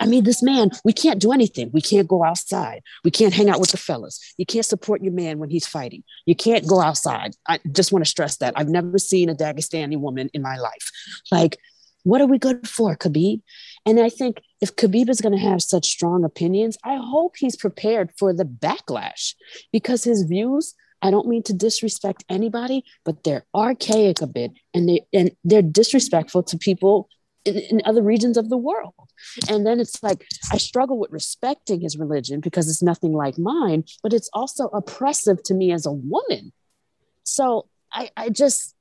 I 0.00 0.06
mean, 0.06 0.24
this 0.24 0.42
man, 0.42 0.70
we 0.84 0.92
can't 0.92 1.20
do 1.20 1.30
anything. 1.30 1.70
We 1.72 1.80
can't 1.80 2.08
go 2.08 2.24
outside. 2.24 2.82
We 3.04 3.12
can't 3.12 3.32
hang 3.32 3.48
out 3.48 3.60
with 3.60 3.70
the 3.70 3.76
fellas. 3.76 4.34
You 4.36 4.44
can't 4.44 4.66
support 4.66 5.02
your 5.02 5.12
man 5.12 5.38
when 5.38 5.50
he's 5.50 5.68
fighting. 5.68 6.02
You 6.26 6.34
can't 6.34 6.66
go 6.66 6.80
outside. 6.80 7.36
I 7.46 7.60
just 7.70 7.92
want 7.92 8.04
to 8.04 8.10
stress 8.10 8.38
that. 8.38 8.54
I've 8.56 8.68
never 8.68 8.98
seen 8.98 9.28
a 9.28 9.36
Dagestani 9.36 9.96
woman 9.96 10.30
in 10.34 10.42
my 10.42 10.56
life. 10.56 10.90
Like, 11.30 11.58
what 12.04 12.20
are 12.20 12.26
we 12.26 12.38
good 12.38 12.68
for, 12.68 12.96
Khabib? 12.96 13.42
And 13.84 13.98
I 13.98 14.08
think 14.08 14.42
if 14.60 14.76
Khabib 14.76 15.08
is 15.08 15.20
going 15.20 15.36
to 15.36 15.44
have 15.44 15.62
such 15.62 15.88
strong 15.88 16.24
opinions, 16.24 16.78
I 16.84 16.96
hope 16.96 17.34
he's 17.36 17.56
prepared 17.56 18.12
for 18.16 18.32
the 18.32 18.44
backlash 18.44 19.34
because 19.72 20.04
his 20.04 20.22
views, 20.22 20.74
I 21.02 21.10
don't 21.10 21.28
mean 21.28 21.42
to 21.44 21.52
disrespect 21.52 22.24
anybody, 22.28 22.84
but 23.04 23.24
they're 23.24 23.46
archaic 23.54 24.22
a 24.22 24.26
bit 24.26 24.52
and 24.72 24.88
they 24.88 25.00
and 25.12 25.32
they're 25.44 25.62
disrespectful 25.62 26.42
to 26.44 26.58
people 26.58 27.08
in, 27.44 27.56
in 27.56 27.82
other 27.84 28.02
regions 28.02 28.36
of 28.36 28.48
the 28.48 28.56
world. 28.56 28.94
And 29.48 29.66
then 29.66 29.80
it's 29.80 30.02
like 30.02 30.26
I 30.52 30.58
struggle 30.58 30.98
with 30.98 31.10
respecting 31.10 31.80
his 31.80 31.96
religion 31.96 32.40
because 32.40 32.68
it's 32.68 32.82
nothing 32.82 33.12
like 33.12 33.38
mine, 33.38 33.84
but 34.02 34.12
it's 34.12 34.30
also 34.32 34.68
oppressive 34.68 35.42
to 35.44 35.54
me 35.54 35.72
as 35.72 35.86
a 35.86 35.92
woman. 35.92 36.52
So 37.22 37.68
I, 37.92 38.10
I 38.16 38.28
just 38.28 38.73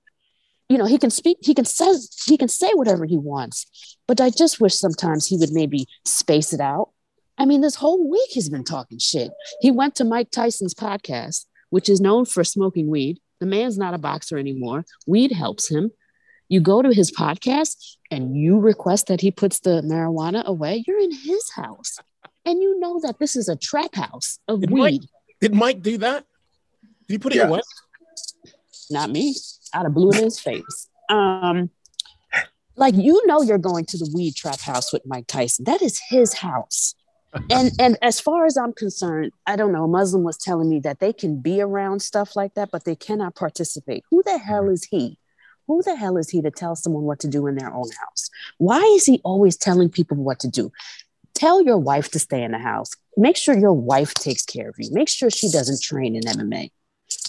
you 0.73 0.79
know 0.79 0.85
he 0.93 0.97
can 1.03 1.11
speak 1.19 1.37
he 1.49 1.53
can 1.59 1.65
says 1.65 1.97
he 2.25 2.35
can 2.41 2.47
say 2.59 2.71
whatever 2.79 3.05
he 3.13 3.17
wants 3.31 3.57
but 4.07 4.19
i 4.25 4.29
just 4.41 4.59
wish 4.59 4.73
sometimes 4.73 5.27
he 5.27 5.37
would 5.37 5.51
maybe 5.51 5.85
space 6.03 6.51
it 6.57 6.59
out. 6.73 6.87
I 7.37 7.43
mean 7.49 7.61
this 7.61 7.75
whole 7.83 8.01
week 8.15 8.29
he's 8.35 8.49
been 8.55 8.63
talking 8.75 8.99
shit. 8.99 9.31
He 9.65 9.69
went 9.79 9.93
to 9.95 10.03
mike 10.13 10.29
tyson's 10.31 10.73
podcast 10.85 11.45
which 11.75 11.89
is 11.93 11.99
known 12.07 12.23
for 12.33 12.43
smoking 12.43 12.87
weed. 12.95 13.15
The 13.39 13.47
man's 13.55 13.77
not 13.83 13.93
a 13.95 13.97
boxer 14.09 14.37
anymore. 14.37 14.79
Weed 15.13 15.31
helps 15.43 15.65
him. 15.75 15.91
You 16.53 16.59
go 16.71 16.77
to 16.83 16.91
his 16.99 17.09
podcast 17.23 17.75
and 18.11 18.37
you 18.43 18.59
request 18.59 19.07
that 19.07 19.21
he 19.21 19.31
puts 19.31 19.57
the 19.59 19.75
marijuana 19.91 20.43
away 20.53 20.83
you're 20.87 20.99
in 21.07 21.11
his 21.11 21.43
house. 21.61 21.97
And 22.45 22.61
you 22.61 22.79
know 22.79 22.99
that 23.05 23.17
this 23.19 23.35
is 23.35 23.47
a 23.49 23.55
trap 23.55 23.95
house 23.95 24.37
of 24.47 24.61
did 24.61 24.69
weed. 24.71 24.81
mike, 24.81 25.01
did 25.41 25.53
mike 25.63 25.81
do 25.81 25.97
that? 26.05 26.25
Did 27.07 27.13
he 27.15 27.17
put 27.17 27.33
it 27.33 27.37
Yes. 27.37 27.49
away? 27.49 27.61
Not 28.91 29.09
me. 29.09 29.35
I'd 29.73 29.83
have 29.83 29.93
blew 29.93 30.11
it 30.11 30.17
in 30.17 30.23
his 30.25 30.39
face. 30.39 30.89
Um, 31.09 31.69
like 32.75 32.95
you 32.95 33.25
know, 33.27 33.41
you're 33.41 33.57
going 33.57 33.85
to 33.85 33.97
the 33.97 34.11
weed 34.13 34.35
trap 34.35 34.59
house 34.59 34.91
with 34.91 35.05
Mike 35.05 35.27
Tyson. 35.27 35.65
That 35.65 35.81
is 35.81 36.01
his 36.09 36.33
house. 36.33 36.95
And 37.49 37.71
and 37.79 37.97
as 38.01 38.19
far 38.19 38.45
as 38.45 38.57
I'm 38.57 38.73
concerned, 38.73 39.31
I 39.45 39.55
don't 39.55 39.71
know. 39.71 39.85
A 39.85 39.87
Muslim 39.87 40.23
was 40.23 40.37
telling 40.37 40.69
me 40.69 40.79
that 40.81 40.99
they 40.99 41.13
can 41.13 41.39
be 41.39 41.61
around 41.61 42.01
stuff 42.01 42.35
like 42.35 42.55
that, 42.55 42.71
but 42.71 42.85
they 42.85 42.95
cannot 42.95 43.35
participate. 43.35 44.03
Who 44.09 44.23
the 44.23 44.37
hell 44.37 44.69
is 44.69 44.85
he? 44.85 45.17
Who 45.67 45.81
the 45.81 45.95
hell 45.95 46.17
is 46.17 46.29
he 46.29 46.41
to 46.41 46.51
tell 46.51 46.75
someone 46.75 47.03
what 47.03 47.19
to 47.21 47.27
do 47.27 47.47
in 47.47 47.55
their 47.55 47.73
own 47.73 47.89
house? 47.99 48.29
Why 48.57 48.81
is 48.95 49.05
he 49.05 49.21
always 49.23 49.55
telling 49.55 49.89
people 49.89 50.17
what 50.17 50.39
to 50.39 50.49
do? 50.49 50.71
Tell 51.33 51.63
your 51.63 51.77
wife 51.77 52.11
to 52.11 52.19
stay 52.19 52.43
in 52.43 52.51
the 52.51 52.59
house. 52.59 52.91
Make 53.15 53.37
sure 53.37 53.57
your 53.57 53.73
wife 53.73 54.13
takes 54.13 54.43
care 54.45 54.69
of 54.69 54.75
you. 54.77 54.89
Make 54.91 55.09
sure 55.09 55.29
she 55.29 55.49
doesn't 55.49 55.81
train 55.81 56.15
in 56.15 56.23
MMA. 56.23 56.69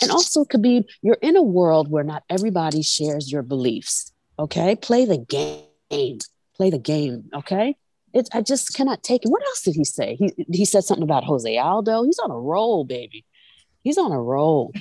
And 0.04 0.12
also, 0.12 0.44
Khabib, 0.44 0.84
you're 1.02 1.18
in 1.22 1.36
a 1.36 1.42
world 1.42 1.90
where 1.90 2.04
not 2.04 2.22
everybody 2.30 2.82
shares 2.82 3.32
your 3.32 3.42
beliefs. 3.42 4.12
Okay, 4.38 4.76
play 4.76 5.04
the 5.04 5.18
game. 5.18 6.18
Play 6.56 6.70
the 6.70 6.78
game. 6.78 7.30
Okay. 7.34 7.76
It's, 8.12 8.30
I 8.32 8.42
just 8.42 8.74
cannot 8.74 9.02
take 9.02 9.24
it. 9.24 9.28
What 9.28 9.42
else 9.42 9.62
did 9.62 9.74
he 9.74 9.84
say? 9.84 10.14
He, 10.14 10.32
he 10.52 10.64
said 10.64 10.84
something 10.84 11.02
about 11.02 11.24
Jose 11.24 11.58
Aldo. 11.58 12.04
He's 12.04 12.20
on 12.20 12.30
a 12.30 12.38
roll, 12.38 12.84
baby. 12.84 13.24
He's 13.82 13.98
on 13.98 14.12
a 14.12 14.20
roll. 14.20 14.72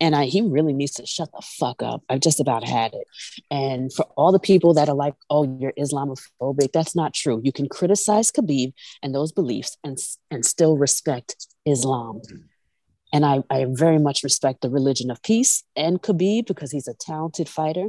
And 0.00 0.16
I, 0.16 0.24
he 0.24 0.40
really 0.40 0.72
needs 0.72 0.92
to 0.92 1.06
shut 1.06 1.30
the 1.30 1.42
fuck 1.42 1.82
up. 1.82 2.02
I've 2.08 2.20
just 2.20 2.40
about 2.40 2.64
had 2.64 2.94
it. 2.94 3.06
And 3.50 3.92
for 3.92 4.06
all 4.16 4.32
the 4.32 4.40
people 4.40 4.74
that 4.74 4.88
are 4.88 4.94
like, 4.94 5.14
oh, 5.28 5.44
you're 5.60 5.74
Islamophobic, 5.78 6.72
that's 6.72 6.96
not 6.96 7.14
true. 7.14 7.40
You 7.44 7.52
can 7.52 7.68
criticize 7.68 8.32
Khabib 8.32 8.72
and 9.02 9.14
those 9.14 9.30
beliefs 9.30 9.76
and, 9.84 9.98
and 10.30 10.44
still 10.44 10.76
respect 10.76 11.46
Islam. 11.66 12.22
And 13.12 13.24
I, 13.24 13.42
I 13.50 13.66
very 13.68 13.98
much 13.98 14.22
respect 14.22 14.60
the 14.60 14.70
religion 14.70 15.10
of 15.10 15.22
peace 15.22 15.64
and 15.76 16.00
Khabib 16.00 16.46
because 16.46 16.70
he's 16.70 16.88
a 16.88 16.94
talented 16.94 17.48
fighter. 17.48 17.88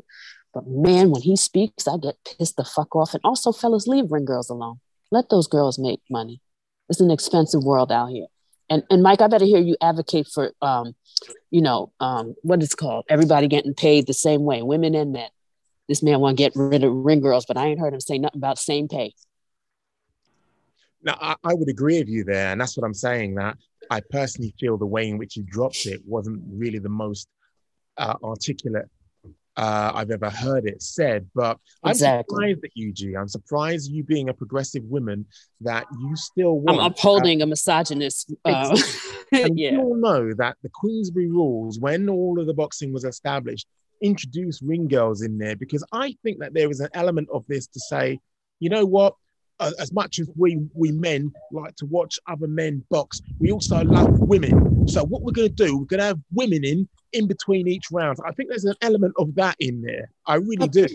But 0.53 0.67
man, 0.67 1.11
when 1.11 1.21
he 1.21 1.35
speaks, 1.35 1.87
I 1.87 1.97
get 1.97 2.15
pissed 2.37 2.57
the 2.57 2.65
fuck 2.65 2.95
off. 2.95 3.13
And 3.13 3.21
also, 3.23 3.51
fellas, 3.51 3.87
leave 3.87 4.11
ring 4.11 4.25
girls 4.25 4.49
alone. 4.49 4.79
Let 5.11 5.29
those 5.29 5.47
girls 5.47 5.77
make 5.77 6.01
money. 6.09 6.41
It's 6.89 6.99
an 6.99 7.11
expensive 7.11 7.63
world 7.63 7.91
out 7.91 8.07
here. 8.07 8.27
And 8.69 8.83
and 8.89 9.03
Mike, 9.03 9.21
I 9.21 9.27
better 9.27 9.45
hear 9.45 9.59
you 9.59 9.75
advocate 9.81 10.27
for 10.27 10.51
um, 10.61 10.95
you 11.49 11.61
know, 11.61 11.91
um, 11.99 12.35
what 12.41 12.63
it's 12.63 12.75
called, 12.75 13.05
everybody 13.09 13.47
getting 13.47 13.73
paid 13.73 14.07
the 14.07 14.13
same 14.13 14.43
way, 14.43 14.61
women 14.61 14.95
and 14.95 15.11
men. 15.11 15.29
This 15.87 16.01
man 16.01 16.19
want 16.19 16.37
to 16.37 16.43
get 16.43 16.53
rid 16.55 16.83
of 16.83 16.93
ring 16.93 17.19
girls, 17.19 17.45
but 17.45 17.57
I 17.57 17.67
ain't 17.67 17.79
heard 17.79 17.93
him 17.93 17.99
say 17.99 18.17
nothing 18.17 18.39
about 18.39 18.57
same 18.57 18.87
pay. 18.87 19.13
Now, 21.03 21.17
I, 21.19 21.35
I 21.43 21.53
would 21.53 21.69
agree 21.69 21.99
with 21.99 22.07
you 22.07 22.23
there, 22.23 22.51
and 22.51 22.61
that's 22.61 22.77
what 22.77 22.85
I'm 22.85 22.93
saying. 22.93 23.35
That 23.35 23.57
I 23.91 24.01
personally 24.09 24.55
feel 24.59 24.77
the 24.77 24.87
way 24.87 25.07
in 25.07 25.19
which 25.19 25.35
he 25.35 25.43
dropped 25.43 25.85
it 25.85 26.01
wasn't 26.05 26.41
really 26.47 26.79
the 26.79 26.89
most 26.89 27.27
uh, 27.97 28.15
articulate 28.23 28.85
uh, 29.57 29.91
I've 29.93 30.09
ever 30.09 30.29
heard 30.29 30.65
it 30.65 30.81
said. 30.81 31.29
But 31.35 31.57
I'm 31.83 31.93
surprised 31.93 32.63
at 32.63 32.71
you, 32.73 32.91
G. 32.93 33.15
I'm 33.15 33.27
surprised 33.27 33.91
you 33.91 34.03
being 34.03 34.29
a 34.29 34.33
progressive 34.33 34.83
woman 34.85 35.27
that 35.59 35.85
you 35.99 36.15
still 36.15 36.63
I'm 36.67 36.77
want. 36.77 36.93
upholding 36.93 37.41
a 37.43 37.45
misogynist. 37.45 38.33
Uh, 38.43 38.75
And 39.33 39.57
yeah. 39.57 39.71
we 39.71 39.77
all 39.77 39.95
know 39.95 40.33
that 40.33 40.57
the 40.61 40.69
Queensberry 40.73 41.29
rules, 41.29 41.79
when 41.79 42.09
all 42.09 42.39
of 42.39 42.47
the 42.47 42.53
boxing 42.53 42.91
was 42.91 43.05
established, 43.05 43.65
introduced 44.01 44.61
ring 44.61 44.87
girls 44.87 45.21
in 45.21 45.37
there 45.37 45.55
because 45.55 45.85
I 45.93 46.17
think 46.23 46.39
that 46.39 46.53
there 46.53 46.69
is 46.69 46.81
an 46.81 46.89
element 46.93 47.29
of 47.31 47.45
this 47.47 47.67
to 47.67 47.79
say, 47.79 48.19
you 48.59 48.69
know 48.69 48.85
what? 48.85 49.15
Uh, 49.61 49.71
as 49.79 49.93
much 49.93 50.19
as 50.19 50.27
we 50.35 50.59
we 50.73 50.91
men 50.91 51.31
like 51.51 51.75
to 51.75 51.85
watch 51.85 52.19
other 52.27 52.47
men 52.47 52.83
box, 52.89 53.21
we 53.39 53.51
also 53.51 53.83
love 53.83 54.19
women. 54.19 54.87
So 54.87 55.03
what 55.03 55.21
we're 55.21 55.31
going 55.31 55.49
to 55.49 55.53
do, 55.53 55.77
we're 55.77 55.85
going 55.85 55.99
to 55.99 56.05
have 56.05 56.19
women 56.33 56.63
in 56.63 56.89
in 57.13 57.27
between 57.27 57.67
each 57.67 57.85
round. 57.91 58.17
I 58.25 58.31
think 58.31 58.49
there's 58.49 58.65
an 58.65 58.75
element 58.81 59.13
of 59.17 59.35
that 59.35 59.55
in 59.59 59.81
there. 59.81 60.09
I 60.25 60.35
really 60.35 60.67
do. 60.67 60.87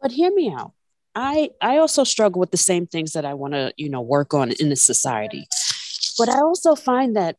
But 0.00 0.12
hear 0.12 0.32
me 0.32 0.52
out. 0.52 0.72
I 1.14 1.50
I 1.60 1.78
also 1.78 2.04
struggle 2.04 2.40
with 2.40 2.52
the 2.52 2.56
same 2.56 2.86
things 2.86 3.12
that 3.12 3.24
I 3.24 3.34
want 3.34 3.54
to, 3.54 3.74
you 3.76 3.90
know, 3.90 4.00
work 4.00 4.32
on 4.32 4.52
in 4.52 4.68
the 4.68 4.76
society. 4.76 5.46
But 6.16 6.28
I 6.28 6.40
also 6.40 6.74
find 6.74 7.16
that 7.16 7.36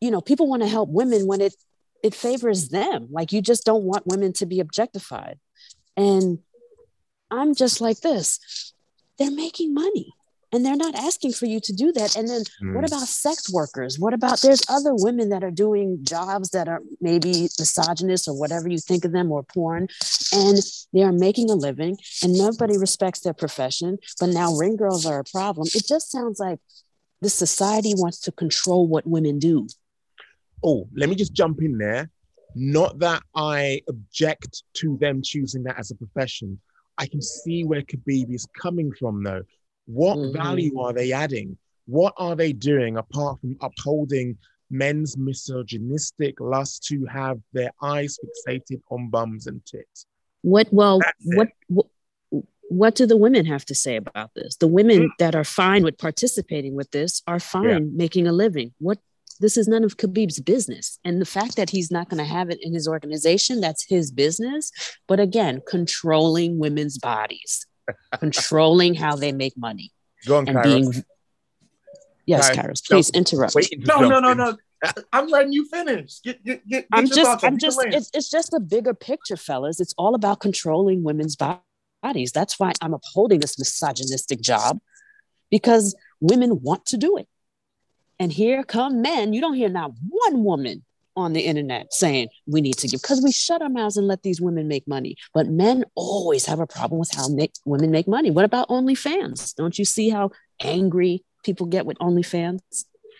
you 0.00 0.10
know, 0.10 0.20
people 0.20 0.48
want 0.48 0.62
to 0.62 0.68
help 0.68 0.88
women 0.88 1.26
when 1.26 1.40
it 1.40 1.54
it 2.02 2.14
favors 2.14 2.68
them. 2.68 3.08
Like 3.10 3.32
you 3.32 3.42
just 3.42 3.64
don't 3.64 3.84
want 3.84 4.06
women 4.06 4.32
to 4.34 4.46
be 4.46 4.60
objectified. 4.60 5.38
And 5.96 6.38
I'm 7.30 7.54
just 7.54 7.80
like 7.80 8.00
this. 8.00 8.72
They're 9.18 9.30
making 9.30 9.74
money 9.74 10.12
and 10.52 10.64
they're 10.64 10.76
not 10.76 10.94
asking 10.94 11.32
for 11.32 11.46
you 11.46 11.60
to 11.60 11.72
do 11.72 11.92
that. 11.92 12.16
And 12.16 12.28
then 12.28 12.42
what 12.74 12.84
Mm. 12.84 12.88
about 12.88 13.08
sex 13.08 13.52
workers? 13.52 13.98
What 13.98 14.14
about 14.14 14.40
there's 14.40 14.62
other 14.68 14.94
women 14.94 15.28
that 15.28 15.44
are 15.44 15.50
doing 15.50 15.98
jobs 16.04 16.50
that 16.50 16.68
are 16.68 16.80
maybe 17.00 17.48
misogynist 17.58 18.28
or 18.28 18.34
whatever 18.38 18.68
you 18.68 18.78
think 18.78 19.04
of 19.04 19.12
them 19.12 19.30
or 19.30 19.42
porn, 19.42 19.88
and 20.32 20.58
they 20.92 21.02
are 21.02 21.12
making 21.12 21.50
a 21.50 21.54
living 21.54 21.98
and 22.22 22.32
nobody 22.32 22.78
respects 22.78 23.20
their 23.20 23.34
profession. 23.34 23.98
But 24.20 24.30
now 24.30 24.54
ring 24.54 24.76
girls 24.76 25.04
are 25.04 25.18
a 25.20 25.24
problem. 25.24 25.66
It 25.74 25.86
just 25.86 26.10
sounds 26.10 26.38
like 26.38 26.60
the 27.20 27.28
society 27.28 27.94
wants 27.96 28.20
to 28.20 28.32
control 28.32 28.86
what 28.86 29.06
women 29.06 29.38
do. 29.38 29.66
oh, 30.64 30.88
let 30.96 31.08
me 31.08 31.14
just 31.14 31.32
jump 31.32 31.60
in 31.62 31.78
there. 31.78 32.10
Not 32.56 32.98
that 33.00 33.22
I 33.34 33.82
object 33.88 34.64
to 34.74 34.96
them 35.00 35.22
choosing 35.22 35.62
that 35.64 35.78
as 35.78 35.90
a 35.92 35.94
profession. 35.94 36.60
I 36.98 37.06
can 37.06 37.22
see 37.22 37.64
where 37.64 37.82
Khabib 37.82 38.34
is 38.34 38.46
coming 38.60 38.92
from, 38.92 39.22
though. 39.22 39.42
What 39.86 40.18
Mhm. 40.18 40.32
value 40.32 40.78
are 40.80 40.92
they 40.92 41.12
adding? 41.12 41.56
What 41.86 42.12
are 42.18 42.36
they 42.36 42.52
doing 42.52 42.96
apart 42.96 43.40
from 43.40 43.56
upholding 43.60 44.36
men's 44.70 45.16
misogynistic 45.16 46.38
lust 46.40 46.84
to 46.84 47.06
have 47.06 47.40
their 47.52 47.70
eyes 47.80 48.18
fixated 48.22 48.82
on 48.90 49.08
bums 49.08 49.46
and 49.46 49.64
tits? 49.64 50.06
What 50.42 50.70
well, 50.72 51.00
what, 51.24 51.48
what 51.68 51.86
what 52.70 52.94
do 52.94 53.06
the 53.06 53.16
women 53.16 53.46
have 53.46 53.64
to 53.64 53.74
say 53.74 53.96
about 53.96 54.34
this? 54.34 54.56
The 54.56 54.66
women 54.66 55.04
Mm. 55.08 55.10
that 55.18 55.34
are 55.34 55.44
fine 55.44 55.82
with 55.82 55.96
participating 55.96 56.74
with 56.74 56.90
this 56.90 57.22
are 57.26 57.40
fine 57.40 57.96
making 57.96 58.26
a 58.26 58.32
living. 58.32 58.74
What 58.78 58.98
this 59.40 59.56
is 59.56 59.68
none 59.68 59.84
of 59.84 59.96
Khabib's 59.96 60.40
business. 60.40 60.98
And 61.04 61.20
the 61.20 61.26
fact 61.26 61.56
that 61.56 61.70
he's 61.70 61.90
not 61.90 62.08
going 62.08 62.18
to 62.18 62.30
have 62.30 62.50
it 62.50 62.58
in 62.62 62.74
his 62.74 62.88
organization, 62.88 63.60
that's 63.60 63.84
his 63.84 64.10
business. 64.10 64.70
But 65.06 65.20
again, 65.20 65.62
controlling 65.66 66.58
women's 66.58 66.98
bodies, 66.98 67.66
controlling 68.18 68.94
how 68.94 69.16
they 69.16 69.32
make 69.32 69.56
money 69.56 69.92
Go 70.26 70.38
on, 70.38 70.48
and 70.48 70.58
Kyra. 70.58 70.62
being 70.62 71.04
Yes, 72.28 72.50
Kairos, 72.50 72.56
Kairos, 72.56 72.86
please 72.86 73.10
interrupt. 73.10 73.56
me. 73.56 73.62
No, 73.78 74.00
no, 74.00 74.20
no, 74.20 74.34
no. 74.34 74.54
I'm 75.14 75.28
letting 75.28 75.52
you 75.52 75.66
finish. 75.66 76.20
Get, 76.20 76.44
get, 76.44 76.68
get, 76.68 76.86
get 76.86 76.86
I'm 76.92 77.06
just. 77.06 77.42
I'm 77.42 77.56
just, 77.56 77.82
it's, 77.86 78.10
it's 78.12 78.28
just 78.28 78.52
a 78.52 78.60
bigger 78.60 78.92
picture, 78.92 79.38
fellas. 79.38 79.80
It's 79.80 79.94
all 79.96 80.14
about 80.14 80.40
controlling 80.40 81.02
women's 81.02 81.36
bodies. 81.36 82.32
That's 82.32 82.60
why 82.60 82.72
I'm 82.82 82.92
upholding 82.92 83.40
this 83.40 83.58
misogynistic 83.58 84.42
job 84.42 84.78
because 85.50 85.96
women 86.20 86.60
want 86.60 86.84
to 86.86 86.98
do 86.98 87.16
it. 87.16 87.28
And 88.18 88.32
here 88.32 88.62
come 88.64 89.00
men. 89.00 89.32
You 89.32 89.40
don't 89.40 89.54
hear 89.54 89.68
not 89.68 89.92
one 90.08 90.44
woman 90.44 90.84
on 91.18 91.32
the 91.32 91.40
internet 91.40 91.92
saying 91.92 92.28
we 92.46 92.60
need 92.60 92.78
to 92.78 92.86
give 92.86 93.02
because 93.02 93.20
we 93.22 93.32
shut 93.32 93.60
our 93.60 93.68
mouths 93.68 93.96
and 93.96 94.06
let 94.06 94.22
these 94.22 94.40
women 94.40 94.68
make 94.68 94.86
money. 94.86 95.16
But 95.34 95.48
men 95.48 95.84
always 95.94 96.46
have 96.46 96.60
a 96.60 96.66
problem 96.66 97.00
with 97.00 97.10
how 97.12 97.28
make, 97.28 97.52
women 97.64 97.90
make 97.90 98.06
money. 98.06 98.30
What 98.30 98.44
about 98.44 98.68
OnlyFans? 98.68 99.54
Don't 99.56 99.78
you 99.78 99.84
see 99.84 100.08
how 100.10 100.30
angry 100.60 101.24
people 101.44 101.66
get 101.66 101.86
with 101.86 101.98
OnlyFans? 101.98 102.60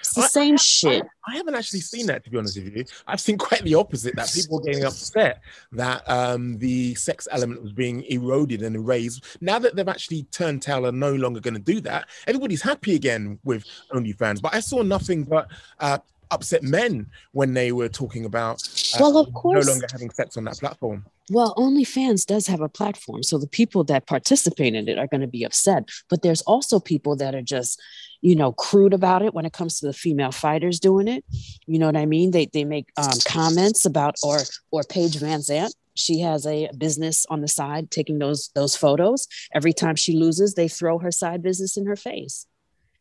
It's 0.01 0.15
the 0.15 0.23
I- 0.23 0.27
same 0.27 0.57
shit. 0.57 1.05
I 1.27 1.37
haven't 1.37 1.55
actually 1.55 1.81
seen 1.81 2.07
that, 2.07 2.25
to 2.25 2.31
be 2.31 2.39
honest 2.39 2.57
with 2.59 2.75
you. 2.75 2.85
I've 3.07 3.21
seen 3.21 3.37
quite 3.37 3.63
the 3.63 3.75
opposite 3.75 4.17
that 4.17 4.33
people 4.35 4.59
were 4.59 4.65
getting 4.65 4.85
upset 4.85 5.43
that 5.73 6.09
um, 6.09 6.57
the 6.59 6.95
sex 6.95 7.29
element 7.31 7.63
was 7.63 7.73
being 7.73 8.03
eroded 8.05 8.63
and 8.63 8.75
erased. 8.77 9.37
Now 9.43 9.59
that 9.59 9.77
they've 9.77 9.89
actually 9.89 10.23
turned 10.25 10.63
tail 10.63 10.87
and 10.87 10.99
no 10.99 11.15
longer 11.15 11.41
going 11.41 11.55
to 11.55 11.61
do 11.61 11.81
that, 11.83 12.09
everybody's 12.27 12.63
happy 12.63 12.95
again 12.95 13.39
with 13.45 13.65
OnlyFans. 13.93 14.41
But 14.41 14.55
I 14.55 14.61
saw 14.61 14.83
nothing 14.83 15.25
but 15.25 15.49
uh, 15.81 15.99
upset 16.31 16.63
men 16.63 17.07
when 17.33 17.53
they 17.53 17.73
were 17.73 17.89
talking 17.89 18.25
about 18.25 18.63
uh, 18.95 18.97
Well, 19.01 19.19
of 19.19 19.33
course. 19.35 19.67
no 19.67 19.73
longer 19.73 19.87
having 19.93 20.11
sex 20.11 20.37
on 20.37 20.45
that 20.45 20.59
platform. 20.59 21.05
Well, 21.31 21.55
OnlyFans 21.57 22.25
does 22.25 22.47
have 22.47 22.63
a 22.63 22.71
platform. 22.71 23.23
So 23.23 23.37
the 23.37 23.47
people 23.47 23.85
that 23.85 24.07
participate 24.07 24.75
in 24.75 24.89
it 24.89 24.97
are 24.99 25.07
going 25.07 25.21
to 25.21 25.27
be 25.27 25.45
upset. 25.45 25.89
But 26.09 26.23
there's 26.23 26.41
also 26.43 26.81
people 26.81 27.17
that 27.17 27.35
are 27.35 27.43
just, 27.43 27.81
you 28.21 28.35
know, 28.35 28.53
crude 28.53 28.95
about 28.95 29.23
it 29.23 29.35
when 29.35 29.45
it 29.47 29.53
comes 29.53 29.79
to 29.81 29.87
the 29.87 29.93
female 29.93 30.33
fighters 30.33 30.81
doing 30.81 31.09
it. 31.09 31.25
You 31.67 31.79
know 31.79 31.87
what 31.87 31.97
I 31.97 32.07
mean? 32.07 32.31
They 32.33 32.47
they 32.47 32.65
make 32.65 32.89
um, 32.97 33.19
comments 33.25 33.85
about 33.85 34.17
or 34.23 34.39
or 34.71 34.83
Paige 34.85 35.17
VanZant. 35.17 35.73
She 35.95 36.21
has 36.21 36.47
a 36.47 36.69
business 36.79 37.27
on 37.29 37.41
the 37.41 37.49
side 37.49 37.91
taking 37.91 38.19
those 38.19 38.51
those 38.55 38.77
photos. 38.77 39.27
Every 39.55 39.73
time 39.73 39.97
she 39.97 40.17
loses, 40.17 40.55
they 40.55 40.69
throw 40.69 40.99
her 40.99 41.11
side 41.11 41.43
business 41.43 41.77
in 41.77 41.87
her 41.87 41.97
face. 41.97 42.47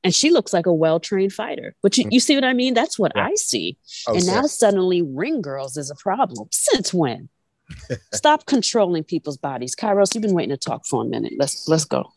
And 0.04 0.14
she 0.14 0.30
looks 0.30 0.54
like 0.54 0.68
a 0.68 0.74
well-trained 0.74 1.34
fighter. 1.34 1.76
But 1.82 1.98
you, 1.98 2.08
you 2.10 2.20
see 2.20 2.36
what 2.36 2.44
I 2.44 2.54
mean? 2.54 2.76
That's 2.76 2.98
what 3.00 3.12
Yeah. 3.16 3.26
I 3.26 3.34
see. 3.36 3.78
Oh, 4.08 4.14
and 4.16 4.24
yeah. 4.24 4.36
now 4.42 4.42
suddenly 4.44 5.02
ring 5.02 5.42
girls 5.42 5.76
is 5.76 5.90
a 5.90 5.96
problem. 5.96 6.48
Since 6.52 6.94
when? 6.94 7.30
Stop 8.14 8.46
controlling 8.46 9.04
people's 9.04 9.38
bodies. 9.38 9.76
Kairos, 9.76 10.14
you've 10.14 10.22
been 10.22 10.36
waiting 10.36 10.52
to 10.52 10.58
talk 10.58 10.86
for 10.86 11.02
a 11.02 11.06
minute. 11.06 11.34
Let's 11.38 11.68
let's 11.68 11.84
go. 11.84 12.12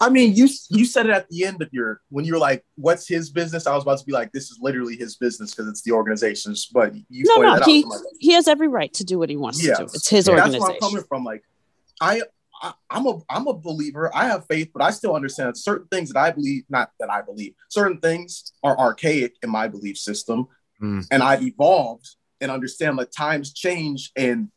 I 0.00 0.08
mean, 0.08 0.34
you 0.34 0.48
you 0.70 0.84
said 0.84 1.06
it 1.06 1.12
at 1.12 1.28
the 1.28 1.44
end 1.44 1.60
of 1.62 1.68
your 1.72 2.00
when 2.08 2.24
you 2.24 2.32
were 2.32 2.38
like, 2.38 2.64
"What's 2.76 3.06
his 3.06 3.30
business?" 3.30 3.66
I 3.66 3.74
was 3.74 3.82
about 3.82 3.98
to 3.98 4.04
be 4.04 4.12
like, 4.12 4.32
"This 4.32 4.50
is 4.50 4.58
literally 4.60 4.96
his 4.96 5.16
business 5.16 5.50
because 5.50 5.68
it's 5.68 5.82
the 5.82 5.92
organization's." 5.92 6.66
But 6.72 6.94
you 7.08 7.24
No, 7.26 7.36
no, 7.36 7.52
that 7.54 7.62
out. 7.62 7.68
he 7.68 7.82
I'm 7.82 7.88
like, 7.90 8.00
he 8.18 8.32
has 8.32 8.48
every 8.48 8.68
right 8.68 8.92
to 8.94 9.04
do 9.04 9.18
what 9.18 9.28
he 9.28 9.36
wants 9.36 9.62
Yeah. 9.62 9.74
to 9.74 9.84
do. 9.84 9.90
It's 9.94 10.08
his 10.08 10.26
Yeah. 10.26 10.36
that's 10.36 10.58
where 10.58 10.70
I'm 10.72 10.78
coming 10.80 11.04
from. 11.08 11.24
Like, 11.24 11.42
I, 12.00 12.22
I 12.62 12.72
I'm 12.88 13.06
a 13.06 13.20
I'm 13.28 13.46
a 13.48 13.52
believer. 13.54 14.10
I 14.14 14.24
have 14.26 14.46
faith, 14.46 14.70
but 14.72 14.82
I 14.82 14.90
still 14.90 15.14
understand 15.14 15.56
certain 15.58 15.86
things 15.88 16.10
that 16.12 16.18
I 16.18 16.30
believe. 16.30 16.64
Not 16.70 16.90
that 16.98 17.10
I 17.10 17.20
believe. 17.20 17.54
Certain 17.68 17.98
things 18.00 18.52
are 18.62 18.78
archaic 18.78 19.34
in 19.42 19.50
my 19.50 19.68
belief 19.68 19.98
system, 19.98 20.46
Mm. 20.82 21.06
and 21.10 21.22
I've 21.22 21.42
evolved 21.42 22.08
and 22.40 22.50
understand 22.50 22.98
that 22.98 23.12
times 23.12 23.52
change, 23.52 24.10
and 24.16 24.48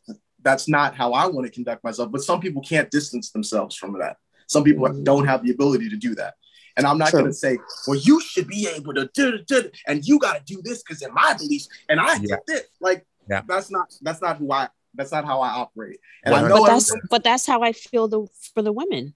that's 0.42 0.68
not 0.68 0.94
how 0.94 1.12
I 1.12 1.26
want 1.26 1.46
to 1.46 1.52
conduct 1.52 1.84
myself. 1.84 2.10
But 2.10 2.22
some 2.22 2.40
people 2.40 2.62
can't 2.62 2.90
distance 2.90 3.30
themselves 3.30 3.76
from 3.76 3.98
that. 3.98 4.16
Some 4.48 4.64
people 4.64 4.86
Mm. 4.88 5.04
don't 5.04 5.26
have 5.26 5.42
the 5.44 5.50
ability 5.50 5.88
to 5.90 5.96
do 5.96 6.14
that. 6.16 6.34
And 6.76 6.86
I'm 6.86 6.98
not 6.98 7.10
True. 7.10 7.20
going 7.20 7.30
to 7.30 7.36
say, 7.36 7.56
well, 7.86 7.96
you 7.98 8.20
should 8.20 8.48
be 8.48 8.66
able 8.68 8.94
to 8.94 9.08
do 9.14 9.38
do- 9.46 9.70
and 9.86 10.04
you 10.04 10.18
got 10.18 10.34
to 10.44 10.54
do 10.54 10.60
this 10.62 10.82
because 10.82 11.02
in 11.02 11.12
my 11.14 11.34
beliefs, 11.34 11.68
and 11.88 12.00
I 12.00 12.14
Yeah. 12.14 12.18
did 12.20 12.38
this. 12.48 12.62
Like, 12.80 13.06
Yeah. 13.30 13.42
that's 13.46 13.70
not 13.70 13.94
that's 14.02 14.20
not 14.20 14.38
who 14.38 14.50
I 14.52 14.68
that's 14.96 15.12
not 15.12 15.24
how 15.24 15.40
I 15.40 15.50
operate. 15.50 15.98
And 16.24 16.32
Well, 16.32 16.44
I 16.44 16.48
know 16.48 16.58
but 16.62 16.66
that's 16.66 16.92
but 17.10 17.24
that's 17.24 17.46
how 17.46 17.62
I 17.62 17.72
feel 17.72 18.08
the 18.08 18.26
for 18.54 18.62
the 18.62 18.72
women. 18.72 19.14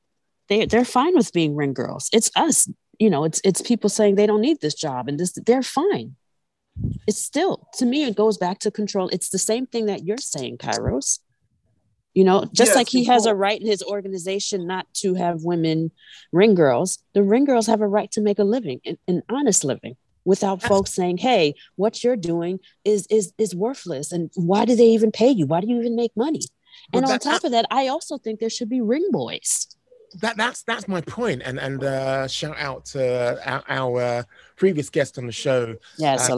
They 0.48 0.66
they're 0.66 0.84
fine 0.84 1.14
with 1.16 1.32
being 1.32 1.54
ring 1.56 1.74
girls. 1.74 2.08
It's 2.12 2.30
us, 2.36 2.68
you 2.98 3.10
know. 3.10 3.24
It's 3.24 3.40
it's 3.44 3.60
people 3.60 3.90
saying 3.90 4.14
they 4.14 4.26
don't 4.26 4.40
need 4.40 4.60
this 4.60 4.74
job 4.74 5.08
and 5.08 5.18
this. 5.20 5.32
They're 5.32 5.62
fine. 5.62 6.16
It's 7.08 7.18
still 7.20 7.68
to 7.78 7.84
me. 7.86 8.04
It 8.04 8.14
goes 8.16 8.38
back 8.38 8.60
to 8.60 8.70
control. 8.70 9.08
It's 9.08 9.30
the 9.30 9.38
same 9.38 9.66
thing 9.66 9.86
that 9.86 10.04
you're 10.06 10.16
saying, 10.18 10.58
Kairos. 10.58 11.18
You 12.18 12.24
know, 12.24 12.40
just 12.52 12.70
Yes, 12.70 12.74
like 12.74 12.88
he 12.88 13.04
has 13.04 13.26
a 13.26 13.34
right 13.36 13.60
in 13.60 13.68
his 13.68 13.80
organization 13.80 14.66
not 14.66 14.92
to 14.94 15.14
have 15.14 15.44
women 15.44 15.92
ring 16.32 16.56
girls, 16.56 16.98
the 17.12 17.22
ring 17.22 17.44
girls 17.44 17.68
have 17.68 17.80
a 17.80 17.86
right 17.86 18.10
to 18.10 18.20
make 18.20 18.40
a 18.40 18.44
living, 18.44 18.80
an, 18.84 18.98
an 19.06 19.22
honest 19.28 19.62
living, 19.62 19.96
without 20.24 20.60
folks 20.60 20.92
saying, 20.92 21.18
"Hey, 21.18 21.54
what 21.76 22.02
you're 22.02 22.16
doing 22.16 22.58
is 22.84 23.06
is 23.08 23.32
is 23.38 23.54
worthless," 23.54 24.10
and 24.10 24.32
why 24.34 24.64
do 24.64 24.74
they 24.74 24.88
even 24.88 25.12
pay 25.12 25.30
you? 25.30 25.46
Why 25.46 25.60
do 25.60 25.68
you 25.68 25.78
even 25.78 25.94
make 25.94 26.10
money? 26.16 26.40
And 26.92 27.04
on 27.04 27.20
top 27.20 27.44
of 27.44 27.52
that, 27.52 27.66
I 27.70 27.86
also 27.86 28.18
think 28.18 28.40
there 28.40 28.50
should 28.50 28.68
be 28.68 28.80
ring 28.80 29.06
boys. 29.12 29.68
That 30.20 30.36
that's 30.38 30.62
that's 30.62 30.88
my 30.88 31.00
point 31.02 31.42
and 31.44 31.60
and 31.60 31.84
uh 31.84 32.26
shout 32.26 32.56
out 32.58 32.84
to 32.86 33.38
our, 33.46 33.62
our 33.68 34.00
uh, 34.00 34.22
previous 34.56 34.88
guest 34.88 35.18
on 35.18 35.26
the 35.26 35.32
show 35.32 35.76
Yes, 35.98 36.28
uh. 36.30 36.34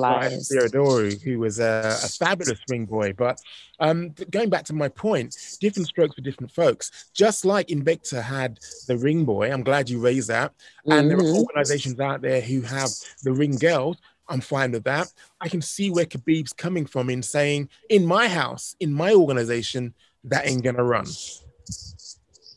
Theodori, 0.50 1.22
who 1.22 1.38
was 1.38 1.60
a, 1.60 2.00
a 2.02 2.08
fabulous 2.08 2.58
ring 2.68 2.84
boy 2.84 3.12
but 3.12 3.38
um 3.78 4.10
going 4.30 4.50
back 4.50 4.64
to 4.64 4.72
my 4.74 4.88
point 4.88 5.36
different 5.60 5.86
strokes 5.86 6.16
for 6.16 6.20
different 6.20 6.50
folks 6.50 7.10
just 7.14 7.44
like 7.44 7.68
invicta 7.68 8.20
had 8.20 8.58
the 8.88 8.96
ring 8.96 9.24
boy 9.24 9.50
i'm 9.52 9.62
glad 9.62 9.88
you 9.88 10.00
raised 10.00 10.28
that 10.28 10.52
and 10.86 11.08
there 11.08 11.18
are 11.18 11.22
Mhm. 11.22 11.36
organizations 11.36 12.00
out 12.00 12.22
there 12.22 12.40
who 12.40 12.62
have 12.62 12.90
the 13.22 13.32
ring 13.32 13.56
girls 13.56 13.98
i'm 14.28 14.40
fine 14.40 14.72
with 14.72 14.84
that 14.84 15.08
i 15.40 15.48
can 15.48 15.62
see 15.62 15.90
where 15.90 16.04
khabib's 16.06 16.52
coming 16.52 16.86
from 16.86 17.08
in 17.08 17.22
saying 17.22 17.68
in 17.88 18.04
my 18.04 18.26
house 18.28 18.74
in 18.80 18.92
my 18.92 19.14
organization 19.14 19.94
that 20.24 20.46
ain't 20.46 20.64
gonna 20.64 20.82
run 20.82 21.06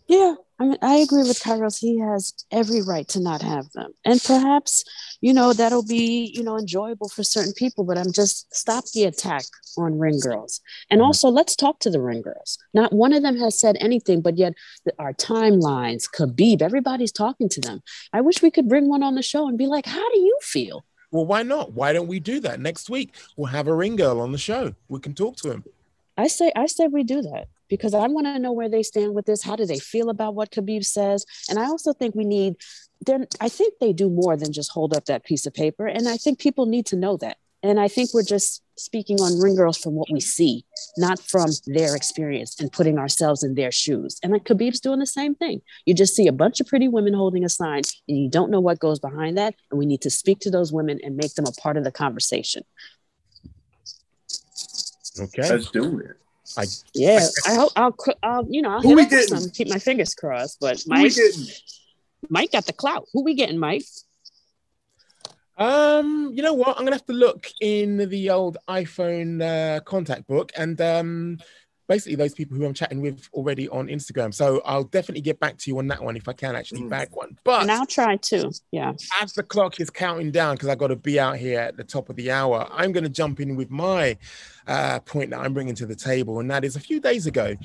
Yeah, 0.07 0.35
I, 0.63 0.65
mean, 0.65 0.77
I 0.81 0.95
agree 0.95 1.23
with 1.23 1.41
Kairos. 1.43 1.77
He 1.77 1.99
has 1.99 2.33
every 2.49 2.81
right 2.81 3.05
to 3.09 3.19
not 3.19 3.41
have 3.41 3.69
them. 3.73 3.91
And 4.05 4.23
perhaps, 4.23 4.85
you 5.19 5.33
know, 5.33 5.51
that'll 5.51 5.85
be, 5.85 6.31
you 6.33 6.41
know, 6.41 6.57
enjoyable 6.57 7.09
for 7.09 7.21
certain 7.21 7.51
people, 7.51 7.83
but 7.83 7.97
I'm 7.97 8.13
just 8.13 8.55
stop 8.55 8.85
the 8.93 9.03
attack 9.03 9.43
on 9.77 9.99
ring 9.99 10.19
girls. 10.21 10.61
And 10.89 10.99
Mm-hmm. 10.99 11.07
also 11.07 11.27
let's 11.27 11.57
talk 11.57 11.79
to 11.79 11.89
the 11.89 11.99
ring 11.99 12.21
girls. 12.21 12.57
Not 12.73 12.93
one 12.93 13.11
of 13.11 13.23
them 13.23 13.35
has 13.39 13.59
said 13.59 13.75
anything, 13.81 14.21
but 14.21 14.37
yet 14.37 14.53
the, 14.85 14.93
our 14.99 15.11
timelines, 15.11 16.05
Khabib, 16.09 16.61
everybody's 16.61 17.11
talking 17.11 17.49
to 17.49 17.59
them. 17.59 17.83
I 18.13 18.21
wish 18.21 18.41
we 18.41 18.49
could 18.49 18.69
bring 18.69 18.87
one 18.87 19.03
on 19.03 19.15
the 19.15 19.21
show 19.21 19.49
and 19.49 19.57
be 19.57 19.67
like, 19.67 19.85
how 19.85 20.09
do 20.13 20.19
you 20.19 20.37
feel? 20.41 20.85
Well, 21.11 21.25
why 21.25 21.43
not? 21.43 21.73
Why 21.73 21.91
don't 21.91 22.07
we 22.07 22.21
do 22.21 22.39
that 22.39 22.61
next 22.61 22.89
week? 22.89 23.15
We'll 23.35 23.47
have 23.47 23.67
a 23.67 23.75
ring 23.75 23.97
girl 23.97 24.21
on 24.21 24.31
the 24.31 24.37
show. 24.37 24.75
We 24.87 25.01
can 25.01 25.13
talk 25.13 25.35
to 25.37 25.51
him. 25.51 25.65
I 26.17 26.27
say, 26.27 26.53
I 26.55 26.67
say 26.67 26.87
we 26.87 27.03
do 27.03 27.21
that 27.23 27.49
because 27.73 27.95
I 27.95 28.05
want 28.05 28.27
to 28.27 28.37
know 28.37 28.51
where 28.51 28.69
they 28.69 28.83
stand 28.83 29.15
with 29.15 29.25
this. 29.25 29.41
How 29.41 29.55
do 29.55 29.65
they 29.65 29.79
feel 29.79 30.11
about 30.11 30.35
what 30.35 30.51
Khabib 30.51 30.85
says? 30.85 31.25
And 31.49 31.57
I 31.57 31.63
also 31.63 31.91
think 31.91 32.13
we 32.13 32.23
need. 32.23 32.53
Then 33.03 33.25
I 33.41 33.49
think 33.49 33.73
they 33.81 33.93
do 33.93 34.11
more 34.11 34.37
than 34.37 34.53
just 34.53 34.69
hold 34.69 34.95
up 34.95 35.05
that 35.05 35.25
piece 35.25 35.47
of 35.47 35.55
paper, 35.55 35.87
and 35.87 36.07
I 36.07 36.17
think 36.17 36.37
people 36.37 36.67
need 36.67 36.85
to 36.87 36.95
know 36.95 37.17
that. 37.17 37.37
And 37.63 37.79
I 37.79 37.87
think 37.87 38.13
we're 38.13 38.21
just 38.21 38.61
speaking 38.77 39.19
on 39.21 39.39
ring 39.39 39.55
girls 39.55 39.79
from 39.79 39.95
what 39.95 40.11
we 40.11 40.19
see, 40.19 40.65
not 40.97 41.17
from 41.17 41.49
their 41.65 41.95
experience 41.95 42.59
and 42.59 42.71
putting 42.71 42.99
ourselves 42.99 43.41
in 43.41 43.55
their 43.55 43.71
shoes. 43.71 44.19
And 44.21 44.33
like 44.33 44.43
Khabib's 44.43 44.79
doing 44.79 44.99
the 44.99 45.07
same 45.07 45.33
thing. 45.33 45.61
You 45.85 45.95
just 45.95 46.15
see 46.15 46.27
a 46.27 46.33
bunch 46.33 46.59
of 46.59 46.67
pretty 46.67 46.87
women 46.87 47.15
holding 47.15 47.43
a 47.43 47.49
sign, 47.49 47.81
and 48.07 48.17
you 48.19 48.29
don't 48.29 48.51
know 48.51 48.59
what 48.59 48.79
goes 48.79 48.99
behind 48.99 49.35
that. 49.39 49.55
And 49.71 49.79
we 49.79 49.87
need 49.87 50.01
to 50.01 50.11
speak 50.11 50.41
to 50.41 50.51
those 50.51 50.71
women 50.71 50.99
and 51.03 51.17
make 51.17 51.33
them 51.33 51.45
a 51.47 51.53
part 51.53 51.77
of 51.77 51.83
the 51.83 51.91
conversation. 51.91 52.63
Okay. 55.19 55.49
Let's 55.49 55.71
do 55.71 55.99
it. 55.99 56.17
Yeah, 56.93 57.27
I 57.47 57.55
hope 57.55 57.71
I'll, 57.75 57.95
I'll 58.21 58.45
you 58.49 58.61
know, 58.61 58.71
I'll 58.71 58.81
hit 58.81 58.95
we 58.95 59.03
up 59.03 59.11
some, 59.11 59.49
keep 59.49 59.69
my 59.69 59.79
fingers 59.79 60.13
crossed. 60.13 60.59
But 60.59 60.83
Mike. 60.87 61.13
Mike 62.29 62.51
got 62.51 62.65
the 62.65 62.73
clout. 62.73 63.07
Who 63.13 63.23
we 63.23 63.33
getting, 63.33 63.57
Mike? 63.59 63.83
Um, 65.57 66.31
you 66.33 66.41
know 66.41 66.53
what? 66.53 66.77
I'm 66.77 66.83
gonna 66.83 66.95
have 66.95 67.05
to 67.05 67.13
look 67.13 67.47
in 67.61 68.09
the 68.09 68.29
old 68.29 68.57
iPhone 68.67 69.41
uh, 69.41 69.81
contact 69.81 70.27
book 70.27 70.51
and 70.57 70.79
um, 70.81 71.37
basically 71.87 72.15
those 72.15 72.33
people 72.33 72.57
who 72.57 72.65
I'm 72.65 72.73
chatting 72.73 73.01
with 73.01 73.27
already 73.33 73.69
on 73.69 73.87
Instagram. 73.87 74.33
So 74.33 74.61
I'll 74.65 74.85
definitely 74.85 75.21
get 75.21 75.39
back 75.39 75.57
to 75.59 75.69
you 75.69 75.77
on 75.77 75.87
that 75.89 76.01
one 76.01 76.15
if 76.17 76.27
I 76.27 76.33
can 76.33 76.55
actually 76.55 76.81
Mm. 76.81 76.89
bag 76.89 77.09
one. 77.11 77.37
But 77.43 77.61
And 77.63 77.71
I'll 77.71 77.85
try 77.85 78.15
to. 78.15 78.51
Yeah. 78.71 78.93
as 79.21 79.33
the 79.33 79.43
clock 79.43 79.79
is 79.79 79.89
counting 79.91 80.31
down 80.31 80.55
because 80.55 80.69
I 80.69 80.75
got 80.75 80.87
to 80.87 80.95
be 80.95 81.19
out 81.19 81.37
here 81.37 81.59
at 81.59 81.77
the 81.77 81.83
top 81.83 82.09
of 82.09 82.15
the 82.15 82.31
hour, 82.31 82.67
I'm 82.71 82.91
going 82.91 83.03
to 83.03 83.09
jump 83.09 83.39
in 83.39 83.55
with 83.55 83.69
my 83.69 84.17
uh, 84.67 84.99
point 85.01 85.31
that 85.31 85.39
I'm 85.39 85.53
bringing 85.53 85.75
to 85.75 85.85
the 85.85 85.95
table, 85.95 86.39
and 86.39 86.49
that 86.51 86.63
is 86.63 86.75
a 86.75 86.79
few 86.79 86.99
days 86.99 87.25
ago. 87.27 87.55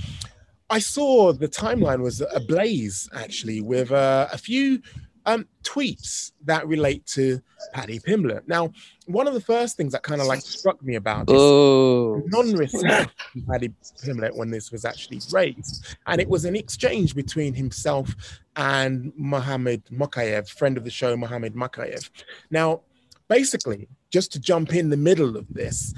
I 0.70 0.78
saw 0.80 1.32
the 1.32 1.48
timeline 1.48 2.00
was 2.02 2.22
ablaze 2.34 3.08
actually 3.14 3.60
with 3.62 3.90
uh, 3.90 4.28
a 4.32 4.36
few 4.38 4.82
um, 5.24 5.46
tweets 5.62 6.32
that 6.44 6.66
relate 6.66 7.04
to 7.06 7.40
Paddy 7.74 7.98
Pimblett. 8.00 8.46
Now, 8.46 8.72
one 9.06 9.26
of 9.26 9.34
the 9.34 9.40
first 9.40 9.76
things 9.76 9.92
that 9.92 10.02
kind 10.02 10.20
of 10.20 10.26
like 10.26 10.40
struck 10.40 10.82
me 10.82 10.94
about 10.94 11.26
this 11.26 11.36
Oh. 11.38 12.22
non-respect 12.26 13.10
Paddy 13.48 13.70
Pimblett 14.04 14.34
when 14.36 14.50
this 14.50 14.70
was 14.72 14.84
actually 14.84 15.20
raised, 15.32 15.96
and 16.06 16.20
it 16.20 16.28
was 16.28 16.44
an 16.44 16.56
exchange 16.56 17.14
between 17.14 17.52
himself 17.54 18.14
and 18.56 19.12
Mohammed 19.16 19.84
Mokaev, 19.86 20.48
friend 20.48 20.76
of 20.76 20.84
the 20.84 20.90
show, 20.90 21.16
Mohammed 21.16 21.54
Mokaev. 21.54 22.08
Now, 22.50 22.82
basically, 23.28 23.88
just 24.10 24.32
to 24.32 24.40
jump 24.40 24.74
in 24.74 24.88
the 24.88 24.96
middle 24.96 25.36
of 25.36 25.46
this, 25.52 25.94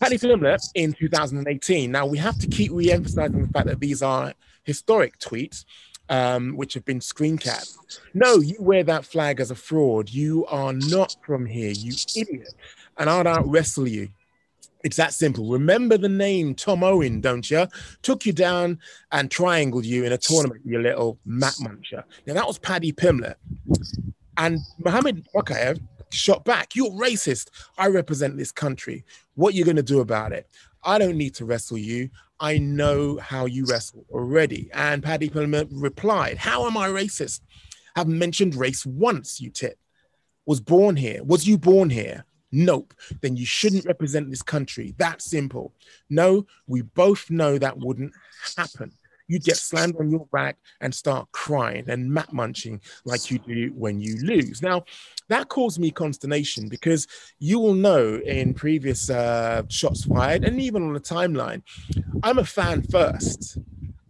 Paddy 0.00 0.18
Pimblett 0.18 0.68
in 0.74 0.92
2018. 0.92 1.90
Now 1.90 2.06
we 2.06 2.18
have 2.18 2.38
to 2.38 2.46
keep 2.46 2.72
re-emphasizing 2.72 3.42
the 3.42 3.48
fact 3.48 3.66
that 3.66 3.80
these 3.80 4.02
are 4.02 4.34
historic 4.64 5.18
tweets. 5.18 5.64
Um, 6.08 6.56
which 6.56 6.74
have 6.74 6.84
been 6.84 7.00
screen 7.00 7.38
capped. 7.38 8.00
No, 8.12 8.34
you 8.34 8.56
wear 8.58 8.84
that 8.84 9.06
flag 9.06 9.40
as 9.40 9.50
a 9.50 9.54
fraud. 9.54 10.10
You 10.10 10.44
are 10.46 10.74
not 10.74 11.16
from 11.24 11.46
here, 11.46 11.70
you 11.70 11.94
idiot. 12.14 12.52
And 12.98 13.08
I'll 13.08 13.26
out 13.26 13.48
wrestle 13.48 13.88
you. 13.88 14.10
It's 14.84 14.96
that 14.96 15.14
simple. 15.14 15.48
Remember 15.48 15.96
the 15.96 16.08
name 16.08 16.54
Tom 16.54 16.82
Owen, 16.82 17.20
don't 17.20 17.48
you? 17.50 17.66
Took 18.02 18.26
you 18.26 18.32
down 18.32 18.80
and 19.12 19.30
triangled 19.30 19.84
you 19.84 20.04
in 20.04 20.12
a 20.12 20.18
tournament, 20.18 20.62
you 20.64 20.80
little 20.80 21.18
mat 21.24 21.54
muncher. 21.60 22.02
Now 22.26 22.34
that 22.34 22.46
was 22.46 22.58
Paddy 22.58 22.92
Pimblett. 22.92 23.36
And 24.36 24.58
Mohammed 24.78 25.26
Mokaev 25.34 25.80
shot 26.12 26.44
back. 26.44 26.74
You're 26.74 26.90
racist. 26.90 27.48
I 27.78 27.88
represent 27.88 28.36
this 28.36 28.52
country. 28.52 29.04
What 29.34 29.54
you 29.54 29.64
gonna 29.64 29.82
do 29.82 30.00
about 30.00 30.32
it? 30.32 30.48
I 30.84 30.98
don't 30.98 31.16
need 31.16 31.34
to 31.36 31.44
wrestle 31.44 31.78
you. 31.78 32.10
I 32.40 32.58
know 32.58 33.18
how 33.18 33.46
you 33.46 33.64
wrestle 33.66 34.04
already. 34.10 34.68
And 34.74 35.02
Paddy 35.02 35.30
Pimblett 35.30 35.68
replied, 35.70 36.38
How 36.38 36.66
am 36.66 36.76
I 36.76 36.88
racist? 36.88 37.40
Haven't 37.94 38.18
mentioned 38.18 38.54
race 38.54 38.84
once, 38.84 39.40
you 39.40 39.50
tit. 39.50 39.78
Was 40.46 40.60
born 40.60 40.96
here. 40.96 41.22
Was 41.22 41.46
you 41.46 41.56
born 41.56 41.88
here? 41.88 42.24
Nope. 42.50 42.94
Then 43.20 43.36
you 43.36 43.46
shouldn't 43.46 43.86
represent 43.86 44.28
this 44.28 44.42
country. 44.42 44.94
That 44.98 45.22
simple. 45.22 45.72
No, 46.10 46.46
we 46.66 46.82
both 46.82 47.30
know 47.30 47.58
that 47.58 47.78
wouldn't 47.78 48.12
happen. 48.56 48.92
You'd 49.32 49.44
get 49.44 49.56
slammed 49.56 49.96
on 49.98 50.10
your 50.10 50.26
back 50.30 50.58
and 50.82 50.94
start 50.94 51.26
crying 51.32 51.84
and 51.88 52.10
mat 52.12 52.32
munching 52.32 52.82
like 53.06 53.30
you 53.30 53.38
do 53.38 53.72
when 53.74 53.98
you 53.98 54.16
lose. 54.22 54.60
Now, 54.60 54.84
that 55.28 55.48
caused 55.48 55.80
me 55.80 55.90
consternation 55.90 56.68
because 56.68 57.06
you 57.38 57.58
will 57.58 57.72
know 57.72 58.20
in 58.26 58.52
previous 58.52 59.08
uh, 59.08 59.62
shots 59.68 60.04
fired 60.04 60.44
and 60.44 60.60
even 60.60 60.82
on 60.82 60.92
the 60.92 61.00
timeline, 61.00 61.62
I'm 62.22 62.38
a 62.38 62.44
fan 62.44 62.82
first. 62.82 63.56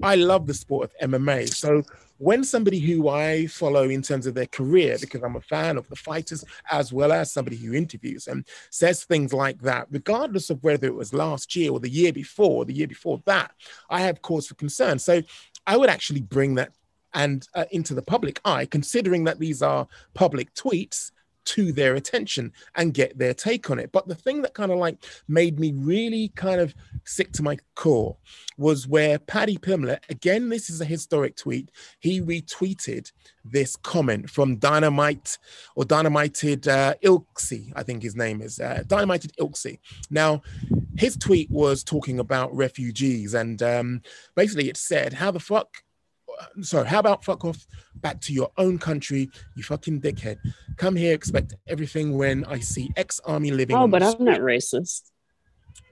I 0.03 0.17
love 0.17 0.49
the 0.49 0.55
sport 0.55 0.91
of 0.91 1.11
MMA. 1.11 1.49
So 1.55 1.85
when 2.23 2.45
somebody 2.45 2.79
who 2.79 3.09
I 3.09 3.47
follow 3.47 3.89
in 3.89 4.01
terms 4.01 4.29
of 4.29 4.35
their 4.35 4.47
career, 4.47 4.97
because 5.01 5.25
I'm 5.25 5.35
a 5.35 5.41
fan 5.41 5.77
of 5.77 5.89
the 5.89 5.97
fighters 5.97 6.45
as 6.71 6.93
well 6.93 7.11
as 7.11 7.33
somebody 7.33 7.57
who 7.57 7.75
interviews 7.75 8.27
them, 8.27 8.45
says 8.71 9.03
things 9.03 9.33
like 9.33 9.61
that, 9.63 9.89
regardless 9.91 10.49
of 10.49 10.63
whether 10.63 10.87
it 10.87 10.95
was 10.95 11.13
last 11.13 11.57
year 11.57 11.73
or 11.73 11.81
the 11.81 11.91
year 11.91 12.13
before, 12.13 12.59
or 12.59 12.65
the 12.65 12.73
year 12.73 12.87
before 12.87 13.21
that, 13.25 13.51
I 13.91 14.03
have 14.03 14.23
cause 14.23 14.47
for 14.47 14.55
concern. 14.55 15.01
So 15.01 15.21
I 15.67 15.77
would 15.77 15.91
actually 15.91 16.23
bring 16.23 16.55
that 16.55 16.71
and 17.13 17.47
uh, 17.57 17.65
into 17.73 17.93
the 17.93 18.03
public 18.03 18.41
eye, 18.45 18.67
considering 18.67 19.25
that 19.25 19.41
these 19.41 19.61
are 19.61 19.89
public 20.15 20.55
tweets 20.55 21.11
to 21.45 21.73
their 21.73 21.95
attention 21.95 22.53
and 22.75 22.95
get 22.95 23.19
their 23.19 23.35
take 23.35 23.71
on 23.71 23.79
it. 23.79 23.93
But 23.93 24.09
the 24.09 24.15
thing 24.15 24.43
that 24.43 24.55
kind 24.55 24.73
of 24.73 24.79
like 24.79 24.97
made 25.29 25.59
me 25.59 25.73
really 25.77 26.29
kind 26.35 26.61
of 26.61 26.75
sick 27.05 27.33
to 27.33 27.43
my 27.43 27.59
core 27.75 28.17
was 28.57 28.87
where 28.87 29.19
Paddy 29.19 29.57
Pimblett, 29.57 30.01
again, 30.09 30.49
this 30.49 30.71
is 30.71 30.81
a 30.81 30.85
historic 30.85 31.37
tweet, 31.37 31.71
he 32.01 32.21
retweeted 32.21 33.11
this 33.45 33.77
comment 33.77 34.31
from 34.31 34.57
Dynamite 34.57 35.39
or 35.75 35.85
Dynamited 35.85 36.69
uh, 36.69 36.95
Ilksy, 37.03 37.73
I 37.75 37.83
think 37.83 38.03
his 38.03 38.15
name 38.15 38.41
is, 38.41 38.61
uh, 38.61 38.85
Dynamited 38.87 39.33
Ilksy. 39.39 39.79
Now, 40.11 40.43
his 40.97 41.17
tweet 41.17 41.51
was 41.51 41.83
talking 41.83 42.19
about 42.19 42.55
refugees 42.55 43.35
and 43.35 43.63
um, 43.63 44.03
basically 44.37 44.69
it 44.69 44.77
said, 44.77 45.15
how 45.15 45.31
the 45.31 45.41
fuck 45.41 45.83
sorry, 46.61 46.87
how 46.87 46.99
about 46.99 47.25
fuck 47.25 47.45
off 47.45 47.66
back 47.97 48.21
to 48.23 48.33
your 48.33 48.51
own 48.59 48.79
country, 48.79 49.31
you 49.55 49.62
fucking 49.62 50.01
dickhead. 50.01 50.37
Come 50.77 50.97
here, 50.97 51.14
expect 51.14 51.55
everything 51.68 52.16
when 52.16 52.45
I 52.45 52.59
see 52.59 52.90
ex 52.97 53.21
army 53.25 53.51
living. 53.51 53.77
Oh, 53.77 53.88
but 53.88 54.03
I'm 54.03 54.25
not 54.25 54.40
racist. 54.40 55.11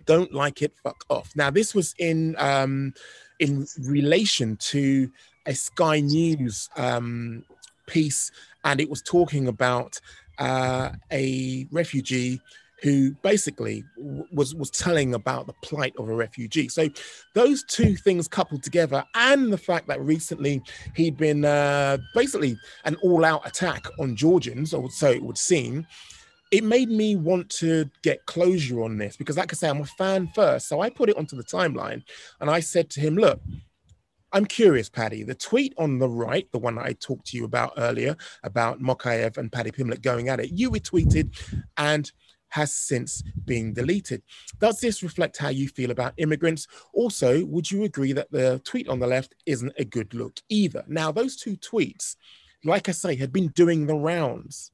don't 0.06 0.32
like 0.32 0.62
it, 0.62 0.72
fuck 0.82 1.04
off. 1.08 1.30
Now, 1.36 1.50
this 1.50 1.74
was 1.74 1.94
in 1.98 2.34
um, 2.38 2.94
in 3.38 3.66
relation 3.80 4.56
to 4.56 5.10
a 5.46 5.54
Sky 5.54 6.00
News 6.00 6.68
um, 6.76 7.44
piece, 7.86 8.30
and 8.64 8.80
it 8.80 8.90
was 8.90 9.02
talking 9.02 9.48
about 9.48 10.00
uh, 10.38 10.90
a 11.10 11.66
refugee 11.70 12.40
who 12.82 13.12
basically 13.22 13.84
was 14.32 14.54
was 14.54 14.70
telling 14.70 15.14
about 15.14 15.46
the 15.46 15.54
plight 15.62 15.94
of 15.98 16.08
a 16.08 16.14
refugee. 16.14 16.68
So 16.68 16.88
those 17.34 17.62
two 17.64 17.96
things 17.96 18.28
coupled 18.28 18.62
together, 18.62 19.04
and 19.14 19.52
the 19.52 19.58
fact 19.58 19.86
that 19.88 20.00
recently 20.00 20.62
he'd 20.94 21.16
been 21.16 21.44
uh, 21.44 21.98
basically 22.14 22.56
an 22.84 22.96
all-out 22.96 23.46
attack 23.46 23.86
on 23.98 24.16
Georgians, 24.16 24.72
or 24.74 24.90
so 24.90 25.10
it 25.10 25.22
would 25.22 25.38
seem 25.38 25.86
it 26.50 26.64
made 26.64 26.88
me 26.88 27.14
want 27.16 27.48
to 27.48 27.88
get 28.02 28.26
closure 28.26 28.82
on 28.82 28.98
this 28.98 29.16
because, 29.16 29.36
like 29.36 29.52
I 29.52 29.54
say, 29.54 29.68
I'm 29.68 29.80
a 29.80 29.84
fan 29.84 30.28
first. 30.34 30.68
So 30.68 30.80
I 30.80 30.90
put 30.90 31.08
it 31.08 31.16
onto 31.16 31.36
the 31.36 31.44
timeline 31.44 32.02
and 32.40 32.50
I 32.50 32.60
said 32.60 32.90
to 32.90 33.00
him, 33.00 33.14
Look, 33.14 33.40
I'm 34.32 34.44
curious, 34.44 34.88
Paddy. 34.88 35.22
The 35.22 35.34
tweet 35.34 35.74
on 35.78 35.98
the 35.98 36.08
right, 36.08 36.50
the 36.52 36.58
one 36.58 36.78
I 36.78 36.92
talked 36.92 37.26
to 37.28 37.36
you 37.36 37.44
about 37.44 37.72
earlier, 37.76 38.16
about 38.42 38.80
Mokaev 38.80 39.38
and 39.38 39.50
Paddy 39.50 39.70
Pimblett 39.70 40.02
going 40.02 40.28
at 40.28 40.40
it, 40.40 40.50
you 40.52 40.70
retweeted 40.70 41.36
and 41.76 42.10
has 42.50 42.72
since 42.72 43.22
been 43.44 43.72
deleted. 43.72 44.22
Does 44.58 44.80
this 44.80 45.02
reflect 45.02 45.38
how 45.38 45.48
you 45.48 45.68
feel 45.68 45.90
about 45.90 46.14
immigrants? 46.18 46.66
Also, 46.92 47.44
would 47.46 47.70
you 47.70 47.84
agree 47.84 48.12
that 48.12 48.30
the 48.30 48.60
tweet 48.64 48.88
on 48.88 49.00
the 49.00 49.06
left 49.06 49.34
isn't 49.46 49.72
a 49.78 49.84
good 49.84 50.14
look 50.14 50.38
either? 50.48 50.84
Now, 50.86 51.10
those 51.10 51.36
two 51.36 51.56
tweets, 51.56 52.16
like 52.64 52.88
I 52.88 52.92
say, 52.92 53.16
had 53.16 53.32
been 53.32 53.48
doing 53.48 53.86
the 53.86 53.94
rounds 53.94 54.70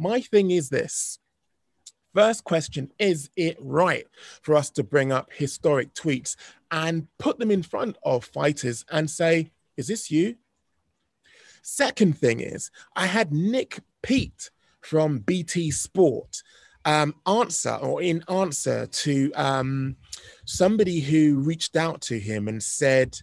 my 0.00 0.18
thing 0.22 0.50
is 0.50 0.70
this 0.70 1.18
first 2.14 2.42
question 2.42 2.90
is 2.98 3.28
it 3.36 3.56
right 3.60 4.06
for 4.40 4.54
us 4.54 4.70
to 4.70 4.82
bring 4.82 5.12
up 5.12 5.28
historic 5.30 5.92
tweets 5.92 6.36
and 6.70 7.06
put 7.18 7.38
them 7.38 7.50
in 7.50 7.62
front 7.62 7.98
of 8.02 8.24
fighters 8.24 8.84
and 8.90 9.10
say 9.10 9.52
Is 9.76 9.88
this 9.88 10.10
you? 10.10 10.36
Second 11.62 12.16
thing 12.16 12.40
is, 12.40 12.70
I 12.96 13.06
had 13.06 13.30
Nick 13.30 13.80
Peet 14.02 14.50
from 14.80 15.18
BT 15.18 15.70
Sport 15.70 16.42
um, 16.84 17.14
answer 17.26 17.74
or 17.74 18.02
in 18.02 18.24
answer 18.28 18.86
to 18.86 19.32
um, 19.34 19.96
somebody 20.44 21.00
who 21.00 21.40
reached 21.40 21.76
out 21.76 22.00
to 22.02 22.18
him 22.18 22.48
and 22.48 22.62
said, 22.62 23.16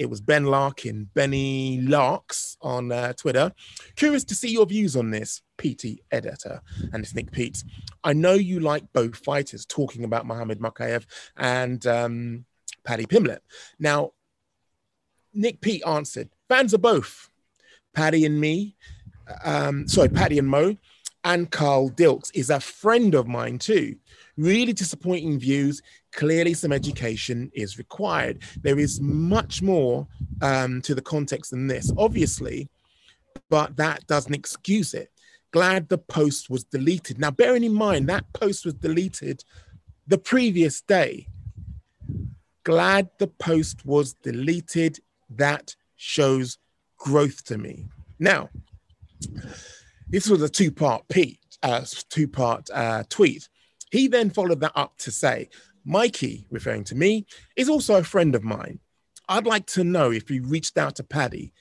it 0.00 0.08
was 0.08 0.22
Ben 0.22 0.46
Larkin, 0.46 1.10
Benny 1.12 1.82
Larks 1.82 2.56
on 2.62 2.90
uh, 2.90 3.12
Twitter. 3.12 3.52
Curious 3.96 4.24
to 4.24 4.34
see 4.34 4.50
your 4.50 4.64
views 4.64 4.96
on 4.96 5.10
this, 5.10 5.42
PT 5.58 6.00
editor, 6.10 6.62
and 6.94 7.14
Nick 7.14 7.30
Peet. 7.30 7.62
I 8.02 8.14
know 8.14 8.32
you 8.32 8.60
like 8.60 8.90
both 8.94 9.16
fighters 9.16 9.66
talking 9.66 10.04
about 10.04 10.24
Mohamed 10.24 10.58
Mokaev 10.58 11.04
and 11.36 11.86
um, 11.86 12.46
Paddy 12.82 13.04
Pimblett. 13.04 13.40
Now, 13.78 14.12
Nick 15.34 15.60
Peet 15.60 15.82
answered, 15.86 16.30
fans 16.48 16.72
of 16.72 16.80
both. 16.80 17.28
Paddy 17.94 18.24
and 18.24 18.40
me, 18.40 18.76
um, 19.44 19.86
sorry, 19.86 20.08
Paddy 20.08 20.38
and 20.38 20.48
Mo, 20.48 20.76
and 21.24 21.50
Carl 21.50 21.90
Dilks 21.90 22.30
is 22.34 22.50
a 22.50 22.60
friend 22.60 23.14
of 23.14 23.26
mine 23.26 23.58
too. 23.58 23.96
Really 24.36 24.72
disappointing 24.72 25.38
views. 25.38 25.82
Clearly, 26.12 26.54
some 26.54 26.72
education 26.72 27.50
is 27.54 27.78
required. 27.78 28.42
There 28.62 28.78
is 28.78 29.00
much 29.00 29.62
more 29.62 30.06
um, 30.40 30.80
to 30.82 30.94
the 30.94 31.02
context 31.02 31.50
than 31.50 31.66
this, 31.66 31.92
obviously, 31.98 32.68
but 33.48 33.76
that 33.76 34.06
doesn't 34.06 34.34
excuse 34.34 34.94
it. 34.94 35.10
Glad 35.52 35.88
the 35.88 35.98
post 35.98 36.48
was 36.48 36.64
deleted. 36.64 37.18
Now, 37.18 37.30
bearing 37.30 37.64
in 37.64 37.74
mind 37.74 38.08
that 38.08 38.32
post 38.32 38.64
was 38.64 38.74
deleted 38.74 39.44
the 40.06 40.18
previous 40.18 40.80
day. 40.80 41.26
Glad 42.64 43.10
the 43.18 43.26
post 43.26 43.84
was 43.84 44.14
deleted. 44.14 45.00
That 45.28 45.74
shows 45.96 46.58
growth 46.98 47.44
to 47.44 47.58
me. 47.58 47.88
Now, 48.18 48.48
this 50.10 50.28
was 50.28 50.42
a 50.42 50.48
two-part 50.48 51.04
uh, 51.62 51.84
two-part 52.08 52.70
uh, 52.72 53.04
tweet. 53.08 53.48
He 53.90 54.08
then 54.08 54.30
followed 54.30 54.60
that 54.60 54.72
up 54.74 54.96
to 54.98 55.10
say, 55.10 55.48
Mikey, 55.84 56.46
referring 56.50 56.84
to 56.84 56.94
me, 56.94 57.26
is 57.56 57.68
also 57.68 57.96
a 57.96 58.04
friend 58.04 58.34
of 58.34 58.44
mine. 58.44 58.78
I'd 59.28 59.46
like 59.46 59.66
to 59.66 59.84
know 59.84 60.10
if 60.10 60.28
he 60.28 60.40
reached 60.40 60.76
out 60.76 60.96
to 60.96 61.04
Paddy 61.04 61.52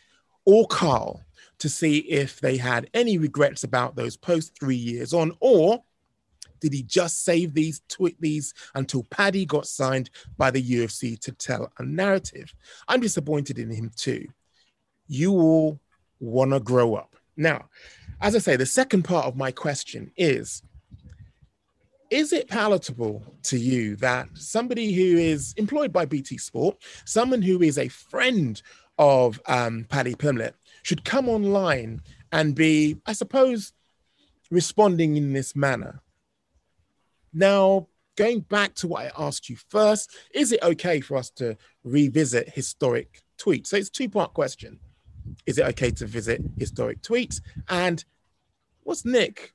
or 0.46 0.68
Carl 0.68 1.24
to 1.60 1.70
see 1.70 2.00
if 2.00 2.40
they 2.40 2.58
had 2.58 2.90
any 2.94 3.18
regrets 3.18 3.64
about 3.64 3.96
those 3.96 4.18
posts 4.18 4.52
three 4.60 4.76
years 4.76 5.14
on, 5.14 5.32
or 5.40 5.84
did 6.60 6.74
he 6.74 6.84
just 6.84 7.24
save 7.24 7.54
these 7.54 7.82
tweet 7.88 8.20
these 8.20 8.54
until 8.76 9.04
Paddy 9.04 9.46
got 9.46 9.68
signed 9.68 10.10
by 10.38 10.52
the 10.52 10.62
UFC 10.62 11.20
to 11.22 11.32
tell 11.32 11.72
a 11.78 11.84
narrative? 11.84 12.54
I'm 12.88 13.02
disappointed 13.02 13.60
in 13.60 13.70
him 13.70 13.92
too 13.96 14.28
you 15.10 15.34
all 15.34 15.80
want 16.22 16.52
to 16.52 16.60
grow 16.62 16.96
up. 16.96 17.16
Now, 17.36 17.68
as 18.22 18.36
I 18.36 18.40
say, 18.40 18.56
the 18.56 18.66
second 18.66 19.04
part 19.04 19.26
of 19.26 19.36
my 19.36 19.52
question 19.52 20.12
is 20.18 20.62
Is 22.10 22.34
it 22.34 22.48
palatable 22.48 23.24
to 23.44 23.58
you 23.58 23.96
that 23.98 24.30
somebody 24.34 24.94
who 24.94 25.18
is 25.18 25.54
employed 25.58 25.94
by 25.94 26.06
BT 26.06 26.38
Sport, 26.38 26.78
someone 27.06 27.42
who 27.42 27.62
is 27.62 27.78
a 27.78 27.88
friend 27.88 28.62
of 28.98 29.40
um, 29.46 29.86
Paddy 29.90 30.16
Pimblett, 30.16 30.54
should 30.84 31.06
come 31.06 31.30
online 31.30 32.02
and 32.32 32.56
be, 32.56 32.98
I 33.06 33.14
suppose, 33.14 33.74
responding 34.52 35.16
in 35.16 35.34
this 35.34 35.56
manner? 35.56 36.02
Now, 37.34 37.88
going 38.16 38.42
back 38.42 38.76
to 38.76 38.88
what 38.88 39.06
I 39.06 39.12
asked 39.18 39.50
you 39.50 39.56
first, 39.70 40.14
is 40.34 40.52
it 40.52 40.62
okay 40.62 41.00
for 41.00 41.16
us 41.16 41.30
to 41.32 41.56
revisit 41.86 42.50
historic 42.50 43.22
tweets? 43.38 43.68
So 43.68 43.78
it's 43.78 43.90
two 43.90 44.10
part 44.10 44.34
question. 44.34 44.80
Is 45.46 45.58
it 45.58 45.66
okay 45.68 45.92
to 45.92 46.06
visit 46.06 46.42
historic 46.58 47.02
tweets? 47.02 47.42
And 47.68 48.04
was 48.84 49.06
Nick, 49.06 49.54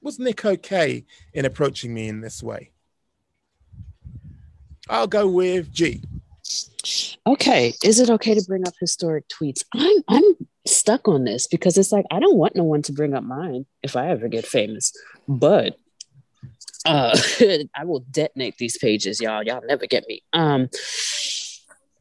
was 0.00 0.18
Nick 0.18 0.44
okay 0.44 1.04
in 1.32 1.44
approaching 1.44 1.92
me 1.92 2.08
in 2.08 2.20
this 2.20 2.42
way? 2.42 2.70
I'll 4.88 5.06
go 5.06 5.28
with 5.28 5.72
G. 5.72 6.02
Okay, 7.26 7.74
is 7.84 8.00
it 8.00 8.08
okay 8.08 8.34
to 8.34 8.44
bring 8.46 8.66
up 8.66 8.74
historic 8.80 9.28
tweets? 9.28 9.64
I'm 9.74 9.96
I'm 10.08 10.24
stuck 10.66 11.08
on 11.08 11.24
this 11.24 11.46
because 11.46 11.76
it's 11.76 11.92
like 11.92 12.06
I 12.10 12.20
don't 12.20 12.36
want 12.36 12.56
no 12.56 12.64
one 12.64 12.82
to 12.82 12.92
bring 12.92 13.14
up 13.14 13.24
mine 13.24 13.66
if 13.82 13.96
I 13.96 14.08
ever 14.08 14.28
get 14.28 14.46
famous. 14.46 14.92
But 15.26 15.76
uh 16.86 17.18
I 17.74 17.84
will 17.84 18.00
detonate 18.10 18.56
these 18.56 18.78
pages, 18.78 19.20
y'all. 19.20 19.42
Y'all 19.42 19.62
never 19.66 19.86
get 19.86 20.06
me. 20.08 20.22
Um 20.32 20.70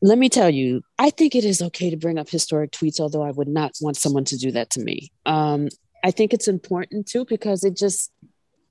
let 0.02 0.18
me 0.18 0.30
tell 0.30 0.50
you, 0.50 0.82
I 1.00 1.10
think 1.10 1.36
it 1.36 1.44
is 1.44 1.62
okay 1.62 1.90
to 1.90 1.98
bring 1.98 2.20
up 2.20 2.30
historic 2.30 2.72
tweets, 2.72 3.00
although 3.00 3.24
I 3.24 3.32
would 3.32 3.48
not 3.48 3.74
want 3.82 3.98
someone 3.98 4.26
to 4.26 4.38
do 4.38 4.52
that 4.52 4.70
to 4.72 4.80
me. 4.80 5.12
Um, 5.26 5.70
I 6.04 6.12
think 6.12 6.34
it's 6.34 6.48
important 6.48 7.08
too 7.08 7.26
because 7.26 7.64
it 7.64 7.76
just, 7.76 8.12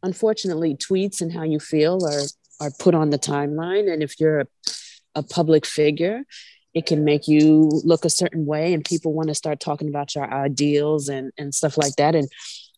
unfortunately, 0.03 0.77
tweets 0.77 1.21
and 1.21 1.33
how 1.33 1.43
you 1.43 1.59
feel 1.59 2.05
are 2.07 2.27
are 2.59 2.71
put 2.79 2.95
on 2.95 3.11
the 3.11 3.19
timeline, 3.19 3.93
and 3.93 4.03
if 4.03 4.19
you're 4.19 4.41
a, 4.41 4.47
a 5.17 5.23
public 5.23 5.67
figure, 5.67 6.23
it 6.73 6.87
can 6.87 7.05
make 7.05 7.29
you 7.29 7.71
look 7.85 8.05
a 8.05 8.11
certain 8.11 8.47
way, 8.47 8.73
and 8.73 8.85
people 8.85 9.12
want 9.12 9.29
to 9.29 9.35
start 9.35 9.61
talking 9.61 9.89
about 9.89 10.15
your 10.15 10.33
ideals 10.33 11.09
and 11.09 11.33
and 11.37 11.55
stuff 11.55 11.77
like 11.77 11.97
that. 11.97 12.15
And 12.15 12.29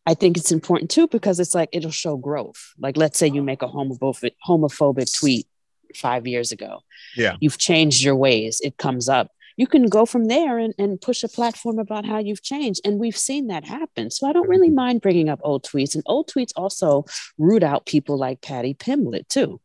I 0.07 0.15
think 0.15 0.39
it's 0.39 0.51
important 0.51 0.91
too 0.91 1.07
because 1.07 1.39
it's 1.39 1.55
like 1.55 1.69
it'll 1.73 1.91
show 1.91 2.17
growth. 2.17 2.73
Like, 2.79 2.97
let's 2.97 3.19
say 3.19 3.29
you 3.29 3.43
make 3.43 3.63
a 3.63 3.69
homophobic 3.69 4.33
homophobic 4.49 5.17
tweet 5.17 5.47
five 5.95 6.27
years 6.27 6.53
ago. 6.53 6.81
Yeah. 7.17 7.37
You've 7.41 7.59
changed 7.59 8.03
your 8.03 8.17
ways. 8.17 8.61
It 8.63 8.77
comes 8.77 9.09
up. 9.09 9.31
You 9.57 9.67
can 9.67 9.87
go 9.87 10.07
from 10.07 10.27
there 10.27 10.59
and, 10.59 10.73
and 10.79 11.01
push 11.01 11.25
a 11.25 11.29
platform 11.29 11.81
about 11.81 12.07
how 12.07 12.19
you've 12.19 12.43
changed. 12.43 12.81
And 12.85 13.01
we've 13.01 13.17
seen 13.17 13.49
that 13.49 13.65
happen. 13.65 14.11
So 14.11 14.29
I 14.29 14.33
don't 14.33 14.45
mm-hmm. 14.45 14.51
really 14.51 14.71
mind 14.71 15.01
bringing 15.01 15.29
up 15.29 15.41
old 15.43 15.65
tweets. 15.65 15.95
And 15.95 16.05
old 16.07 16.29
tweets 16.29 16.53
also 16.55 17.05
root 17.39 17.65
out 17.65 17.85
people 17.85 18.17
like 18.17 18.41
Paddy 18.41 18.75
Pimblett, 18.75 19.29
too. 19.29 19.61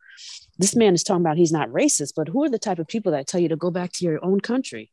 This 0.58 0.76
man 0.76 0.94
is 0.94 1.04
talking 1.04 1.22
about 1.22 1.38
he's 1.38 1.52
not 1.52 1.70
racist, 1.70 2.14
but 2.16 2.28
who 2.28 2.44
are 2.44 2.50
the 2.50 2.60
type 2.60 2.80
of 2.80 2.88
people 2.88 3.12
that 3.12 3.28
tell 3.28 3.40
you 3.40 3.50
to 3.50 3.56
go 3.56 3.72
back 3.72 3.92
to 3.94 4.06
your 4.06 4.24
own 4.24 4.40
country? 4.40 4.92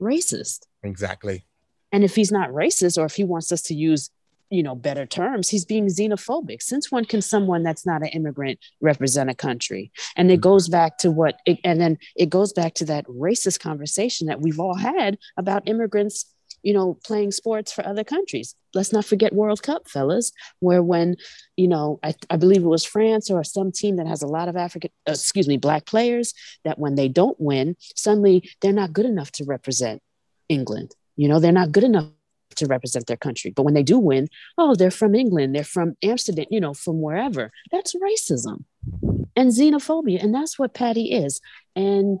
Racist. 0.00 0.66
Exactly. 0.82 1.44
And 1.90 2.04
if 2.04 2.14
he's 2.14 2.30
not 2.32 2.50
racist, 2.50 2.98
or 2.98 3.04
if 3.04 3.14
he 3.14 3.24
wants 3.24 3.50
us 3.50 3.62
to 3.62 3.74
use 3.74 4.10
you 4.50 4.62
know 4.62 4.74
better 4.74 5.06
terms 5.06 5.48
he's 5.48 5.64
being 5.64 5.86
xenophobic. 5.86 6.62
Since 6.62 6.90
when 6.90 7.04
can 7.04 7.22
someone 7.22 7.62
that's 7.62 7.86
not 7.86 8.02
an 8.02 8.08
immigrant 8.08 8.58
represent 8.80 9.30
a 9.30 9.34
country? 9.34 9.92
And 10.16 10.30
it 10.30 10.34
mm-hmm. 10.34 10.42
goes 10.42 10.68
back 10.68 10.98
to 10.98 11.10
what 11.10 11.40
it, 11.46 11.58
and 11.64 11.80
then 11.80 11.98
it 12.16 12.30
goes 12.30 12.52
back 12.52 12.74
to 12.74 12.84
that 12.86 13.06
racist 13.06 13.60
conversation 13.60 14.26
that 14.26 14.40
we've 14.40 14.60
all 14.60 14.76
had 14.76 15.18
about 15.36 15.68
immigrants 15.68 16.26
you 16.62 16.72
know 16.72 16.98
playing 17.04 17.30
sports 17.30 17.72
for 17.72 17.86
other 17.86 18.04
countries. 18.04 18.54
Let's 18.74 18.92
not 18.92 19.04
forget 19.04 19.32
world 19.32 19.62
cup 19.62 19.88
fellas 19.88 20.32
where 20.60 20.82
when 20.82 21.16
you 21.56 21.68
know 21.68 21.98
I, 22.02 22.14
I 22.30 22.36
believe 22.36 22.62
it 22.62 22.68
was 22.68 22.84
france 22.84 23.30
or 23.30 23.42
some 23.44 23.72
team 23.72 23.96
that 23.96 24.06
has 24.06 24.22
a 24.22 24.26
lot 24.26 24.48
of 24.48 24.56
african 24.56 24.90
uh, 25.08 25.12
excuse 25.12 25.48
me 25.48 25.56
black 25.56 25.86
players 25.86 26.34
that 26.64 26.78
when 26.78 26.94
they 26.94 27.08
don't 27.08 27.40
win 27.40 27.76
suddenly 27.94 28.50
they're 28.60 28.72
not 28.72 28.92
good 28.92 29.06
enough 29.06 29.32
to 29.32 29.44
represent 29.44 30.02
england. 30.48 30.94
You 31.16 31.28
know 31.28 31.40
they're 31.40 31.52
not 31.52 31.72
good 31.72 31.84
enough 31.84 32.08
to 32.58 32.66
represent 32.66 33.06
their 33.06 33.16
country. 33.16 33.50
But 33.50 33.64
when 33.64 33.74
they 33.74 33.82
do 33.82 33.98
win, 33.98 34.28
oh, 34.56 34.74
they're 34.74 34.90
from 34.90 35.14
England, 35.14 35.54
they're 35.54 35.64
from 35.64 35.96
Amsterdam, 36.02 36.46
you 36.50 36.60
know, 36.60 36.74
from 36.74 37.00
wherever. 37.00 37.50
That's 37.70 37.94
racism 37.94 38.64
and 39.36 39.50
xenophobia. 39.50 40.22
And 40.22 40.34
that's 40.34 40.58
what 40.58 40.74
Paddy 40.74 41.12
is. 41.12 41.40
And 41.76 42.18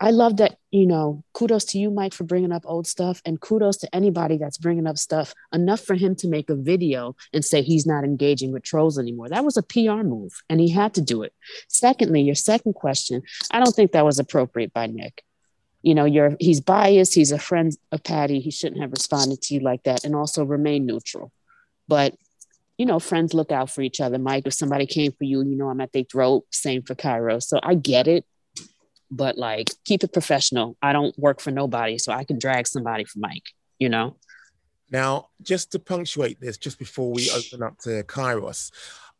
I 0.00 0.12
love 0.12 0.36
that, 0.36 0.58
you 0.70 0.86
know, 0.86 1.24
kudos 1.34 1.64
to 1.66 1.78
you, 1.78 1.90
Mike, 1.90 2.14
for 2.14 2.22
bringing 2.22 2.52
up 2.52 2.62
old 2.64 2.86
stuff. 2.86 3.20
And 3.24 3.40
kudos 3.40 3.78
to 3.78 3.94
anybody 3.94 4.36
that's 4.36 4.58
bringing 4.58 4.86
up 4.86 4.96
stuff 4.96 5.34
enough 5.52 5.80
for 5.80 5.94
him 5.94 6.14
to 6.16 6.28
make 6.28 6.50
a 6.50 6.54
video 6.54 7.16
and 7.32 7.44
say 7.44 7.62
he's 7.62 7.86
not 7.86 8.04
engaging 8.04 8.52
with 8.52 8.62
trolls 8.62 8.98
anymore. 8.98 9.28
That 9.28 9.44
was 9.44 9.56
a 9.56 9.62
PR 9.62 10.04
move 10.04 10.40
and 10.48 10.60
he 10.60 10.70
had 10.70 10.94
to 10.94 11.00
do 11.00 11.22
it. 11.22 11.32
Secondly, 11.68 12.22
your 12.22 12.36
second 12.36 12.74
question, 12.74 13.22
I 13.50 13.58
don't 13.58 13.74
think 13.74 13.92
that 13.92 14.04
was 14.04 14.20
appropriate 14.20 14.72
by 14.72 14.86
Nick 14.86 15.24
you 15.82 15.94
know 15.94 16.04
you're 16.04 16.36
he's 16.40 16.60
biased 16.60 17.14
he's 17.14 17.32
a 17.32 17.38
friend 17.38 17.76
of 17.92 18.02
Paddy 18.02 18.40
he 18.40 18.50
shouldn't 18.50 18.80
have 18.80 18.90
responded 18.92 19.40
to 19.42 19.54
you 19.54 19.60
like 19.60 19.82
that 19.84 20.04
and 20.04 20.14
also 20.14 20.44
remain 20.44 20.86
neutral. 20.86 21.32
But 21.86 22.14
you 22.76 22.86
know 22.86 22.98
friends 22.98 23.34
look 23.34 23.52
out 23.52 23.70
for 23.70 23.82
each 23.82 24.00
other. 24.00 24.18
Mike 24.18 24.46
if 24.46 24.54
somebody 24.54 24.86
came 24.86 25.12
for 25.12 25.24
you 25.24 25.42
you 25.44 25.56
know 25.56 25.68
i'm 25.68 25.80
at 25.80 25.92
their 25.92 26.04
throat 26.04 26.44
same 26.50 26.82
for 26.82 26.94
cairo. 26.94 27.38
So 27.38 27.60
i 27.62 27.74
get 27.74 28.08
it 28.08 28.24
but 29.10 29.38
like 29.38 29.70
keep 29.84 30.04
it 30.04 30.12
professional. 30.12 30.76
I 30.82 30.92
don't 30.92 31.18
work 31.18 31.40
for 31.40 31.50
nobody 31.50 31.98
so 31.98 32.12
i 32.12 32.24
can 32.24 32.38
drag 32.38 32.66
somebody 32.66 33.04
for 33.04 33.18
mike 33.20 33.44
you 33.78 33.88
know? 33.88 34.16
Now 34.90 35.28
just 35.42 35.72
to 35.72 35.78
punctuate 35.78 36.40
this 36.40 36.56
just 36.56 36.78
before 36.78 37.12
we 37.12 37.30
open 37.30 37.62
up 37.62 37.78
to 37.80 38.02
kairos 38.04 38.70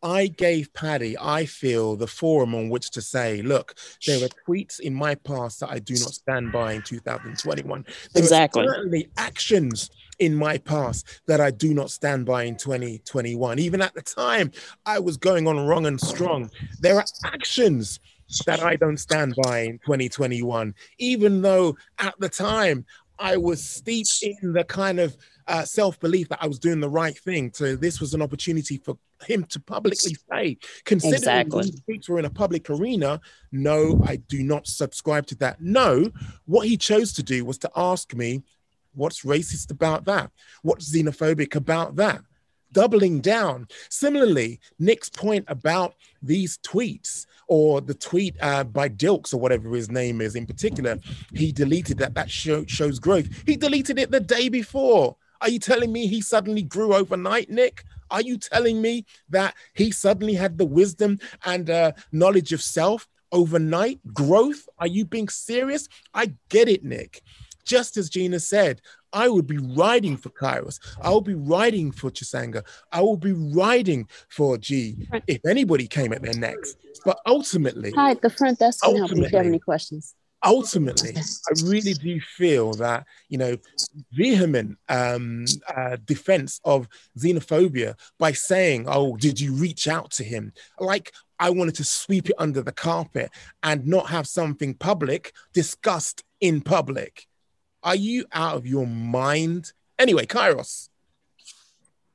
I 0.03 0.29
gave 0.29 0.73
Paddy, 0.75 1.17
I 1.19 1.45
feel, 1.47 1.97
the 1.97 2.07
forum 2.07 2.55
on 2.55 2.69
which 2.69 2.91
to 2.91 3.03
say, 3.03 3.43
look, 3.43 3.75
there 4.07 4.25
are 4.25 4.29
tweets 4.47 4.79
in 4.81 4.95
my 4.95 5.15
past 5.17 5.61
that 5.61 5.71
I 5.71 5.81
do 5.81 5.95
not 5.95 6.15
stand 6.15 6.53
by 6.53 6.73
in 6.73 6.83
2021. 6.83 7.85
There 8.13 8.23
exactly. 8.23 8.67
certainly 8.67 9.11
actions 9.17 9.91
in 10.19 10.35
my 10.35 10.59
past 10.59 11.23
that 11.27 11.41
I 11.41 11.51
do 11.51 11.75
not 11.75 11.91
stand 11.91 12.27
by 12.27 12.45
in 12.45 12.57
2021. 12.57 13.59
Even 13.59 13.83
at 13.83 13.95
the 13.95 14.03
time 14.03 14.53
I 14.87 14.99
was 14.99 15.17
going 15.17 15.47
on 15.49 15.67
wrong 15.67 15.87
and 15.87 16.01
strong, 16.01 16.51
there 16.81 16.97
are 16.97 17.05
actions 17.25 17.99
that 18.47 18.63
I 18.63 18.77
don't 18.77 18.99
stand 18.99 19.35
by 19.43 19.61
in 19.61 19.79
2021, 19.79 20.75
even 20.99 21.43
though 21.43 21.77
at 21.99 22.15
the 22.19 22.29
time 22.29 22.85
I 23.19 23.37
was 23.37 23.65
steeped 23.65 24.23
in 24.23 24.53
the 24.53 24.65
kind 24.65 25.01
of 25.01 25.17
uh, 25.47 25.65
self 25.65 25.99
belief 25.99 26.29
that 26.29 26.43
I 26.43 26.47
was 26.47 26.59
doing 26.59 26.81
the 26.81 26.91
right 26.91 27.19
thing. 27.19 27.51
So 27.53 27.75
this 27.75 28.01
was 28.01 28.15
an 28.15 28.23
opportunity 28.23 28.77
for 28.79 28.99
him 29.27 29.45
to 29.45 29.61
publicly 29.61 30.17
say, 30.31 30.59
considering 30.85 31.19
Exactly. 31.19 31.63
these 31.63 31.81
tweets 31.81 32.09
were 32.09 32.19
in 32.19 32.25
a 32.25 32.31
public 32.31 32.69
arena, 32.71 33.21
no, 33.53 34.01
I 34.07 34.17
do 34.17 34.43
not 34.43 34.67
subscribe 34.67 35.27
to 35.27 35.35
that. 35.37 35.61
No, 35.61 36.11
what 36.47 36.67
he 36.67 36.77
chose 36.77 37.13
to 37.15 37.23
do 37.23 37.45
was 37.45 37.59
to 37.59 37.71
ask 37.77 38.15
me, 38.15 38.43
what's 38.95 39.23
racist 39.23 39.71
about 39.71 40.05
that? 40.07 40.31
What's 40.63 40.93
xenophobic 40.93 41.55
about 41.55 41.97
that? 41.97 42.21
Doubling 42.73 43.21
down. 43.21 43.67
Similarly, 43.89 44.61
Nick's 44.79 45.09
point 45.09 45.45
about 45.49 45.95
these 46.23 46.59
tweets 46.59 47.27
or 47.47 47.81
the 47.81 47.95
tweet 47.95 48.37
uh, 48.43 48.65
by 48.65 48.89
Dilks 48.89 49.33
or 49.33 49.39
whatever 49.39 49.71
his 49.75 49.91
name 49.91 50.21
is 50.21 50.37
in 50.37 50.45
particular, 50.47 50.99
he 51.33 51.51
deleted 51.51 51.97
that. 51.99 52.15
That 52.15 52.31
show, 52.31 52.67
shows 52.67 52.99
growth. 52.99 53.27
He 53.47 53.57
deleted 53.57 53.99
it 53.99 54.11
the 54.11 54.21
day 54.21 54.49
before. 54.51 55.17
Are 55.41 55.49
you 55.49 55.59
telling 55.59 55.93
me 55.93 56.07
he 56.09 56.21
suddenly 56.21 56.63
grew 56.63 56.93
overnight, 56.95 57.49
Nick? 57.49 57.85
Are 58.11 58.23
you 58.23 58.39
telling 58.39 58.81
me 58.81 59.05
that 59.31 59.55
he 59.75 59.91
suddenly 59.91 60.35
had 60.35 60.59
the 60.59 60.65
wisdom 60.67 61.19
and 61.45 61.69
uh, 61.71 61.93
knowledge 62.13 62.53
of 62.53 62.63
self 62.63 63.09
overnight 63.33 64.01
growth? 64.13 64.69
Are 64.79 64.87
you 64.87 65.05
being 65.05 65.29
serious? 65.29 65.89
I 66.15 66.33
get 66.49 66.69
it, 66.69 66.85
Nick. 66.85 67.23
Just 67.65 67.99
as 67.99 68.09
Gina 68.09 68.41
said, 68.41 68.81
I 69.13 69.29
would 69.29 69.47
be 69.47 69.59
riding 69.59 70.17
for 70.17 70.31
Kairos. 70.31 70.81
I 71.03 71.11
will 71.11 71.21
be 71.21 71.35
riding 71.35 71.93
for 71.93 72.11
Chisanga. 72.11 72.65
I 72.93 73.01
will 73.03 73.17
be 73.17 73.33
riding 73.33 74.09
for 74.29 74.57
G 74.59 75.07
if 75.27 75.45
anybody 75.47 75.87
came 75.87 76.13
at 76.13 76.23
their 76.23 76.35
necks. 76.35 76.77
But 77.05 77.21
ultimately, 77.27 77.93
Hi, 77.95 78.15
the 78.15 78.31
front 78.31 78.59
desk 78.59 78.83
can 78.83 78.97
help 78.97 79.11
you 79.11 79.25
if 79.25 79.33
you 79.33 79.39
have 79.39 79.47
any 79.47 79.59
questions. 79.59 80.15
Ultimately, 80.45 81.17
I 81.17 81.53
really 81.65 81.95
do 81.95 82.21
feel 82.21 82.73
that 82.75 83.07
you 83.29 83.39
know 83.39 83.57
vehement 84.13 84.79
um, 84.89 85.47
uh, 85.75 85.97
defense 86.05 86.61
of 86.65 86.89
xenophobia 87.19 87.99
by 88.19 88.33
saying, 88.33 88.85
"Oh, 88.87 89.17
did 89.17 89.41
you 89.41 89.53
reach 89.53 89.89
out 89.89 90.13
to 90.13 90.25
him?" 90.25 90.53
Like 90.79 91.13
I 91.41 91.51
wanted 91.51 91.75
to 91.77 91.85
sweep 91.85 92.31
it 92.31 92.37
under 92.39 92.63
the 92.63 92.73
carpet 92.73 93.31
and 93.63 93.87
not 93.87 94.11
have 94.11 94.29
something 94.29 94.75
public 94.75 95.33
discussed 95.53 96.23
in 96.41 96.61
public. 96.61 97.27
Are 97.83 97.97
you 97.97 98.25
out 98.33 98.57
of 98.57 98.67
your 98.67 98.87
mind? 98.87 99.73
Anyway, 99.99 100.27
Kairos. 100.27 100.89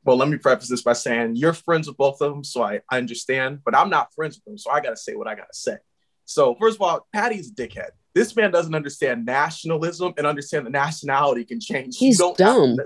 Well, 0.06 0.18
let 0.18 0.28
me 0.28 0.38
preface 0.38 0.68
this 0.68 0.82
by 0.82 0.94
saying 0.94 1.38
you're 1.38 1.54
friends 1.54 1.88
with 1.88 1.96
both 1.96 2.22
of 2.22 2.32
them, 2.32 2.44
so 2.44 2.62
I, 2.64 2.82
I 2.90 2.98
understand, 2.98 3.60
but 3.64 3.76
I'm 3.76 3.90
not 3.90 4.14
friends 4.14 4.36
with 4.36 4.44
them, 4.44 4.58
so 4.58 4.70
I 4.70 4.82
gotta 4.82 4.98
say 4.98 5.16
what 5.16 5.28
I 5.28 5.36
gotta 5.36 5.54
say. 5.54 5.78
So, 6.26 6.56
first 6.56 6.76
of 6.76 6.82
all, 6.82 7.08
Paddy's 7.14 7.50
a 7.50 7.54
dickhead. 7.54 7.92
This 8.14 8.36
man 8.36 8.52
doesn't 8.52 8.76
understand 8.76 9.26
nationalism 9.26 10.14
and 10.18 10.28
understand 10.28 10.66
that 10.66 10.72
nationality 10.72 11.46
can 11.46 11.60
change. 11.60 11.98
He's 11.98 12.22
have 12.22 12.38
dumb. 12.38 12.78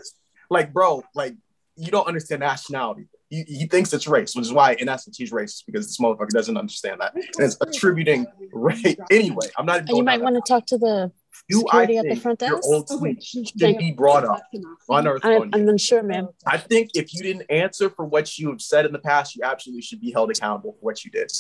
like, 0.50 0.72
bro, 0.72 1.04
like 1.14 1.36
you 1.76 1.92
don't 1.92 2.08
understand 2.08 2.40
nationality. 2.40 3.08
He, 3.30 3.44
he 3.44 3.66
thinks 3.66 3.92
it's 3.92 4.08
race, 4.08 4.36
which 4.36 4.46
is 4.46 4.54
why, 4.54 4.76
in 4.80 4.88
essence, 4.88 5.18
he's 5.18 5.32
racist 5.32 5.66
because 5.66 5.86
this 5.86 6.00
motherfucker 6.00 6.30
doesn't 6.30 6.56
understand 6.56 7.02
that. 7.02 7.14
And 7.14 7.26
it's 7.40 7.58
attributing 7.60 8.26
race. 8.54 8.96
Anyway, 9.12 9.48
I'm 9.58 9.66
not 9.66 9.78
even 9.78 9.90
And 9.90 9.98
you 9.98 10.04
might 10.04 10.22
want 10.22 10.36
to 10.36 10.42
talk 10.48 10.66
to 10.68 10.78
the 10.78 10.86
that. 10.88 11.12
Do 11.50 11.64
I 11.70 11.86
security 11.86 11.98
at 11.98 12.04
the 12.04 12.10
think 12.10 12.22
front 12.22 12.42
your 12.42 12.62
old 12.64 12.88
tweet 12.88 13.24
should 13.24 13.78
be 13.78 13.92
brought 13.92 14.26
up 14.26 14.42
on 14.90 15.08
Earth 15.08 15.22
I'm, 15.24 15.42
on 15.42 15.50
I'm 15.54 15.70
unsure, 15.70 16.04
ma'am. 16.04 16.30
I 16.46 16.58
think 16.58 16.92
if 16.96 17.14
you 17.14 17.22
didn't 17.22 17.46
answer 17.50 17.90
for 17.90 18.06
what 18.06 18.38
you 18.38 18.50
have 18.50 18.62
said 18.62 18.86
in 18.86 18.92
the 18.92 19.00
past, 19.00 19.36
you 19.36 19.44
absolutely 19.44 19.82
should 19.82 20.02
be 20.02 20.12
held 20.12 20.32
accountable 20.32 20.74
for 20.74 20.80
what 20.82 21.06
you 21.06 21.12
did. 21.12 21.32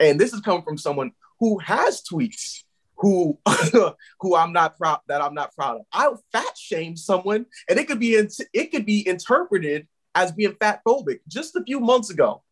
And 0.00 0.18
this 0.20 0.32
is 0.32 0.40
coming 0.40 0.62
from 0.62 0.78
someone 0.78 1.12
who 1.40 1.58
has 1.58 2.02
tweets 2.02 2.62
who 2.96 3.38
who 4.20 4.34
I'm 4.36 4.52
not 4.52 4.76
proud 4.78 5.00
that 5.08 5.20
I'm 5.22 5.34
not 5.34 5.54
proud 5.54 5.76
of. 5.76 5.82
I'll 5.92 6.22
fat 6.32 6.56
shame 6.56 6.96
someone, 6.96 7.46
and 7.68 7.78
it 7.78 7.86
could 7.88 8.00
be 8.00 8.16
in, 8.16 8.28
it 8.52 8.70
could 8.72 8.86
be 8.86 9.06
interpreted 9.06 9.86
as 10.14 10.32
being 10.32 10.54
fat 10.60 10.80
phobic. 10.86 11.20
Just 11.28 11.56
a 11.56 11.62
few 11.64 11.78
months 11.80 12.10
ago, 12.10 12.42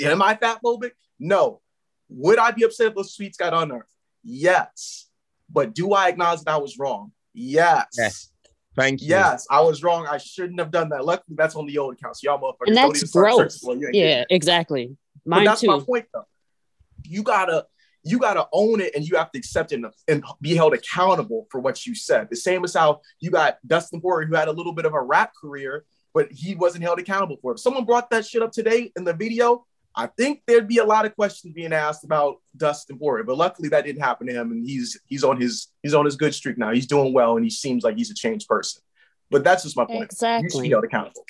am 0.00 0.22
I 0.22 0.34
fat 0.36 0.58
phobic? 0.64 0.92
No. 1.18 1.60
Would 2.08 2.38
I 2.38 2.50
be 2.50 2.64
upset 2.64 2.88
if 2.88 2.94
those 2.94 3.16
tweets 3.16 3.36
got 3.36 3.54
unearthed? 3.54 3.88
Yes. 4.22 5.08
But 5.50 5.74
do 5.74 5.92
I 5.92 6.08
acknowledge 6.08 6.40
that 6.42 6.52
I 6.52 6.56
was 6.58 6.78
wrong? 6.78 7.12
Yes. 7.34 7.86
Yes. 7.96 8.28
Thank 8.74 9.02
you. 9.02 9.08
Yes, 9.08 9.46
I 9.50 9.60
was 9.60 9.82
wrong. 9.82 10.06
I 10.10 10.16
shouldn't 10.16 10.58
have 10.58 10.70
done 10.70 10.88
that. 10.90 11.04
Luckily, 11.04 11.36
that's 11.36 11.54
on 11.56 11.66
the 11.66 11.76
old 11.76 11.94
account. 11.94 12.16
So 12.16 12.30
y'all 12.30 12.38
motherfuckers 12.40 12.68
And 12.68 12.76
don't 12.76 12.88
that's 12.88 12.98
even 13.00 13.08
start 13.08 13.24
growth. 13.26 13.52
searching 13.52 13.66
for 13.66 13.74
it. 13.74 13.78
You 13.80 13.86
ain't 13.88 13.92
getting 13.94 14.08
Yeah, 14.08 14.20
it. 14.22 14.26
exactly. 14.30 14.96
But 15.26 15.30
Mine 15.36 15.44
that's 15.44 15.62
my 15.62 15.78
point, 15.80 16.06
though. 16.14 16.24
You 17.04 17.22
gotta, 17.22 17.66
you 18.04 18.18
gotta 18.18 18.46
own 18.52 18.80
it, 18.80 18.94
and 18.94 19.06
you 19.06 19.16
have 19.16 19.30
to 19.32 19.38
accept 19.38 19.72
it 19.72 19.76
and, 19.76 19.86
and 20.08 20.24
be 20.40 20.54
held 20.54 20.74
accountable 20.74 21.46
for 21.50 21.60
what 21.60 21.86
you 21.86 21.94
said. 21.94 22.28
The 22.30 22.36
same 22.36 22.64
as 22.64 22.74
how 22.74 23.00
you 23.20 23.30
got 23.30 23.58
Dustin 23.66 24.00
Poirier, 24.00 24.26
who 24.26 24.34
had 24.34 24.48
a 24.48 24.52
little 24.52 24.72
bit 24.72 24.84
of 24.86 24.94
a 24.94 25.00
rap 25.00 25.32
career, 25.40 25.84
but 26.14 26.30
he 26.32 26.54
wasn't 26.54 26.84
held 26.84 26.98
accountable 26.98 27.36
for 27.40 27.52
it. 27.52 27.54
If 27.54 27.60
someone 27.60 27.84
brought 27.84 28.10
that 28.10 28.26
shit 28.26 28.42
up 28.42 28.52
today 28.52 28.92
in 28.96 29.04
the 29.04 29.12
video, 29.14 29.64
I 29.94 30.06
think 30.06 30.42
there'd 30.46 30.68
be 30.68 30.78
a 30.78 30.84
lot 30.84 31.04
of 31.04 31.14
questions 31.14 31.52
being 31.54 31.72
asked 31.72 32.02
about 32.04 32.36
Dustin 32.56 32.98
Poirier. 32.98 33.24
But 33.24 33.36
luckily, 33.36 33.68
that 33.68 33.84
didn't 33.84 34.02
happen 34.02 34.26
to 34.26 34.32
him, 34.32 34.50
and 34.50 34.66
he's 34.66 34.98
he's 35.06 35.22
on 35.22 35.40
his 35.40 35.68
he's 35.82 35.94
on 35.94 36.04
his 36.04 36.16
good 36.16 36.34
streak 36.34 36.58
now. 36.58 36.72
He's 36.72 36.86
doing 36.86 37.12
well, 37.12 37.36
and 37.36 37.44
he 37.44 37.50
seems 37.50 37.84
like 37.84 37.96
he's 37.96 38.10
a 38.10 38.14
changed 38.14 38.48
person. 38.48 38.82
But 39.30 39.44
that's 39.44 39.62
just 39.62 39.76
my 39.76 39.84
point. 39.84 40.04
Exactly, 40.04 40.44
You 40.44 40.50
should 40.50 40.56
Exactly. 40.58 40.68
be 40.68 40.72
held 40.72 40.84
accountable. 40.84 41.24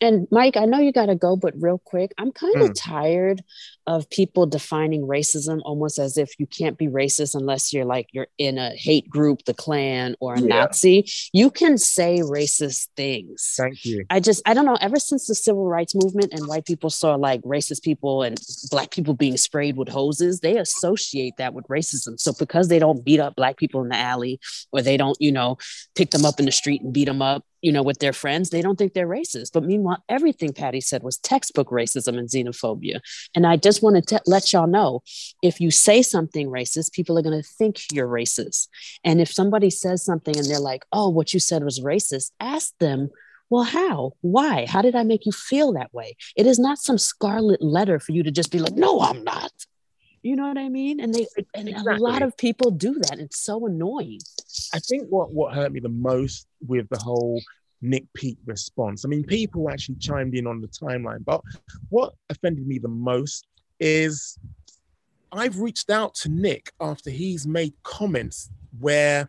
And 0.00 0.26
Mike, 0.30 0.56
I 0.56 0.64
know 0.64 0.78
you 0.80 0.92
got 0.92 1.06
to 1.06 1.14
go, 1.14 1.36
but 1.36 1.54
real 1.58 1.78
quick, 1.82 2.12
I'm 2.18 2.32
kind 2.32 2.56
of 2.62 2.70
Mm. 2.70 2.74
tired 2.76 3.44
of 3.86 4.08
people 4.10 4.46
defining 4.46 5.02
racism 5.02 5.60
almost 5.64 5.98
as 5.98 6.16
if 6.16 6.38
you 6.38 6.46
can't 6.46 6.78
be 6.78 6.88
racist 6.88 7.34
unless 7.34 7.72
you're 7.72 7.84
like 7.84 8.08
you're 8.12 8.28
in 8.38 8.58
a 8.58 8.70
hate 8.70 9.08
group, 9.08 9.44
the 9.44 9.54
Klan, 9.54 10.16
or 10.20 10.34
a 10.34 10.40
Yeah. 10.40 10.46
Nazi. 10.46 11.06
You 11.32 11.50
can 11.50 11.76
say 11.78 12.20
racist 12.20 12.88
things. 12.96 13.54
Thank 13.56 13.84
you. 13.84 14.04
I 14.10 14.20
just, 14.20 14.42
I 14.46 14.54
don't 14.54 14.64
know. 14.64 14.78
Ever 14.80 14.98
since 14.98 15.26
the 15.26 15.34
civil 15.34 15.66
rights 15.66 15.94
movement 15.94 16.32
and 16.32 16.46
white 16.46 16.64
people 16.64 16.90
saw 16.90 17.14
like 17.14 17.42
racist 17.42 17.82
people 17.82 18.22
and 18.22 18.40
black 18.70 18.90
people 18.90 19.14
being 19.14 19.36
sprayed 19.36 19.76
with 19.76 19.88
hoses, 19.88 20.40
they 20.40 20.56
associate 20.56 21.34
that 21.38 21.54
with 21.54 21.66
racism. 21.68 22.18
So 22.18 22.32
because 22.38 22.68
they 22.68 22.78
don't 22.78 23.04
beat 23.04 23.20
up 23.20 23.36
black 23.36 23.56
people 23.56 23.82
in 23.82 23.88
the 23.88 23.96
alley 23.96 24.40
or 24.72 24.82
they 24.82 24.96
don't, 24.96 25.16
you 25.20 25.32
know, 25.32 25.58
pick 25.94 26.10
them 26.10 26.24
up 26.24 26.38
in 26.38 26.46
the 26.46 26.52
street 26.52 26.82
and 26.82 26.92
beat 26.92 27.04
them 27.06 27.22
up, 27.22 27.44
you 27.60 27.72
know, 27.72 27.82
with 27.82 27.98
their 27.98 28.12
friends, 28.12 28.50
they 28.50 28.60
don't 28.60 28.76
think 28.76 28.92
they're 28.92 29.08
racist. 29.08 29.52
But 29.54 29.64
meanwhile, 29.64 30.04
everything 30.08 30.52
Paddy 30.52 30.82
said 30.82 31.02
was 31.02 31.16
textbook 31.16 31.70
racism 31.70 32.18
and 32.18 32.28
xenophobia. 32.28 33.00
And 33.34 33.46
I 33.46 33.56
just 33.56 33.73
want 33.82 34.06
to 34.06 34.22
let 34.26 34.52
y'all 34.52 34.66
know 34.66 35.02
if 35.42 35.60
you 35.60 35.70
say 35.70 36.02
something 36.02 36.48
racist, 36.48 36.92
people 36.92 37.18
are 37.18 37.22
going 37.22 37.40
to 37.40 37.48
think 37.48 37.80
you're 37.92 38.08
racist. 38.08 38.68
And 39.04 39.20
if 39.20 39.32
somebody 39.32 39.70
says 39.70 40.04
something 40.04 40.36
and 40.36 40.46
they're 40.46 40.60
like, 40.60 40.84
oh, 40.92 41.08
what 41.08 41.34
you 41.34 41.40
said 41.40 41.64
was 41.64 41.80
racist, 41.80 42.30
ask 42.40 42.72
them, 42.78 43.10
well, 43.50 43.64
how? 43.64 44.12
Why? 44.20 44.66
How 44.66 44.82
did 44.82 44.96
I 44.96 45.02
make 45.02 45.26
you 45.26 45.32
feel 45.32 45.72
that 45.74 45.92
way? 45.92 46.16
It 46.36 46.46
is 46.46 46.58
not 46.58 46.78
some 46.78 46.98
scarlet 46.98 47.62
letter 47.62 48.00
for 48.00 48.12
you 48.12 48.22
to 48.22 48.30
just 48.30 48.50
be 48.50 48.58
like, 48.58 48.74
no, 48.74 49.00
I'm 49.00 49.22
not. 49.22 49.52
You 50.22 50.36
know 50.36 50.48
what 50.48 50.56
I 50.56 50.70
mean? 50.70 51.00
And 51.00 51.14
they 51.14 51.26
and 51.54 51.68
a 51.68 51.98
lot 51.98 52.22
of 52.22 52.34
people 52.38 52.70
do 52.70 52.94
that. 52.94 53.18
It's 53.18 53.40
so 53.40 53.66
annoying. 53.66 54.20
I 54.72 54.78
think 54.78 55.06
what 55.10 55.30
what 55.32 55.54
hurt 55.54 55.70
me 55.70 55.80
the 55.80 55.90
most 55.90 56.46
with 56.66 56.88
the 56.88 56.98
whole 56.98 57.42
Nick 57.82 58.10
Peet 58.14 58.38
response. 58.46 59.04
I 59.04 59.08
mean, 59.08 59.24
people 59.24 59.68
actually 59.70 59.96
chimed 59.96 60.34
in 60.34 60.46
on 60.46 60.62
the 60.62 60.68
timeline, 60.68 61.22
but 61.24 61.42
what 61.90 62.14
offended 62.30 62.66
me 62.66 62.78
the 62.78 62.88
most 62.88 63.46
is 63.80 64.38
I've 65.32 65.58
reached 65.58 65.90
out 65.90 66.14
to 66.16 66.28
Nick 66.28 66.72
after 66.80 67.10
he's 67.10 67.46
made 67.46 67.74
comments 67.82 68.50
where 68.78 69.28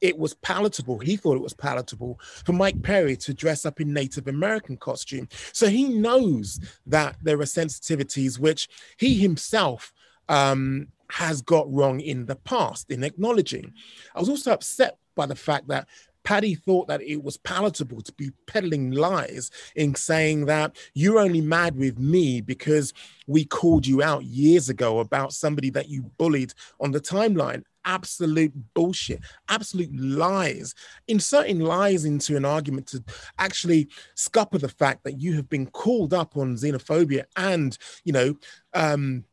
it 0.00 0.18
was 0.18 0.34
palatable. 0.34 0.98
He 0.98 1.16
thought 1.16 1.36
it 1.36 1.42
was 1.42 1.54
palatable 1.54 2.18
for 2.44 2.52
Mike 2.52 2.82
Perry 2.82 3.16
to 3.18 3.32
dress 3.32 3.64
up 3.64 3.80
in 3.80 3.92
Native 3.92 4.26
American 4.26 4.76
costume. 4.76 5.28
So 5.52 5.68
he 5.68 5.84
knows 5.84 6.58
that 6.86 7.16
there 7.22 7.38
are 7.40 7.44
sensitivities 7.44 8.38
which 8.38 8.68
he 8.96 9.14
himself 9.14 9.92
um, 10.28 10.88
has 11.10 11.40
got 11.40 11.72
wrong 11.72 12.00
in 12.00 12.26
the 12.26 12.36
past 12.36 12.90
in 12.90 13.04
acknowledging. 13.04 13.72
I 14.14 14.20
was 14.20 14.28
also 14.28 14.52
upset 14.52 14.98
by 15.14 15.26
the 15.26 15.36
fact 15.36 15.68
that 15.68 15.86
Paddy 16.24 16.54
thought 16.54 16.88
that 16.88 17.02
it 17.02 17.22
was 17.22 17.36
palatable 17.38 18.00
to 18.02 18.12
be 18.12 18.30
peddling 18.46 18.92
lies 18.92 19.50
in 19.74 19.94
saying 19.94 20.46
that 20.46 20.76
you're 20.94 21.18
only 21.18 21.40
mad 21.40 21.76
with 21.76 21.98
me 21.98 22.40
because 22.40 22.92
we 23.26 23.44
called 23.44 23.86
you 23.86 24.02
out 24.02 24.24
years 24.24 24.68
ago 24.68 25.00
about 25.00 25.32
somebody 25.32 25.70
that 25.70 25.88
you 25.88 26.02
bullied 26.18 26.54
on 26.80 26.92
the 26.92 27.00
timeline. 27.00 27.64
Absolute 27.84 28.52
bullshit, 28.74 29.20
absolute 29.48 29.92
lies. 29.98 30.74
Inserting 31.08 31.58
lies 31.60 32.04
into 32.04 32.36
an 32.36 32.44
argument 32.44 32.86
to 32.88 33.02
actually 33.38 33.88
scupper 34.14 34.58
the 34.58 34.68
fact 34.68 35.02
that 35.02 35.20
you 35.20 35.34
have 35.34 35.48
been 35.48 35.66
called 35.66 36.14
up 36.14 36.36
on 36.36 36.54
xenophobia 36.54 37.24
and, 37.36 37.76
you 38.04 38.12
know, 38.12 38.36
um, 38.74 39.24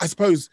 I 0.00 0.06
suppose 0.06 0.50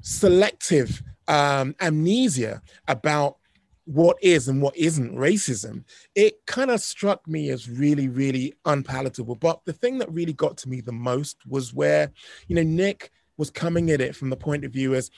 selective 0.00 1.02
um, 1.26 1.74
amnesia 1.80 2.62
about 2.86 3.38
what 3.86 4.16
is 4.20 4.48
and 4.48 4.60
what 4.60 4.76
isn't 4.76 5.16
racism, 5.16 5.84
it 6.14 6.44
kind 6.46 6.70
of 6.70 6.80
struck 6.80 7.26
me 7.26 7.50
as 7.50 7.70
really, 7.70 8.08
really 8.08 8.52
unpalatable. 8.64 9.36
But 9.36 9.64
the 9.64 9.72
thing 9.72 9.98
that 9.98 10.12
really 10.12 10.32
got 10.32 10.56
to 10.58 10.68
me 10.68 10.80
the 10.80 10.92
most 10.92 11.38
was 11.46 11.72
where, 11.72 12.10
you 12.48 12.56
know, 12.56 12.62
Nick 12.62 13.10
was 13.36 13.48
coming 13.50 13.90
at 13.90 14.00
it 14.00 14.16
from 14.16 14.30
the 14.30 14.36
point 14.36 14.64
of 14.64 14.72
view 14.72 14.94
as 14.94 15.10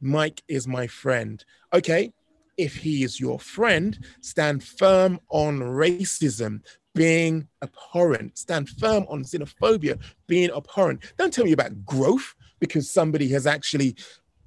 Mike 0.00 0.42
is 0.48 0.68
my 0.68 0.86
friend. 0.86 1.42
Okay, 1.72 2.12
if 2.58 2.76
he 2.76 3.04
is 3.04 3.18
your 3.18 3.40
friend, 3.40 3.98
stand 4.20 4.62
firm 4.62 5.18
on 5.30 5.60
racism 5.60 6.60
being 6.94 7.48
abhorrent. 7.62 8.36
Stand 8.36 8.68
firm 8.68 9.06
on 9.08 9.24
xenophobia 9.24 9.98
being 10.26 10.50
abhorrent. 10.50 11.12
Don't 11.16 11.32
tell 11.32 11.44
me 11.44 11.52
about 11.52 11.86
growth 11.86 12.34
because 12.58 12.90
somebody 12.90 13.28
has 13.28 13.46
actually 13.46 13.96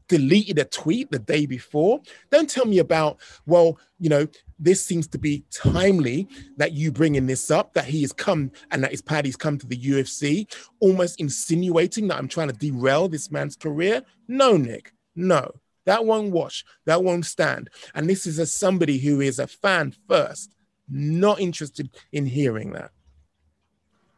deleted 0.07 0.59
a 0.59 0.65
tweet 0.65 1.11
the 1.11 1.19
day 1.19 1.45
before. 1.45 2.01
Don't 2.31 2.49
tell 2.49 2.65
me 2.65 2.79
about, 2.79 3.19
well, 3.45 3.79
you 3.99 4.09
know, 4.09 4.27
this 4.59 4.85
seems 4.85 5.07
to 5.09 5.17
be 5.17 5.43
timely 5.51 6.27
that 6.57 6.73
you 6.73 6.91
bringing 6.91 7.25
this 7.25 7.51
up, 7.51 7.73
that 7.73 7.85
he 7.85 8.01
has 8.01 8.13
come 8.13 8.51
and 8.71 8.83
that 8.83 8.91
his 8.91 9.01
Paddy's 9.01 9.35
come 9.35 9.57
to 9.57 9.67
the 9.67 9.77
UFC, 9.77 10.47
almost 10.79 11.19
insinuating 11.19 12.07
that 12.07 12.17
I'm 12.17 12.27
trying 12.27 12.49
to 12.49 12.53
derail 12.53 13.07
this 13.07 13.31
man's 13.31 13.55
career. 13.55 14.01
No, 14.27 14.57
Nick, 14.57 14.93
no. 15.15 15.51
That 15.85 16.05
won't 16.05 16.31
wash. 16.31 16.63
That 16.85 17.03
won't 17.03 17.25
stand. 17.25 17.69
And 17.93 18.09
this 18.09 18.25
is 18.25 18.39
as 18.39 18.53
somebody 18.53 18.97
who 18.97 19.19
is 19.19 19.39
a 19.39 19.47
fan 19.47 19.93
first, 20.07 20.55
not 20.89 21.39
interested 21.41 21.89
in 22.11 22.25
hearing 22.25 22.71
that. 22.73 22.91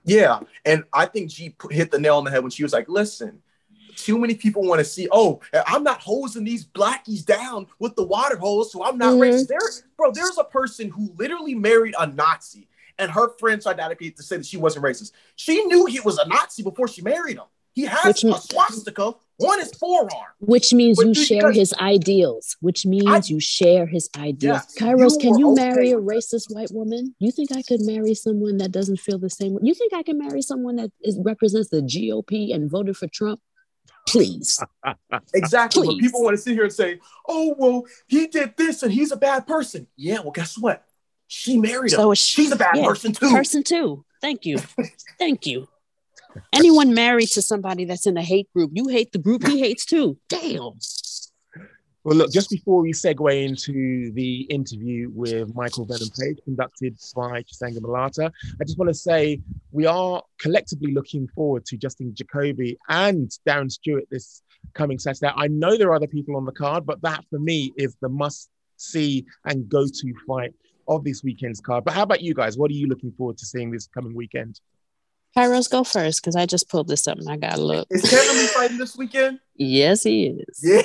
Yeah, 0.04 0.42
and 0.66 0.84
I 0.94 1.08
think 1.08 1.32
G 1.32 1.56
hit 1.72 1.90
the 1.90 2.00
nail 2.00 2.18
on 2.18 2.24
the 2.24 2.32
head 2.32 2.44
when 2.44 2.52
she 2.52 2.62
was 2.62 2.74
like, 2.74 2.88
"Listen, 2.88 3.42
too 3.96 4.18
many 4.18 4.36
people 4.36 4.64
want 4.64 4.80
to 4.80 4.86
see. 4.86 5.08
Oh, 5.12 5.40
I'm 5.68 5.84
not 5.84 6.02
hosing 6.02 6.44
these 6.44 6.66
blackies 6.66 7.26
down 7.26 7.68
with 7.80 7.96
the 7.96 8.04
water 8.04 8.38
hose, 8.38 8.72
so 8.72 8.84
I'm 8.84 8.98
not 8.98 9.14
Mhm. 9.14 9.20
racist." 9.20 9.48
There, 9.48 9.60
bro, 9.98 10.12
there's 10.12 10.38
a 10.38 10.44
person 10.44 10.90
who 10.90 11.12
literally 11.18 11.56
married 11.56 11.96
a 12.00 12.08
Nazi, 12.08 12.68
and 12.98 13.12
her 13.12 13.30
friends 13.40 13.64
tried 13.64 13.78
to 13.78 13.84
advocate 13.84 14.18
to 14.18 14.24
say 14.24 14.38
that 14.38 14.46
she 14.46 14.58
wasn't 14.58 14.86
racist. 14.86 15.12
She 15.36 15.64
knew 15.66 15.86
he 15.86 16.00
was 16.00 16.18
a 16.18 16.28
Nazi 16.28 16.64
before 16.64 16.88
she 16.88 17.02
married 17.02 17.38
him. 17.38 17.46
He 17.74 17.84
has 17.84 18.06
Which 18.06 18.24
a 18.24 18.28
mean- 18.28 18.38
swastika 18.40 19.14
on 19.38 19.60
his 19.60 19.74
forearm. 19.74 20.10
Which 20.40 20.74
means 20.74 20.96
But 20.96 21.08
you 21.08 21.14
share 21.14 21.52
his 21.52 21.74
ideals. 21.74 22.56
Which 22.62 22.86
means 22.86 23.06
I- 23.06 23.22
you 23.26 23.42
share 23.42 23.86
his 23.86 24.10
ideals. 24.16 24.62
Yes, 24.64 24.76
Kairos, 24.80 25.12
you 25.12 25.18
can 25.20 25.38
you 25.38 25.52
okay 25.52 25.62
marry 25.62 25.92
a 25.92 25.98
racist 25.98 26.54
white 26.56 26.72
woman? 26.72 27.16
You 27.20 27.32
think 27.34 27.52
I 27.52 27.62
could 27.64 27.82
marry 27.82 28.14
someone 28.14 28.56
that 28.60 28.72
doesn't 28.72 29.02
feel 29.02 29.18
the 29.20 29.30
same 29.30 29.56
way? 29.56 29.60
You 29.64 29.74
think 29.74 29.94
I 29.94 30.04
can 30.04 30.18
marry 30.18 30.42
someone 30.42 30.78
that 30.78 30.92
is, 31.02 31.18
represents 31.20 31.68
the 31.68 31.82
GOP 31.82 32.54
and 32.54 32.72
voted 32.72 32.96
for 32.96 33.08
Trump? 33.08 33.42
Please. 34.06 34.64
Exactly. 35.34 35.88
But 35.88 35.94
Please. 35.94 36.02
people 36.02 36.24
want 36.24 36.36
to 36.36 36.42
sit 36.42 36.54
here 36.54 36.64
and 36.64 36.74
say, 36.74 37.00
"Oh, 37.28 37.56
well, 37.58 37.84
he 38.08 38.28
did 38.28 38.56
this 38.58 38.84
and 38.84 38.92
he's 38.92 39.12
a 39.12 39.18
bad 39.18 39.48
person." 39.48 39.88
Yeah. 39.96 40.20
Well, 40.20 40.32
guess 40.32 40.58
what? 40.58 40.84
She 41.28 41.58
married 41.58 41.92
him. 41.92 41.98
So 41.98 42.12
is 42.12 42.20
She's 42.20 42.52
a 42.52 42.56
bad 42.56 42.76
yeah, 42.78 42.86
person 42.86 43.14
too. 43.14 43.30
Person 43.32 43.64
too. 43.64 44.06
Thank 44.22 44.46
you. 44.46 44.58
Thank 45.18 45.46
you. 45.46 45.68
Anyone 46.54 46.94
married 46.94 47.30
to 47.30 47.42
somebody 47.42 47.86
that's 47.86 48.06
in 48.06 48.18
a 48.18 48.22
hate 48.22 48.52
group, 48.54 48.72
you 48.74 48.88
hate 48.90 49.12
the 49.12 49.20
group 49.20 49.46
he 49.48 49.60
hates 49.60 49.86
too. 49.86 50.18
Damn. 50.30 50.74
Well, 52.06 52.18
look, 52.18 52.32
just 52.32 52.52
before 52.52 52.82
we 52.82 52.94
segue 52.94 53.44
into 53.44 54.12
the 54.12 54.42
interview 54.42 55.10
with 55.12 55.56
Michael 55.56 55.86
Venom 55.86 56.10
Page, 56.16 56.38
conducted 56.44 56.96
by 57.16 57.42
Chisanga 57.42 57.82
Malata, 57.82 58.32
I 58.62 58.64
just 58.64 58.78
want 58.78 58.90
to 58.90 58.94
say 58.94 59.42
we 59.72 59.88
are 59.88 60.22
collectively 60.38 60.94
looking 60.94 61.28
forward 61.30 61.66
to 61.66 61.78
Dustin 61.78 62.14
Jacoby 62.14 62.78
and 62.90 63.32
Darren 63.50 63.72
Stewart 63.72 64.04
this 64.12 64.44
coming 64.76 65.00
Saturday. 65.00 65.34
I 65.36 65.48
know 65.48 65.80
there 65.80 65.90
are 65.90 65.96
other 65.96 66.06
people 66.06 66.36
on 66.36 66.46
the 66.46 66.52
card, 66.52 66.86
but 66.86 67.02
that 67.02 67.26
for 67.32 67.40
me 67.40 67.74
is 67.76 67.98
the 68.02 68.10
must 68.10 68.52
see 68.78 69.26
and 69.46 69.68
go 69.68 69.88
to 69.88 70.14
fight 70.28 70.54
of 70.88 71.04
this 71.04 71.24
weekend's 71.24 71.60
card. 71.60 71.86
But 71.86 71.96
how 71.96 72.04
about 72.04 72.22
you 72.22 72.36
guys? 72.36 72.56
What 72.56 72.70
are 72.70 72.76
you 72.76 72.86
looking 72.86 73.14
forward 73.14 73.40
to 73.40 73.48
seeing 73.48 73.72
this 73.72 73.88
coming 73.88 74.14
weekend? 74.14 74.60
Kairos, 75.38 75.70
go 75.70 75.84
first 75.84 76.22
because 76.22 76.36
I 76.36 76.46
just 76.46 76.70
pulled 76.70 76.88
this 76.88 77.08
up 77.08 77.18
and 77.18 77.30
I 77.30 77.36
got 77.36 77.56
to 77.56 77.62
look. 77.62 77.88
Is 77.90 78.10
Kevin 78.10 78.38
Lee 78.38 78.48
fighting 78.48 78.78
this 78.78 78.96
weekend? 78.96 79.40
Yes, 79.56 80.04
he 80.04 80.28
is. 80.28 80.62
Yeah, 80.64 80.82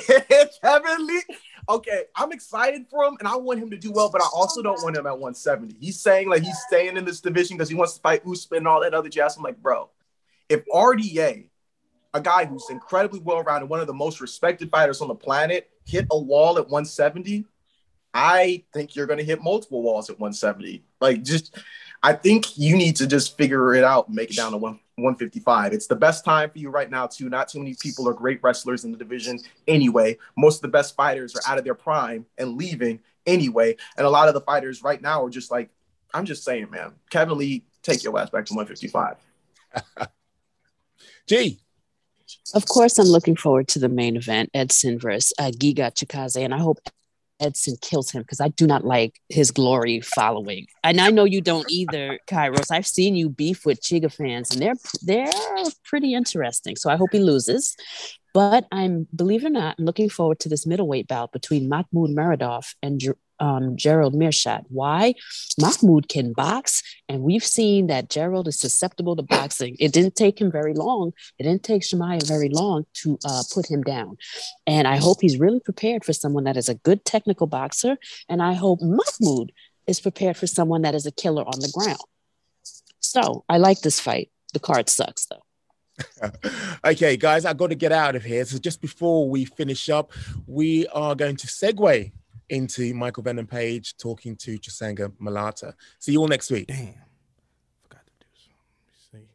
Kevin 0.61 1.07
Lee. 1.07 1.23
Okay, 1.69 2.03
I'm 2.15 2.33
excited 2.33 2.85
for 2.89 3.05
him, 3.05 3.15
and 3.19 3.27
I 3.27 3.35
want 3.35 3.59
him 3.59 3.69
to 3.69 3.77
do 3.77 3.91
well, 3.91 4.09
but 4.09 4.21
I 4.21 4.27
also 4.33 4.61
don't 4.61 4.81
want 4.83 4.97
him 4.97 5.05
at 5.07 5.13
170. 5.13 5.77
He's 5.79 6.01
saying 6.01 6.27
like 6.27 6.43
he's 6.43 6.57
staying 6.67 6.97
in 6.97 7.05
this 7.05 7.21
division 7.21 7.55
because 7.55 7.69
he 7.69 7.75
wants 7.75 7.93
to 7.93 8.01
fight 8.01 8.23
Usman 8.27 8.57
and 8.57 8.67
all 8.67 8.81
that 8.81 8.93
other 8.93 9.09
jazz. 9.09 9.37
I'm 9.37 9.43
like, 9.43 9.61
bro, 9.61 9.89
if 10.49 10.65
RDA, 10.65 11.47
a 12.13 12.21
guy 12.21 12.45
who's 12.45 12.65
incredibly 12.69 13.19
well 13.19 13.43
rounded, 13.43 13.69
one 13.69 13.79
of 13.79 13.87
the 13.87 13.93
most 13.93 14.19
respected 14.19 14.69
fighters 14.69 15.01
on 15.01 15.07
the 15.07 15.15
planet, 15.15 15.69
hit 15.85 16.07
a 16.11 16.17
wall 16.17 16.57
at 16.57 16.65
170, 16.65 17.45
I 18.13 18.65
think 18.73 18.95
you're 18.95 19.07
going 19.07 19.19
to 19.19 19.25
hit 19.25 19.41
multiple 19.41 19.81
walls 19.81 20.09
at 20.09 20.19
170. 20.19 20.83
Like, 20.99 21.23
just 21.23 21.57
I 22.03 22.13
think 22.13 22.57
you 22.57 22.75
need 22.75 22.95
to 22.97 23.07
just 23.07 23.37
figure 23.37 23.73
it 23.75 23.83
out 23.83 24.07
and 24.07 24.15
make 24.15 24.31
it 24.31 24.37
down 24.37 24.51
to 24.51 24.57
one, 24.57 24.79
155. 24.95 25.73
It's 25.73 25.87
the 25.87 25.95
best 25.95 26.25
time 26.25 26.49
for 26.49 26.57
you 26.57 26.69
right 26.69 26.89
now, 26.89 27.05
too. 27.07 27.29
Not 27.29 27.47
too 27.47 27.59
many 27.59 27.75
people 27.79 28.09
are 28.09 28.13
great 28.13 28.39
wrestlers 28.41 28.85
in 28.85 28.91
the 28.91 28.97
division 28.97 29.39
anyway. 29.67 30.17
Most 30.35 30.57
of 30.57 30.61
the 30.63 30.67
best 30.69 30.95
fighters 30.95 31.35
are 31.35 31.41
out 31.47 31.59
of 31.59 31.63
their 31.63 31.75
prime 31.75 32.25
and 32.37 32.57
leaving 32.57 32.99
anyway. 33.25 33.75
And 33.97 34.07
a 34.07 34.09
lot 34.09 34.27
of 34.27 34.33
the 34.33 34.41
fighters 34.41 34.83
right 34.83 35.01
now 35.01 35.23
are 35.23 35.29
just 35.29 35.51
like, 35.51 35.69
I'm 36.13 36.25
just 36.25 36.43
saying, 36.43 36.69
man, 36.71 36.93
Kevin 37.09 37.37
Lee, 37.37 37.63
take 37.83 38.03
your 38.03 38.17
ass 38.17 38.29
back 38.29 38.45
to 38.45 38.53
155. 38.53 39.17
G. 41.27 41.59
Of 42.53 42.65
course, 42.67 42.97
I'm 42.97 43.07
looking 43.07 43.35
forward 43.35 43.67
to 43.69 43.79
the 43.79 43.89
main 43.89 44.15
event, 44.15 44.49
Edson 44.53 44.99
versus 44.99 45.33
uh, 45.37 45.51
Giga 45.51 45.93
Chikadze, 45.93 46.43
and 46.43 46.53
I 46.53 46.57
hope 46.57 46.79
Edson 47.41 47.75
kills 47.81 48.11
him 48.11 48.21
because 48.21 48.39
I 48.39 48.49
do 48.49 48.67
not 48.67 48.85
like 48.85 49.19
his 49.29 49.51
glory 49.51 49.99
following. 50.01 50.67
And 50.83 51.01
I 51.01 51.09
know 51.09 51.23
you 51.23 51.41
don't 51.41 51.69
either, 51.69 52.19
Kairos. 52.27 52.71
I've 52.71 52.87
seen 52.87 53.15
you 53.15 53.29
beef 53.29 53.65
with 53.65 53.81
Chiga 53.81 54.11
fans, 54.13 54.51
and 54.51 54.61
they're 54.61 54.75
they're 55.01 55.31
pretty 55.83 56.13
interesting. 56.13 56.75
So 56.75 56.89
I 56.89 56.95
hope 56.95 57.09
he 57.11 57.19
loses. 57.19 57.75
But 58.33 58.67
I'm, 58.71 59.07
believe 59.15 59.43
it 59.43 59.47
or 59.47 59.51
not, 59.51 59.75
I'm 59.77 59.85
looking 59.85 60.09
forward 60.09 60.39
to 60.39 60.49
this 60.49 60.65
middleweight 60.65 61.07
bout 61.07 61.31
between 61.31 61.67
Mahmoud 61.67 62.11
Muradov 62.11 62.75
and 62.81 63.01
um, 63.39 63.75
Gerald 63.75 64.13
Meerschaert. 64.13 64.65
Why? 64.69 65.15
Mahmoud 65.59 66.07
can 66.07 66.31
box, 66.31 66.83
and 67.09 67.23
we've 67.23 67.43
seen 67.43 67.87
that 67.87 68.09
Gerald 68.09 68.47
is 68.47 68.59
susceptible 68.59 69.15
to 69.15 69.23
boxing. 69.23 69.75
It 69.79 69.91
didn't 69.91 70.15
take 70.15 70.39
him 70.39 70.51
very 70.51 70.73
long. 70.73 71.11
It 71.39 71.43
didn't 71.43 71.63
take 71.63 71.81
Chimaev 71.81 72.27
very 72.27 72.49
long 72.49 72.85
to 73.01 73.17
uh, 73.25 73.43
put 73.51 73.69
him 73.69 73.81
down. 73.81 74.17
And 74.67 74.87
I 74.87 74.97
hope 74.97 75.17
he's 75.21 75.39
really 75.39 75.59
prepared 75.59 76.05
for 76.05 76.13
someone 76.13 76.43
that 76.45 76.55
is 76.55 76.69
a 76.69 76.75
good 76.75 77.03
technical 77.03 77.47
boxer. 77.47 77.97
And 78.29 78.41
I 78.41 78.53
hope 78.53 78.79
Mahmoud 78.81 79.51
is 79.87 79.99
prepared 79.99 80.37
for 80.37 80.47
someone 80.47 80.83
that 80.83 80.95
is 80.95 81.05
a 81.05 81.11
killer 81.11 81.43
on 81.43 81.59
the 81.59 81.71
ground. 81.73 81.99
So 82.99 83.43
I 83.49 83.57
like 83.57 83.81
this 83.81 83.99
fight. 83.99 84.29
The 84.53 84.59
card 84.59 84.87
sucks, 84.89 85.25
though. 85.25 85.43
okay, 86.85 87.17
guys, 87.17 87.45
I've 87.45 87.57
got 87.57 87.67
to 87.67 87.75
get 87.75 87.91
out 87.91 88.15
of 88.15 88.23
here. 88.23 88.45
So 88.45 88.57
just 88.57 88.81
before 88.81 89.29
we 89.29 89.45
finish 89.45 89.89
up, 89.89 90.11
we 90.47 90.87
are 90.87 91.15
going 91.15 91.35
to 91.37 91.47
segue 91.47 92.11
into 92.49 92.93
Michael 92.93 93.23
Venom 93.23 93.47
Page 93.47 93.95
talking 93.97 94.35
to 94.37 94.59
Chisanga 94.59 95.11
Malata. 95.19 95.73
See 95.99 96.11
you 96.13 96.19
all 96.19 96.27
next 96.27 96.51
week. 96.51 96.67
Damn. 96.67 96.93
Forgot 97.83 98.05
to 98.05 98.13
do 98.19 98.27
something. 98.33 98.67
Let 99.11 99.21
me 99.23 99.27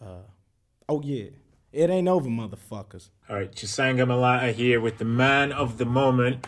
see. 0.00 0.04
Uh, 0.04 0.88
oh, 0.88 1.02
yeah. 1.02 1.30
It 1.72 1.90
ain't 1.90 2.08
over, 2.08 2.28
motherfuckers. 2.28 3.10
All 3.28 3.36
right, 3.36 3.52
Chisanga 3.52 4.06
Malata 4.06 4.52
here 4.52 4.80
with 4.80 4.96
the 4.96 5.04
man 5.04 5.52
of 5.52 5.76
the 5.76 5.84
moment, 5.84 6.46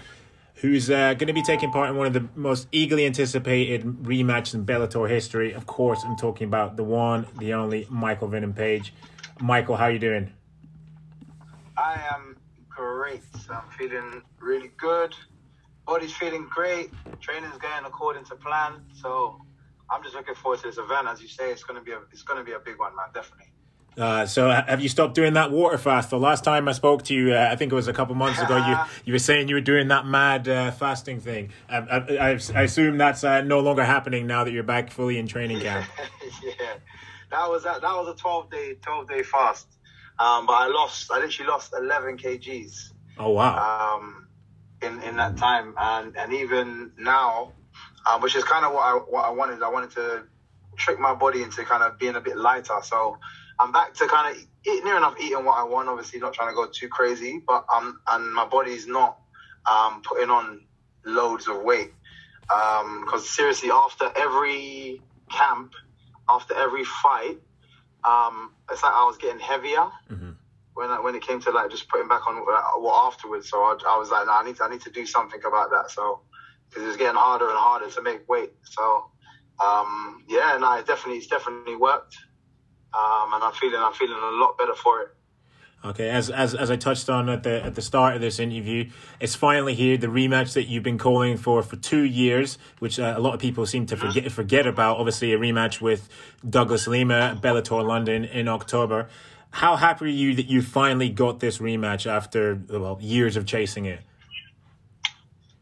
who's 0.55 0.91
uh, 0.91 1.13
going 1.15 1.27
to 1.27 1.35
be 1.35 1.43
taking 1.43 1.71
part 1.71 1.91
in 1.91 1.97
one 1.97 2.07
of 2.07 2.15
the 2.15 2.27
most 2.35 2.67
eagerly 2.73 3.05
anticipated 3.05 3.85
rematches 4.03 4.55
in 4.55 4.65
Bellator 4.65 5.09
history. 5.09 5.53
Of 5.53 5.67
course, 5.67 6.03
I'm 6.05 6.17
talking 6.17 6.47
about 6.47 6.77
the 6.77 6.85
one, 6.85 7.27
the 7.39 7.53
only 7.53 7.87
Michael 7.91 8.29
Venom 8.29 8.55
Page. 8.55 8.95
Michael, 9.41 9.77
how 9.77 9.87
you 9.87 9.99
doing? 9.99 10.31
I 11.77 12.01
am 12.13 12.37
great. 12.69 13.23
I'm 13.51 13.71
feeling 13.77 14.23
really 14.39 14.71
good. 14.77 15.15
Body's 15.87 16.15
feeling 16.15 16.47
great. 16.51 16.91
Training's 17.21 17.57
going 17.59 17.85
according 17.85 18.25
to 18.27 18.37
plan. 18.37 18.85
So 18.95 19.41
I'm 19.91 20.03
just 20.03 20.15
looking 20.15 20.35
forward 20.35 20.61
to 20.61 20.69
this 20.69 20.79
event. 20.79 21.09
As 21.09 21.23
you 21.23 21.29
say, 21.29 21.51
it's 21.51 21.65
gonna 21.65 21.81
be 21.81 21.93
a 21.93 22.01
it's 22.13 22.23
gonna 22.23 22.45
be 22.45 22.53
a 22.53 22.59
big 22.59 22.79
one, 22.79 22.95
man. 22.95 23.07
Definitely. 23.15 23.47
Uh, 23.99 24.25
so 24.25 24.49
have 24.51 24.81
you 24.81 24.89
stopped 24.89 25.15
doing 25.15 25.33
that 25.35 25.51
water 25.51 25.77
fast? 25.77 26.11
The 26.11 26.19
last 26.19 26.45
time 26.45 26.69
I 26.69 26.73
spoke 26.73 27.03
to 27.05 27.15
you, 27.15 27.35
uh, 27.35 27.49
I 27.51 27.57
think 27.57 27.73
it 27.73 27.75
was 27.75 27.89
a 27.89 27.93
couple 27.93 28.15
months 28.15 28.41
ago. 28.41 28.57
You 28.57 28.77
you 29.07 29.13
were 29.13 29.19
saying 29.19 29.49
you 29.49 29.57
were 29.57 29.61
doing 29.61 29.89
that 29.89 30.07
mad 30.07 30.49
uh, 30.49 30.71
fasting 30.71 31.21
thing. 31.21 31.51
Um, 31.69 31.89
I, 31.91 31.97
I, 31.97 32.29
I 32.55 32.63
assume 32.63 32.99
that's 32.99 33.25
uh, 33.25 33.41
no 33.41 33.61
longer 33.61 33.85
happening 33.85 34.27
now 34.27 34.45
that 34.45 34.53
you're 34.53 34.63
back 34.63 34.91
fully 34.91 35.19
in 35.19 35.27
training 35.27 35.61
camp. 35.61 35.87
yeah, 36.43 36.75
that 37.31 37.49
was 37.51 37.65
that. 37.65 37.81
That 37.81 37.97
was 37.97 38.09
a 38.09 38.15
12 38.15 38.51
day 38.51 38.75
12 38.81 39.09
day 39.09 39.23
fast. 39.23 39.67
Um, 40.19 40.47
but 40.47 40.53
I 40.53 40.69
lost. 40.69 41.11
I 41.11 41.19
literally 41.19 41.51
lost 41.51 41.73
11 41.77 42.19
kgs. 42.19 42.93
Oh 43.19 43.31
wow! 43.31 43.97
um, 43.99 44.29
in 44.83 45.03
in 45.03 45.17
that 45.17 45.37
time, 45.37 45.75
and 45.79 46.17
and 46.17 46.33
even 46.33 46.93
now, 46.99 47.53
um, 48.11 48.21
which 48.21 48.37
is 48.37 48.45
kind 48.45 48.65
of 48.65 48.73
what 48.73 48.83
I 48.83 48.93
what 48.95 49.25
I 49.25 49.31
wanted. 49.31 49.63
I 49.63 49.71
wanted 49.71 49.91
to 49.93 50.25
trick 50.77 50.99
my 50.99 51.15
body 51.15 51.43
into 51.43 51.65
kind 51.65 51.83
of 51.83 51.99
being 51.99 52.17
a 52.17 52.21
bit 52.21 52.37
lighter. 52.37 52.79
So 52.83 53.19
I'm 53.59 53.73
back 53.73 53.95
to 53.95 54.07
kind 54.07 54.35
of 54.35 54.43
eat, 54.67 54.85
near 54.85 54.97
enough 54.97 55.15
eating 55.21 55.45
what 55.45 55.59
I 55.59 55.65
want. 55.65 55.89
Obviously, 55.89 56.21
not 56.21 56.33
trying 56.33 56.51
to 56.51 56.55
go 56.55 56.67
too 56.67 56.89
crazy, 56.89 57.43
but 57.47 57.65
um, 57.73 58.01
and 58.09 58.33
my 58.33 58.47
body's 58.47 58.87
not 58.87 59.19
um 59.71 60.03
putting 60.03 60.31
on 60.31 60.63
loads 61.05 61.49
of 61.49 61.63
weight. 61.63 61.93
Um, 62.53 63.05
because 63.05 63.29
seriously, 63.29 63.71
after 63.71 64.11
every 64.17 65.01
camp, 65.31 65.73
after 66.31 66.55
every 66.55 66.85
fight, 66.85 67.39
um, 68.05 68.53
it's 68.71 68.83
like 68.83 68.93
I 68.93 69.05
was 69.05 69.17
getting 69.19 69.41
heavier 69.41 69.89
when 70.75 70.91
I, 70.91 71.01
when 71.01 71.15
it 71.15 71.23
came 71.23 71.41
to 71.43 71.51
like 71.51 71.71
just 71.71 71.89
putting 71.89 72.09
back 72.09 72.27
on 72.27 72.37
uh, 72.37 72.81
what 72.81 73.07
afterwards. 73.07 73.51
So 73.51 73.59
I, 73.59 73.77
I 73.89 73.99
was 73.99 74.11
like, 74.11 74.27
no, 74.27 74.33
I 74.33 74.45
need 74.45 74.57
to, 74.57 74.65
I 74.65 74.71
need 74.71 74.81
to 74.83 74.91
do 74.91 75.05
something 75.07 75.41
about 75.45 75.71
that. 75.71 75.91
So 75.91 76.21
because 76.69 76.85
it 76.85 76.87
was 76.87 76.97
getting 76.97 77.17
harder 77.17 77.49
and 77.49 77.59
harder 77.59 77.91
to 77.91 78.03
make 78.03 78.29
weight. 78.29 78.53
So 78.63 79.11
um, 79.63 80.25
yeah, 80.29 80.57
no, 80.59 80.73
it 80.75 80.87
definitely 80.87 81.19
it's 81.19 81.27
definitely 81.27 81.77
worked, 81.77 82.17
um, 82.95 83.35
and 83.35 83.45
I'm 83.45 83.53
feeling 83.53 83.81
I'm 83.81 83.93
feeling 83.93 84.19
a 84.23 84.37
lot 84.37 84.57
better 84.57 84.75
for 84.75 85.03
it. 85.03 85.09
Okay, 85.83 86.11
as 86.11 86.29
as 86.29 86.55
as 86.55 86.71
I 86.71 86.77
touched 86.77 87.09
on 87.09 87.31
at 87.31 87.43
the 87.43 87.65
at 87.65 87.75
the 87.75 87.81
start 87.81 88.15
of 88.15 88.21
this 88.21 88.39
interview, 88.39 88.91
it's 89.19 89.35
finally 89.35 89.75
here. 89.75 89.97
The 89.97 90.09
rematch 90.09 90.53
that 90.53 90.65
you've 90.65 90.83
been 90.83 90.99
calling 90.99 91.39
for 91.39 91.63
for 91.63 91.77
two 91.77 92.03
years, 92.03 92.59
which 92.81 93.01
uh, 93.01 93.15
a 93.17 93.21
lot 93.21 93.33
of 93.33 93.41
people 93.41 93.65
seem 93.65 93.87
to 93.87 93.97
forget 93.97 94.31
forget 94.31 94.67
about. 94.67 94.99
Obviously, 94.99 95.33
a 95.33 95.39
rematch 95.39 95.81
with 95.81 96.07
Douglas 96.49 96.87
Lima, 96.87 97.39
Bellator 97.41 97.83
London 97.83 98.27
in 98.27 98.47
October. 98.47 99.09
How 99.53 99.77
happy 99.77 100.05
are 100.05 100.09
you 100.09 100.35
that 100.35 100.47
you 100.47 100.61
finally 100.61 101.09
got 101.09 101.41
this 101.41 101.59
rematch 101.59 102.07
after 102.07 102.61
well 102.69 102.99
years 103.01 103.37
of 103.37 103.47
chasing 103.47 103.87
it? 103.87 104.01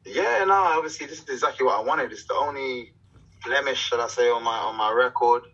Yeah, 0.05 0.45
no, 0.49 0.55
obviously 0.55 1.07
this 1.07 1.21
is 1.21 1.29
exactly 1.29 1.65
what 1.65 1.79
I 1.79 1.83
wanted. 1.83 2.11
It's 2.11 2.25
the 2.25 2.35
only 2.35 2.93
blemish, 3.45 3.79
should 3.79 4.01
I 4.01 4.09
say, 4.09 4.29
on 4.31 4.43
my 4.43 4.57
on 4.57 4.77
my 4.77 4.91
record, 4.91 5.45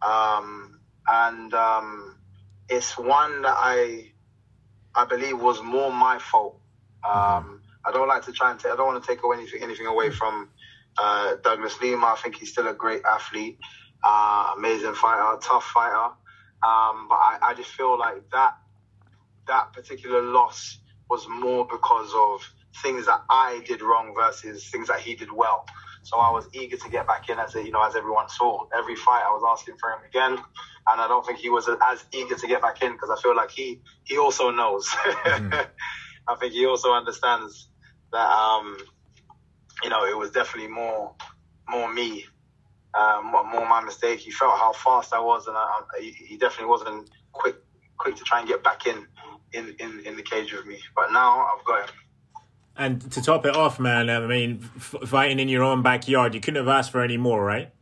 um, 0.00 0.80
and 1.06 1.52
um, 1.52 2.07
it's 2.68 2.98
one 2.98 3.42
that 3.42 3.56
I 3.56 4.12
I 4.94 5.04
believe 5.04 5.40
was 5.40 5.62
more 5.62 5.92
my 5.92 6.18
fault. 6.18 6.60
Um, 7.04 7.62
I 7.86 7.92
don't 7.92 8.08
like 8.08 8.24
to 8.26 8.32
try 8.32 8.50
and 8.50 8.60
ta- 8.60 8.72
I 8.72 8.76
don't 8.76 8.86
want 8.86 9.02
to 9.02 9.06
take 9.08 9.22
away 9.22 9.36
anything 9.38 9.62
anything 9.62 9.86
away 9.86 10.10
from 10.10 10.50
uh, 10.98 11.36
Douglas 11.42 11.80
Lima. 11.80 12.06
I 12.08 12.16
think 12.16 12.36
he's 12.36 12.50
still 12.52 12.68
a 12.68 12.74
great 12.74 13.02
athlete, 13.04 13.58
uh, 14.04 14.54
amazing 14.56 14.94
fighter, 14.94 15.38
tough 15.40 15.64
fighter. 15.64 16.14
Um, 16.66 17.06
but 17.08 17.16
I, 17.16 17.38
I 17.42 17.54
just 17.54 17.70
feel 17.70 17.98
like 17.98 18.28
that 18.32 18.54
that 19.46 19.72
particular 19.72 20.22
loss 20.22 20.78
was 21.10 21.26
more 21.28 21.66
because 21.66 22.12
of 22.14 22.42
things 22.82 23.06
that 23.06 23.22
I 23.30 23.62
did 23.66 23.82
wrong 23.82 24.14
versus 24.16 24.68
things 24.70 24.88
that 24.88 25.00
he 25.00 25.14
did 25.14 25.32
well. 25.32 25.66
So 26.08 26.16
I 26.16 26.30
was 26.30 26.48
eager 26.54 26.78
to 26.78 26.88
get 26.88 27.06
back 27.06 27.28
in 27.28 27.38
as 27.38 27.54
you 27.54 27.70
know 27.70 27.86
as 27.86 27.94
everyone 27.94 28.30
saw. 28.30 28.64
Every 28.74 28.96
fight 28.96 29.24
I 29.26 29.30
was 29.30 29.44
asking 29.46 29.76
for 29.76 29.90
him 29.90 29.98
again, 30.08 30.32
and 30.32 31.00
I 31.02 31.06
don't 31.06 31.24
think 31.26 31.38
he 31.38 31.50
was 31.50 31.68
as 31.68 32.02
eager 32.14 32.34
to 32.34 32.46
get 32.46 32.62
back 32.62 32.80
in 32.80 32.92
because 32.92 33.10
I 33.10 33.20
feel 33.20 33.36
like 33.36 33.50
he 33.50 33.82
he 34.04 34.16
also 34.16 34.50
knows. 34.50 34.88
I 35.04 36.34
think 36.40 36.54
he 36.54 36.64
also 36.64 36.92
understands 36.92 37.68
that 38.10 38.26
um, 38.26 38.78
you 39.82 39.90
know 39.90 40.06
it 40.06 40.16
was 40.16 40.30
definitely 40.30 40.70
more 40.70 41.14
more 41.68 41.92
me, 41.92 42.24
um, 42.98 43.26
more 43.26 43.44
more 43.44 43.68
my 43.68 43.82
mistake. 43.82 44.20
He 44.20 44.30
felt 44.30 44.58
how 44.58 44.72
fast 44.72 45.12
I 45.12 45.20
was, 45.20 45.46
and 45.46 45.58
I, 45.58 45.60
I, 45.60 46.00
he 46.00 46.12
he 46.12 46.36
definitely 46.38 46.70
wasn't 46.70 47.10
quick 47.32 47.56
quick 47.98 48.16
to 48.16 48.24
try 48.24 48.38
and 48.38 48.48
get 48.48 48.64
back 48.64 48.86
in 48.86 49.06
in 49.52 49.76
in, 49.78 50.00
in 50.06 50.16
the 50.16 50.22
cage 50.22 50.54
with 50.54 50.64
me. 50.64 50.78
But 50.96 51.12
now 51.12 51.48
I've 51.54 51.66
got 51.66 51.90
him. 51.90 51.94
And 52.78 53.10
to 53.12 53.20
top 53.20 53.44
it 53.44 53.56
off, 53.56 53.80
man, 53.80 54.08
I 54.08 54.20
mean, 54.20 54.70
f- 54.76 54.94
fighting 55.06 55.40
in 55.40 55.48
your 55.48 55.64
own 55.64 55.82
backyard, 55.82 56.32
you 56.32 56.40
couldn't 56.40 56.64
have 56.64 56.68
asked 56.68 56.92
for 56.92 57.02
any 57.02 57.16
more, 57.16 57.44
right? 57.44 57.72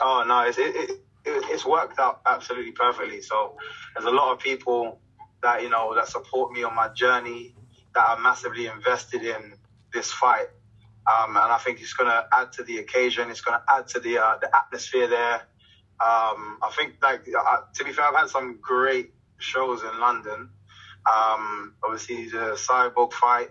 Oh 0.00 0.24
no, 0.26 0.40
it's 0.40 0.56
it, 0.56 0.74
it, 0.74 0.90
it, 0.90 1.44
it's 1.50 1.66
worked 1.66 1.98
out 1.98 2.22
absolutely 2.26 2.72
perfectly. 2.72 3.20
So 3.20 3.56
there's 3.94 4.06
a 4.06 4.10
lot 4.10 4.32
of 4.32 4.38
people 4.38 4.98
that 5.42 5.62
you 5.62 5.68
know 5.68 5.94
that 5.94 6.08
support 6.08 6.50
me 6.52 6.64
on 6.64 6.74
my 6.74 6.88
journey 6.88 7.54
that 7.94 8.08
are 8.08 8.18
massively 8.18 8.66
invested 8.66 9.22
in 9.22 9.52
this 9.92 10.10
fight, 10.10 10.48
um, 11.06 11.36
and 11.36 11.52
I 11.52 11.58
think 11.58 11.80
it's 11.80 11.92
going 11.92 12.10
to 12.10 12.26
add 12.32 12.52
to 12.54 12.64
the 12.64 12.78
occasion. 12.78 13.30
It's 13.30 13.42
going 13.42 13.58
to 13.58 13.72
add 13.72 13.86
to 13.88 14.00
the 14.00 14.18
uh, 14.18 14.38
the 14.40 14.56
atmosphere 14.56 15.08
there. 15.08 15.42
Um, 16.00 16.58
I 16.62 16.72
think 16.76 16.94
like 17.02 17.24
to 17.24 17.84
be 17.84 17.92
fair, 17.92 18.06
I've 18.06 18.16
had 18.16 18.30
some 18.30 18.58
great 18.60 19.12
shows 19.38 19.82
in 19.82 20.00
London. 20.00 20.48
Um, 21.06 21.74
obviously 21.84 22.28
the 22.28 22.56
cyborg 22.56 23.12
fight, 23.12 23.50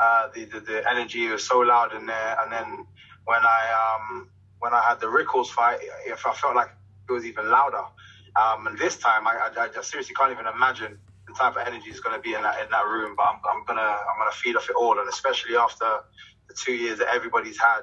uh, 0.00 0.28
the, 0.34 0.44
the 0.44 0.60
the 0.60 0.90
energy 0.90 1.28
was 1.28 1.44
so 1.46 1.58
loud 1.60 1.94
in 1.94 2.06
there, 2.06 2.36
and 2.40 2.52
then 2.52 2.86
when 3.24 3.40
I 3.42 3.98
um 4.08 4.28
when 4.60 4.72
I 4.72 4.80
had 4.82 5.00
the 5.00 5.08
Rickels 5.08 5.50
fight, 5.50 5.80
if 6.06 6.24
I 6.26 6.32
felt 6.34 6.54
like 6.54 6.70
it 7.08 7.12
was 7.12 7.24
even 7.24 7.50
louder. 7.50 7.84
Um, 8.40 8.66
and 8.66 8.78
this 8.78 8.96
time, 8.96 9.26
I, 9.26 9.50
I, 9.56 9.64
I 9.64 9.68
just 9.68 9.90
seriously 9.90 10.14
can't 10.14 10.32
even 10.32 10.46
imagine 10.46 10.98
the 11.26 11.34
type 11.34 11.56
of 11.56 11.66
energy 11.66 11.90
is 11.90 12.00
going 12.00 12.16
to 12.16 12.22
be 12.22 12.34
in 12.34 12.42
that 12.42 12.62
in 12.62 12.70
that 12.70 12.86
room. 12.86 13.14
But 13.16 13.26
I'm, 13.26 13.40
I'm 13.50 13.64
gonna 13.64 13.80
I'm 13.80 14.18
gonna 14.18 14.32
feed 14.32 14.56
off 14.56 14.70
it 14.70 14.76
all, 14.76 14.98
and 14.98 15.08
especially 15.08 15.56
after 15.56 16.00
the 16.48 16.54
two 16.54 16.72
years 16.72 16.98
that 16.98 17.08
everybody's 17.14 17.58
had 17.58 17.82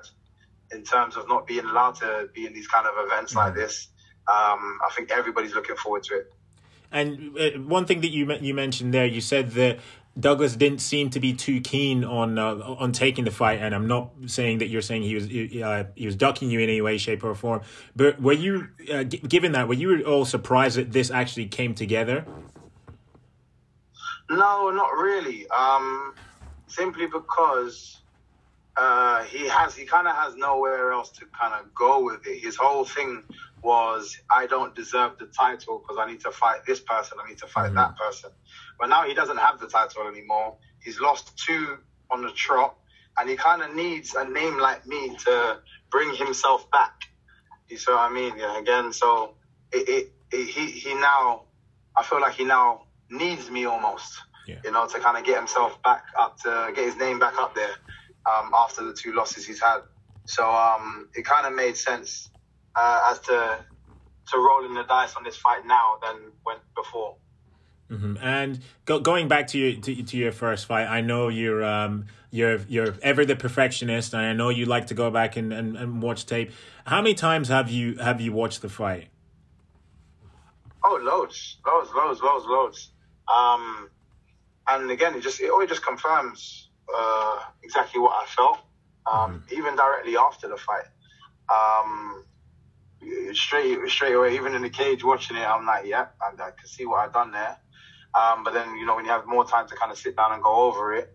in 0.72 0.84
terms 0.84 1.16
of 1.18 1.28
not 1.28 1.48
being 1.48 1.66
allowed 1.66 1.96
to 1.96 2.30
be 2.34 2.46
in 2.46 2.54
these 2.54 2.68
kind 2.68 2.88
of 2.88 2.94
events 3.06 3.36
like 3.36 3.56
this. 3.56 3.88
Um, 4.28 4.80
I 4.86 4.90
think 4.96 5.12
everybody's 5.12 5.56
looking 5.56 5.76
forward 5.76 6.04
to 6.04 6.20
it. 6.20 6.34
And 6.92 7.38
uh, 7.38 7.60
one 7.60 7.86
thing 7.86 8.02
that 8.02 8.10
you 8.10 8.32
you 8.42 8.54
mentioned 8.54 8.94
there, 8.94 9.06
you 9.06 9.22
said 9.22 9.52
that 9.52 9.80
Douglas 10.20 10.56
didn't 10.56 10.80
seem 10.80 11.10
to 11.12 11.20
be 11.20 11.34
too 11.34 11.62
keen 11.62 12.04
on 12.04 12.40
uh, 12.40 12.56
on 12.56 12.92
taking 12.92 13.26
the 13.26 13.32
fight, 13.32 13.60
and 13.60 13.76
I'm 13.76 13.88
not 13.88 14.12
saying 14.26 14.58
that 14.58 14.68
you're 14.68 14.82
saying 14.82 15.04
he 15.04 15.16
was 15.16 15.26
uh, 15.26 15.86
he 15.96 16.06
was 16.06 16.16
ducking 16.16 16.50
you 16.50 16.60
in 16.60 16.70
any 16.70 16.82
way, 16.82 16.98
shape, 16.98 17.24
or 17.24 17.36
form. 17.36 17.62
But 17.96 18.22
were 18.22 18.34
you, 18.34 18.70
uh, 18.92 19.04
g- 19.04 19.20
given 19.20 19.52
that, 19.54 19.68
were 19.68 19.76
you 19.76 20.04
all 20.04 20.26
surprised 20.26 20.78
that 20.78 20.92
this 20.92 21.12
actually 21.12 21.48
came 21.48 21.74
together? 21.76 22.26
No, 24.30 24.70
not 24.72 24.94
really. 24.94 25.48
Um, 25.50 26.14
simply 26.68 27.08
because 27.08 28.02
uh, 28.78 29.24
he 29.24 29.48
has 29.48 29.76
he 29.76 29.86
kind 29.86 30.08
of 30.08 30.16
has 30.16 30.36
nowhere 30.36 30.92
else 30.92 31.10
to 31.12 31.26
kind 31.40 31.54
of 31.54 31.74
go 31.74 32.04
with 32.04 32.26
it. 32.26 32.40
His 32.40 32.56
whole 32.56 32.86
thing 32.86 33.24
was 33.64 34.18
I 34.30 34.48
don't 34.48 34.76
deserve 34.76 35.18
the 35.18 35.28
title 35.28 35.80
because 35.80 35.98
I 36.00 36.10
need 36.10 36.22
to 36.22 36.32
fight 36.32 36.66
this 36.66 36.80
person. 36.80 37.18
I 37.24 37.28
need 37.28 37.38
to 37.40 37.48
fight 37.48 37.74
that 37.74 37.98
person. 37.98 38.32
But 38.80 38.90
now 38.90 39.04
he 39.04 39.14
doesn't 39.14 39.38
have 39.38 39.60
the 39.60 39.68
title 39.68 40.08
anymore. 40.08 40.58
He's 40.80 41.00
lost 41.00 41.38
two 41.38 41.78
on 42.12 42.22
the 42.22 42.32
trot, 42.32 42.78
and 43.18 43.30
he 43.30 43.36
kind 43.36 43.62
of 43.62 43.76
needs 43.76 44.16
a 44.16 44.28
name 44.28 44.60
like 44.60 44.86
me 44.88 45.16
to 45.26 45.60
bring 45.92 46.14
himself 46.16 46.70
back. 46.72 46.94
You 47.68 47.78
see 47.78 47.92
what 47.92 48.02
I 48.02 48.14
mean? 48.14 48.38
Yeah. 48.38 48.60
Again, 48.60 48.94
so 48.94 49.36
it, 49.72 49.88
it, 49.88 50.14
it 50.32 50.48
he 50.48 50.72
he 50.72 50.94
now 50.96 51.44
I 51.96 52.04
feel 52.04 52.22
like 52.22 52.34
he 52.34 52.46
now 52.46 52.84
needs 53.10 53.50
me 53.50 53.66
almost. 53.66 54.20
Yeah. 54.48 54.56
You 54.64 54.72
know, 54.72 54.88
to 54.88 55.00
kind 55.00 55.18
of 55.18 55.24
get 55.26 55.38
himself 55.38 55.82
back 55.84 56.06
up 56.18 56.40
to 56.42 56.72
get 56.76 56.86
his 56.86 56.96
name 56.96 57.20
back 57.20 57.36
up 57.38 57.54
there 57.54 57.76
um, 58.26 58.52
after 58.56 58.84
the 58.84 58.94
two 58.94 59.14
losses 59.14 59.46
he's 59.46 59.62
had. 59.62 59.82
So 60.26 60.50
um, 60.50 61.10
it 61.14 61.26
kind 61.26 61.46
of 61.46 61.54
made 61.54 61.78
sense 61.78 62.30
uh, 62.80 63.12
as 63.12 63.20
to 63.20 63.60
to 64.32 64.38
rolling 64.38 64.74
the 64.74 64.84
dice 64.84 65.16
on 65.16 65.24
this 65.24 65.36
fight 65.36 65.66
now 65.66 65.98
than 66.02 66.16
when 66.44 66.58
before. 66.76 67.16
hmm 67.90 68.16
And 68.22 68.60
go, 68.86 69.00
going 69.00 69.28
back 69.28 69.48
to 69.48 69.58
your 69.58 69.82
to, 69.82 70.04
to 70.04 70.18
your 70.18 70.32
first 70.32 70.66
fight, 70.66 70.88
I 70.88 71.02
know 71.02 71.28
you're 71.30 71.64
um 71.64 72.06
you're 72.32 72.60
you're 72.68 72.96
ever 73.02 73.26
the 73.26 73.36
perfectionist, 73.36 74.14
and 74.14 74.22
I 74.22 74.34
know 74.34 74.50
you 74.50 74.66
like 74.66 74.88
to 74.88 74.94
go 74.94 75.10
back 75.10 75.36
and, 75.36 75.52
and, 75.52 75.76
and 75.76 76.02
watch 76.02 76.26
tape. 76.26 76.52
How 76.86 77.02
many 77.02 77.16
times 77.16 77.48
have 77.50 77.70
you 77.70 77.96
have 77.98 78.22
you 78.22 78.32
watched 78.32 78.62
the 78.62 78.70
fight? 78.70 79.08
Oh, 80.84 81.00
loads, 81.02 81.58
loads, 81.66 81.90
loads, 81.94 82.22
loads, 82.22 82.46
loads. 82.46 82.92
Um, 83.28 83.90
and 84.70 84.90
again, 84.92 85.16
it 85.16 85.22
just 85.22 85.42
it 85.42 85.50
always 85.50 85.70
just 85.70 85.86
confirms 85.86 86.70
uh, 86.96 87.40
exactly 87.64 88.00
what 88.00 88.14
I 88.14 88.26
felt, 88.28 88.60
um, 89.12 89.44
even 89.52 89.76
directly 89.76 90.16
after 90.18 90.48
the 90.48 90.58
fight. 90.58 90.86
Um, 91.50 92.24
straight 93.34 93.78
straight 93.88 94.16
away, 94.16 94.36
even 94.36 94.56
in 94.56 94.62
the 94.62 94.70
cage 94.70 95.04
watching 95.04 95.38
it, 95.38 95.48
I'm 95.48 95.66
like, 95.66 95.86
yeah, 95.86 96.08
I, 96.22 96.28
I 96.42 96.52
can 96.52 96.68
see 96.68 96.86
what 96.86 97.00
I've 97.00 97.14
done 97.14 97.32
there. 97.32 97.58
Um, 98.20 98.44
but 98.44 98.54
then 98.54 98.76
you 98.76 98.86
know 98.86 98.96
when 98.96 99.06
you 99.06 99.12
have 99.12 99.28
more 99.28 99.46
time 99.46 99.68
to 99.68 99.76
kind 99.76 99.92
of 99.92 99.98
sit 99.98 100.16
down 100.16 100.34
and 100.34 100.42
go 100.42 100.54
over 100.68 100.94
it, 100.96 101.14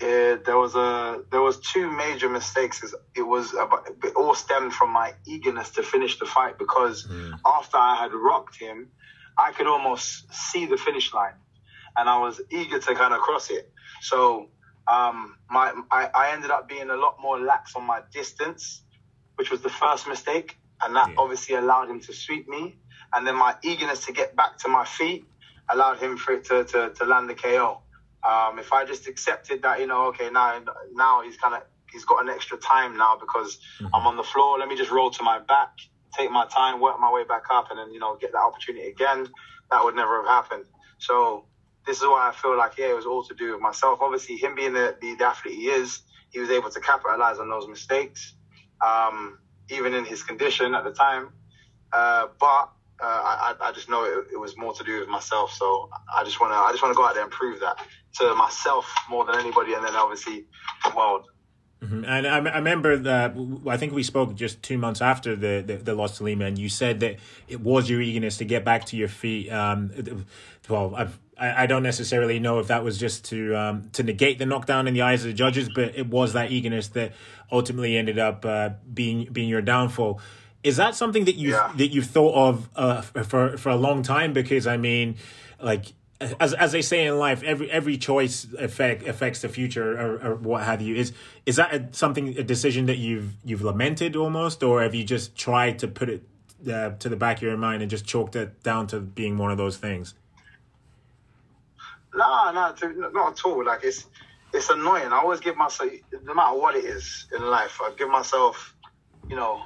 it 0.00 0.44
there 0.44 0.58
was 0.58 0.74
a 0.74 1.22
there 1.30 1.42
was 1.42 1.58
two 1.60 1.90
major 1.90 2.28
mistakes. 2.28 2.82
It 3.14 3.22
was 3.22 3.52
about, 3.52 3.88
it 4.02 4.14
all 4.16 4.34
stemmed 4.34 4.72
from 4.72 4.90
my 4.90 5.12
eagerness 5.26 5.70
to 5.70 5.82
finish 5.82 6.18
the 6.18 6.26
fight 6.26 6.58
because 6.58 7.06
after 7.46 7.76
I 7.76 7.96
had 7.96 8.12
rocked 8.12 8.56
him, 8.58 8.88
I 9.38 9.52
could 9.52 9.66
almost 9.66 10.32
see 10.32 10.66
the 10.66 10.76
finish 10.76 11.12
line, 11.12 11.34
and 11.96 12.08
I 12.08 12.18
was 12.18 12.40
eager 12.50 12.78
to 12.78 12.94
kind 12.94 13.12
of 13.14 13.20
cross 13.20 13.50
it. 13.50 13.70
So 14.00 14.48
um, 14.88 15.36
my 15.50 15.72
I, 15.90 16.08
I 16.14 16.32
ended 16.32 16.50
up 16.50 16.68
being 16.68 16.90
a 16.90 16.96
lot 16.96 17.18
more 17.20 17.38
lax 17.38 17.76
on 17.76 17.84
my 17.86 18.00
distance, 18.12 18.82
which 19.36 19.50
was 19.50 19.60
the 19.60 19.70
first 19.70 20.08
mistake, 20.08 20.56
and 20.84 20.94
that 20.96 21.08
Yeah. 21.10 21.14
obviously 21.18 21.54
allowed 21.56 21.88
him 21.88 22.00
to 22.00 22.12
sweep 22.12 22.48
me. 22.48 22.76
And 23.14 23.26
then 23.26 23.36
my 23.36 23.56
eagerness 23.62 24.06
to 24.06 24.12
get 24.12 24.34
back 24.36 24.58
to 24.58 24.68
my 24.68 24.84
feet 24.84 25.26
allowed 25.70 25.98
him 25.98 26.16
for 26.16 26.32
it 26.32 26.44
to, 26.46 26.64
to, 26.64 26.90
to 26.90 27.04
land 27.04 27.28
the 27.28 27.34
KO. 27.34 27.82
Um, 28.24 28.58
if 28.58 28.72
I 28.72 28.84
just 28.84 29.08
accepted 29.08 29.62
that, 29.62 29.80
you 29.80 29.86
know, 29.86 30.06
okay, 30.08 30.30
now 30.30 30.62
now 30.92 31.22
he's 31.22 31.36
kind 31.36 31.54
of 31.54 31.62
he's 31.92 32.04
got 32.04 32.22
an 32.22 32.28
extra 32.30 32.56
time 32.58 32.96
now 32.96 33.16
because 33.20 33.58
I'm 33.92 34.06
on 34.06 34.16
the 34.16 34.22
floor. 34.22 34.58
Let 34.58 34.68
me 34.68 34.76
just 34.76 34.90
roll 34.90 35.10
to 35.10 35.22
my 35.22 35.38
back, 35.40 35.70
take 36.16 36.30
my 36.30 36.46
time, 36.46 36.80
work 36.80 36.98
my 37.00 37.12
way 37.12 37.24
back 37.24 37.44
up, 37.50 37.70
and 37.70 37.78
then 37.78 37.92
you 37.92 37.98
know 37.98 38.16
get 38.20 38.32
that 38.32 38.38
opportunity 38.38 38.88
again. 38.88 39.28
That 39.70 39.84
would 39.84 39.94
never 39.96 40.22
have 40.22 40.26
happened. 40.26 40.66
So 40.98 41.46
this 41.86 41.96
is 41.98 42.04
why 42.04 42.28
I 42.28 42.32
feel 42.40 42.56
like 42.56 42.78
yeah, 42.78 42.90
it 42.90 42.96
was 42.96 43.06
all 43.06 43.24
to 43.24 43.34
do 43.34 43.52
with 43.52 43.60
myself. 43.60 43.98
Obviously, 44.00 44.36
him 44.36 44.54
being 44.54 44.72
the, 44.72 44.96
the, 45.00 45.14
the 45.16 45.26
athlete 45.26 45.54
he 45.56 45.66
is, 45.66 46.00
he 46.30 46.38
was 46.38 46.50
able 46.50 46.70
to 46.70 46.80
capitalize 46.80 47.38
on 47.38 47.50
those 47.50 47.66
mistakes, 47.68 48.34
um, 48.86 49.38
even 49.72 49.94
in 49.94 50.04
his 50.04 50.22
condition 50.22 50.74
at 50.74 50.84
the 50.84 50.92
time. 50.92 51.30
Uh, 51.92 52.28
but 52.38 52.70
uh, 53.00 53.04
I, 53.04 53.54
I 53.60 53.72
just 53.72 53.88
know 53.88 54.04
it, 54.04 54.28
it 54.32 54.36
was 54.38 54.56
more 54.56 54.72
to 54.74 54.84
do 54.84 55.00
with 55.00 55.08
myself. 55.08 55.52
So 55.52 55.88
I 56.16 56.24
just 56.24 56.40
want 56.40 56.52
to 56.52 56.56
I 56.56 56.70
just 56.70 56.82
want 56.82 56.94
to 56.94 56.96
go 56.96 57.04
out 57.06 57.14
there 57.14 57.24
and 57.24 57.32
prove 57.32 57.60
that 57.60 57.78
to 58.18 58.34
myself 58.34 58.92
more 59.08 59.24
than 59.24 59.36
anybody, 59.36 59.74
and 59.74 59.84
then 59.84 59.94
obviously 59.96 60.46
the 60.84 60.92
world. 60.96 61.26
Mhm. 61.82 62.04
And 62.06 62.26
I, 62.28 62.36
I 62.36 62.58
remember 62.58 62.96
that 62.96 63.34
I 63.66 63.76
think 63.76 63.92
we 63.92 64.04
spoke 64.04 64.36
just 64.36 64.62
two 64.62 64.78
months 64.78 65.02
after 65.02 65.34
the, 65.34 65.64
the, 65.66 65.76
the 65.76 65.94
loss 65.94 66.18
to 66.18 66.24
Lima, 66.24 66.44
and 66.44 66.56
you 66.56 66.68
said 66.68 67.00
that 67.00 67.16
it 67.48 67.60
was 67.60 67.90
your 67.90 68.00
eagerness 68.00 68.36
to 68.38 68.44
get 68.44 68.64
back 68.64 68.84
to 68.86 68.96
your 68.96 69.08
feet. 69.08 69.50
Um, 69.50 69.90
well, 70.68 70.94
I've, 70.94 71.18
I 71.42 71.62
I 71.62 71.66
don't 71.66 71.82
necessarily 71.82 72.38
know 72.38 72.58
if 72.62 72.66
that 72.68 72.82
was 72.84 72.96
just 72.98 73.24
to 73.30 73.38
um, 73.62 73.90
to 73.96 74.02
negate 74.02 74.38
the 74.38 74.46
knockdown 74.46 74.86
in 74.88 74.94
the 74.94 75.02
eyes 75.02 75.22
of 75.24 75.28
the 75.32 75.38
judges, 75.44 75.68
but 75.78 75.88
it 75.96 76.06
was 76.06 76.32
that 76.32 76.50
eagerness 76.56 76.88
that 76.88 77.12
ultimately 77.50 77.96
ended 77.96 78.18
up 78.18 78.44
uh, 78.44 78.70
being 78.92 79.28
being 79.32 79.48
your 79.48 79.62
downfall. 79.62 80.20
Is 80.62 80.76
that 80.76 80.94
something 80.94 81.24
that 81.24 81.34
you 81.34 81.50
Yeah. 81.50 81.72
that 81.76 81.88
you've 81.88 82.06
thought 82.06 82.34
of 82.48 82.70
uh, 82.76 83.02
for 83.02 83.56
for 83.56 83.70
a 83.70 83.76
long 83.76 84.02
time? 84.02 84.32
Because 84.32 84.66
I 84.66 84.76
mean, 84.76 85.16
like 85.60 85.86
as 86.20 86.54
as 86.54 86.70
they 86.70 86.82
say 86.82 87.06
in 87.06 87.18
life, 87.18 87.42
every 87.42 87.68
every 87.70 87.96
choice 87.98 88.46
affect 88.58 89.06
affects 89.08 89.40
the 89.42 89.48
future 89.48 89.88
or, 90.00 90.10
or 90.24 90.34
what 90.36 90.62
have 90.62 90.80
you. 90.80 90.94
Is 90.94 91.12
is 91.46 91.56
that 91.56 91.74
a, 91.74 91.88
something 91.92 92.28
a 92.38 92.44
decision 92.44 92.86
that 92.86 92.98
you've 92.98 93.34
you've 93.44 93.62
lamented 93.62 94.14
almost, 94.14 94.62
or 94.62 94.82
have 94.82 94.94
you 94.94 95.02
just 95.04 95.34
tried 95.36 95.80
to 95.80 95.88
put 95.88 96.08
it 96.08 96.22
uh, 96.72 96.90
to 97.02 97.08
the 97.08 97.16
back 97.16 97.38
of 97.38 97.42
your 97.42 97.56
mind 97.56 97.82
and 97.82 97.90
just 97.90 98.06
chalked 98.06 98.36
it 98.36 98.62
down 98.62 98.86
to 98.88 99.00
being 99.00 99.36
one 99.38 99.50
of 99.50 99.58
those 99.58 99.76
things? 99.78 100.14
No, 102.14 102.52
no, 102.52 102.74
not 103.12 103.32
at 103.32 103.46
all. 103.46 103.64
Like 103.64 103.84
it's 103.84 104.06
it's 104.52 104.70
annoying. 104.70 105.12
I 105.12 105.18
always 105.18 105.40
give 105.40 105.56
myself, 105.56 105.90
no 106.24 106.34
matter 106.34 106.58
what 106.58 106.76
it 106.76 106.84
is 106.84 107.28
in 107.36 107.42
life, 107.44 107.78
I 107.82 107.92
give 107.98 108.10
myself, 108.10 108.74
you 109.30 109.36
know, 109.36 109.62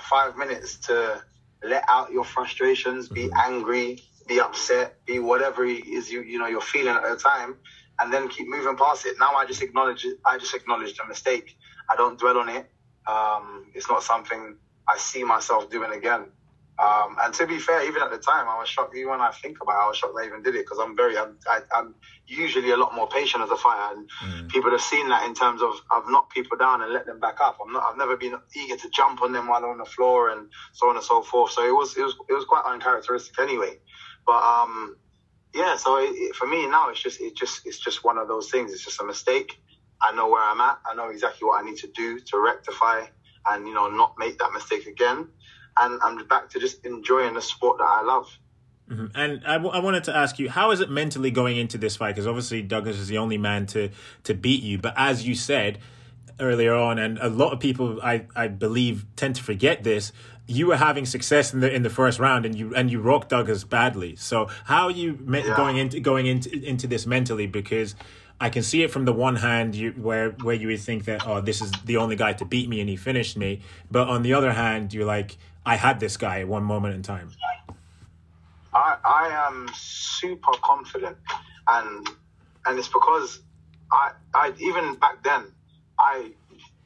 five 0.00 0.36
minutes 0.36 0.78
to 0.88 1.22
let 1.64 1.84
out 1.88 2.12
your 2.12 2.24
frustrations, 2.24 3.08
be 3.08 3.30
angry, 3.38 4.00
be 4.28 4.40
upset, 4.40 4.96
be 5.06 5.20
whatever 5.20 5.64
it 5.66 5.86
is 5.86 6.10
you 6.10 6.22
you 6.22 6.38
know 6.38 6.48
you're 6.48 6.60
feeling 6.62 6.96
at 6.96 7.04
the 7.04 7.16
time, 7.16 7.56
and 8.00 8.12
then 8.12 8.28
keep 8.28 8.48
moving 8.48 8.76
past 8.76 9.06
it. 9.06 9.16
Now 9.20 9.34
I 9.36 9.46
just 9.46 9.62
acknowledge 9.62 10.04
it. 10.04 10.18
I 10.26 10.38
just 10.38 10.54
acknowledge 10.54 10.96
the 10.96 11.06
mistake. 11.06 11.56
I 11.90 11.96
don't 11.96 12.18
dwell 12.18 12.38
on 12.38 12.48
it. 12.50 12.70
Um, 13.08 13.66
it's 13.74 13.88
not 13.88 14.02
something 14.02 14.56
I 14.88 14.98
see 14.98 15.24
myself 15.24 15.70
doing 15.70 15.92
again. 15.92 16.26
Um, 16.78 17.16
and 17.22 17.32
to 17.34 17.46
be 17.46 17.58
fair, 17.58 17.86
even 17.88 18.02
at 18.02 18.10
the 18.10 18.18
time, 18.18 18.46
I 18.48 18.58
was 18.58 18.68
shocked. 18.68 18.94
Even 18.94 19.12
when 19.12 19.20
I 19.20 19.30
think 19.30 19.58
about 19.62 19.72
it, 19.72 19.84
I 19.84 19.88
was 19.88 19.96
shocked 19.96 20.14
I 20.20 20.26
even 20.26 20.42
did 20.42 20.54
it 20.54 20.66
because 20.66 20.78
I'm 20.78 20.94
very, 20.94 21.16
I'm, 21.16 21.38
I, 21.48 21.60
I'm 21.74 21.94
usually 22.26 22.70
a 22.70 22.76
lot 22.76 22.94
more 22.94 23.08
patient 23.08 23.42
as 23.42 23.50
a 23.50 23.56
fighter. 23.56 23.96
And 23.96 24.10
people 24.50 24.70
have 24.70 24.82
seen 24.82 25.08
that 25.08 25.24
in 25.24 25.34
terms 25.34 25.62
of 25.62 25.72
I've 25.90 26.08
knocked 26.08 26.34
people 26.34 26.58
down 26.58 26.82
and 26.82 26.92
let 26.92 27.06
them 27.06 27.18
back 27.18 27.40
up. 27.40 27.56
I'm 27.64 27.72
not, 27.72 27.84
I've 27.88 27.96
never 27.96 28.16
been 28.16 28.34
eager 28.54 28.76
to 28.76 28.90
jump 28.90 29.22
on 29.22 29.32
them 29.32 29.48
while 29.48 29.62
they're 29.62 29.70
on 29.70 29.78
the 29.78 29.86
floor 29.86 30.30
and 30.30 30.48
so 30.74 30.90
on 30.90 30.96
and 30.96 31.04
so 31.04 31.22
forth. 31.22 31.52
So 31.52 31.66
it 31.66 31.72
was, 31.72 31.96
it 31.96 32.02
was, 32.02 32.14
it 32.28 32.34
was 32.34 32.44
quite 32.44 32.64
uncharacteristic 32.66 33.38
anyway. 33.38 33.78
But 34.26 34.42
um, 34.42 34.96
yeah, 35.54 35.76
so 35.76 35.96
it, 35.96 36.10
it, 36.12 36.34
for 36.34 36.46
me 36.46 36.66
now, 36.66 36.90
it's 36.90 37.02
just, 37.02 37.20
it 37.22 37.34
just, 37.36 37.66
it's 37.66 37.78
just 37.78 38.04
one 38.04 38.18
of 38.18 38.28
those 38.28 38.50
things. 38.50 38.72
It's 38.72 38.84
just 38.84 39.00
a 39.00 39.04
mistake. 39.04 39.58
I 40.02 40.14
know 40.14 40.28
where 40.28 40.42
I'm 40.42 40.60
at. 40.60 40.78
I 40.90 40.94
know 40.94 41.08
exactly 41.08 41.46
what 41.46 41.62
I 41.62 41.66
need 41.66 41.78
to 41.78 41.88
do 41.88 42.20
to 42.20 42.38
rectify 42.38 43.06
and 43.48 43.66
you 43.66 43.74
know 43.74 43.88
not 43.88 44.14
make 44.18 44.38
that 44.38 44.52
mistake 44.52 44.86
again. 44.86 45.28
And 45.78 46.00
I'm 46.02 46.26
back 46.26 46.48
to 46.50 46.58
just 46.60 46.84
enjoying 46.86 47.34
the 47.34 47.42
sport 47.42 47.78
that 47.78 47.84
I 47.84 48.02
love. 48.02 48.38
Mhm. 48.90 49.10
And 49.14 49.42
I, 49.44 49.54
w- 49.54 49.72
I 49.72 49.80
wanted 49.80 50.04
to 50.04 50.16
ask 50.16 50.38
you, 50.38 50.48
how 50.48 50.70
is 50.70 50.80
it 50.80 50.88
mentally 50.90 51.30
going 51.30 51.56
into 51.56 51.76
this 51.76 51.96
fight? 51.96 52.14
Because 52.14 52.26
obviously 52.26 52.62
Douglas 52.62 52.98
is 52.98 53.08
the 53.08 53.18
only 53.18 53.36
man 53.38 53.66
to 53.66 53.90
to 54.24 54.34
beat 54.34 54.62
you. 54.62 54.78
But 54.78 54.94
as 54.96 55.26
you 55.26 55.34
said 55.34 55.78
earlier 56.38 56.74
on, 56.74 56.98
and 56.98 57.18
a 57.18 57.28
lot 57.28 57.52
of 57.52 57.60
people, 57.60 58.00
I, 58.02 58.26
I 58.36 58.46
believe, 58.48 59.04
tend 59.16 59.34
to 59.36 59.42
forget 59.42 59.82
this. 59.84 60.12
You 60.46 60.68
were 60.68 60.76
having 60.76 61.04
success 61.04 61.52
in 61.52 61.60
the 61.60 61.74
in 61.74 61.82
the 61.82 61.90
first 61.90 62.20
round, 62.20 62.46
and 62.46 62.54
you 62.56 62.72
and 62.76 62.88
you 62.90 63.00
rocked 63.00 63.30
Douglas 63.30 63.64
badly. 63.64 64.14
So 64.16 64.48
how 64.64 64.84
are 64.84 64.90
you 64.92 65.18
me- 65.20 65.42
Yeah. 65.44 65.56
going 65.56 65.76
into 65.78 65.98
going 65.98 66.26
into 66.26 66.50
into 66.64 66.86
this 66.86 67.06
mentally? 67.06 67.48
Because 67.48 67.96
I 68.40 68.50
can 68.50 68.62
see 68.62 68.84
it 68.84 68.92
from 68.92 69.04
the 69.06 69.12
one 69.12 69.36
hand, 69.36 69.74
you, 69.74 69.90
where 69.92 70.30
where 70.30 70.54
you 70.54 70.68
would 70.68 70.78
think 70.80 71.06
that 71.06 71.26
oh, 71.26 71.40
this 71.40 71.60
is 71.60 71.72
the 71.84 71.96
only 71.96 72.14
guy 72.14 72.34
to 72.34 72.44
beat 72.44 72.68
me, 72.68 72.78
and 72.80 72.88
he 72.88 72.94
finished 72.96 73.36
me. 73.36 73.62
But 73.90 74.06
on 74.06 74.22
the 74.22 74.34
other 74.34 74.52
hand, 74.52 74.94
you're 74.94 75.06
like, 75.06 75.36
I 75.66 75.74
had 75.74 75.98
this 75.98 76.16
guy 76.16 76.40
at 76.40 76.48
one 76.48 76.62
moment 76.62 76.94
in 76.94 77.02
time. 77.02 77.32
I, 78.72 78.96
I 79.04 79.46
am 79.48 79.68
super 79.74 80.52
confident, 80.62 81.16
and 81.66 82.08
and 82.66 82.78
it's 82.78 82.86
because 82.88 83.40
I, 83.90 84.12
I 84.32 84.52
even 84.60 84.94
back 84.94 85.24
then 85.24 85.42
I 85.98 86.30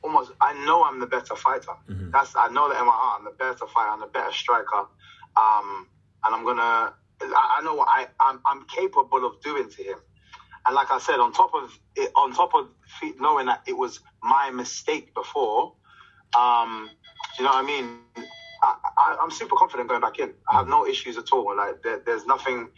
almost 0.02 0.32
I 0.40 0.54
know 0.64 0.82
I'm 0.82 0.98
the 0.98 1.06
better 1.06 1.36
fighter. 1.36 1.72
That's 2.10 2.34
I 2.36 2.48
know 2.48 2.70
that 2.70 2.80
in 2.80 2.86
my 2.86 2.92
heart 2.92 3.18
I'm 3.18 3.24
the 3.26 3.32
better 3.32 3.66
fighter. 3.66 3.90
I'm 3.90 4.00
the 4.00 4.06
better 4.06 4.32
striker, 4.32 4.86
um, 5.36 5.86
and 6.24 6.34
I'm 6.34 6.44
gonna. 6.44 6.94
I, 7.22 7.58
I 7.58 7.62
know 7.62 7.74
what 7.74 7.88
I 7.88 8.06
I'm, 8.18 8.40
I'm 8.46 8.64
capable 8.64 9.26
of 9.26 9.42
doing 9.42 9.68
to 9.68 9.82
him. 9.82 9.98
And 10.66 10.74
like 10.74 10.90
I 10.90 10.98
said, 10.98 11.20
on 11.20 11.32
top 11.32 11.50
of 11.54 11.78
it, 11.96 12.10
on 12.16 12.32
top 12.32 12.54
of 12.54 12.68
knowing 13.18 13.46
that 13.46 13.62
it 13.66 13.76
was 13.76 14.00
my 14.22 14.50
mistake 14.50 15.12
before, 15.14 15.74
um, 16.38 16.88
you 17.38 17.44
know 17.44 17.50
what 17.50 17.64
I 17.64 17.66
mean? 17.66 17.98
I, 18.62 18.74
I, 18.98 19.16
I'm 19.20 19.30
super 19.30 19.56
confident 19.56 19.88
going 19.88 20.00
back 20.00 20.18
in. 20.18 20.32
I 20.48 20.56
have 20.56 20.68
no 20.68 20.86
issues 20.86 21.16
at 21.16 21.30
all. 21.32 21.56
Like 21.56 21.82
there, 21.82 22.00
there's 22.04 22.26
nothing, 22.26 22.68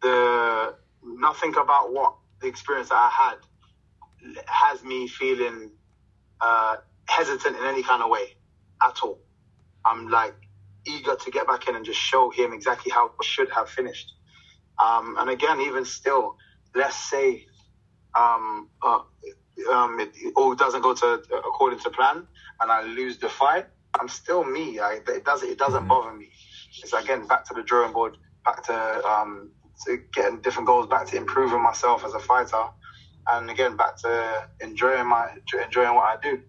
the 0.00 0.74
nothing 1.04 1.54
about 1.56 1.92
what 1.92 2.14
the 2.40 2.46
experience 2.46 2.88
that 2.90 2.96
I 2.96 3.10
had 3.10 4.36
has 4.46 4.84
me 4.84 5.08
feeling 5.08 5.70
uh, 6.40 6.76
hesitant 7.08 7.56
in 7.56 7.64
any 7.64 7.82
kind 7.82 8.02
of 8.02 8.10
way 8.10 8.36
at 8.82 8.98
all. 9.02 9.18
I'm 9.84 10.08
like 10.08 10.34
eager 10.86 11.16
to 11.16 11.30
get 11.30 11.46
back 11.46 11.68
in 11.68 11.76
and 11.76 11.84
just 11.84 11.98
show 11.98 12.30
him 12.30 12.52
exactly 12.52 12.90
how 12.90 13.06
it 13.06 13.24
should 13.24 13.50
have 13.50 13.68
finished. 13.68 14.12
Um, 14.82 15.16
and 15.18 15.30
again, 15.30 15.60
even 15.60 15.84
still, 15.84 16.36
let's 16.74 16.96
say 16.96 17.46
um, 18.18 18.68
uh, 18.82 19.00
um, 19.70 20.00
it, 20.00 20.12
it 20.14 20.32
all 20.36 20.54
doesn't 20.54 20.82
go 20.82 20.94
to 20.94 21.22
according 21.32 21.78
to 21.80 21.90
plan, 21.90 22.26
and 22.60 22.70
I 22.70 22.82
lose 22.82 23.18
the 23.18 23.28
fight. 23.28 23.66
I'm 24.00 24.08
still 24.08 24.44
me. 24.44 24.78
I, 24.78 25.00
it 25.06 25.24
doesn't 25.24 25.48
it 25.48 25.58
doesn't 25.58 25.86
bother 25.86 26.12
me. 26.12 26.30
It's 26.82 26.92
again 26.92 27.26
back 27.26 27.44
to 27.46 27.54
the 27.54 27.62
drawing 27.62 27.92
board, 27.92 28.16
back 28.44 28.62
to 28.64 29.04
um, 29.06 29.50
to 29.86 29.98
getting 30.12 30.40
different 30.40 30.66
goals, 30.66 30.86
back 30.86 31.06
to 31.08 31.16
improving 31.16 31.62
myself 31.62 32.04
as 32.04 32.14
a 32.14 32.18
fighter, 32.18 32.64
and 33.28 33.50
again 33.50 33.76
back 33.76 33.96
to 33.98 34.48
enjoying 34.60 35.06
my 35.06 35.30
enjoying 35.64 35.94
what 35.94 36.04
I 36.04 36.16
do. 36.22 36.42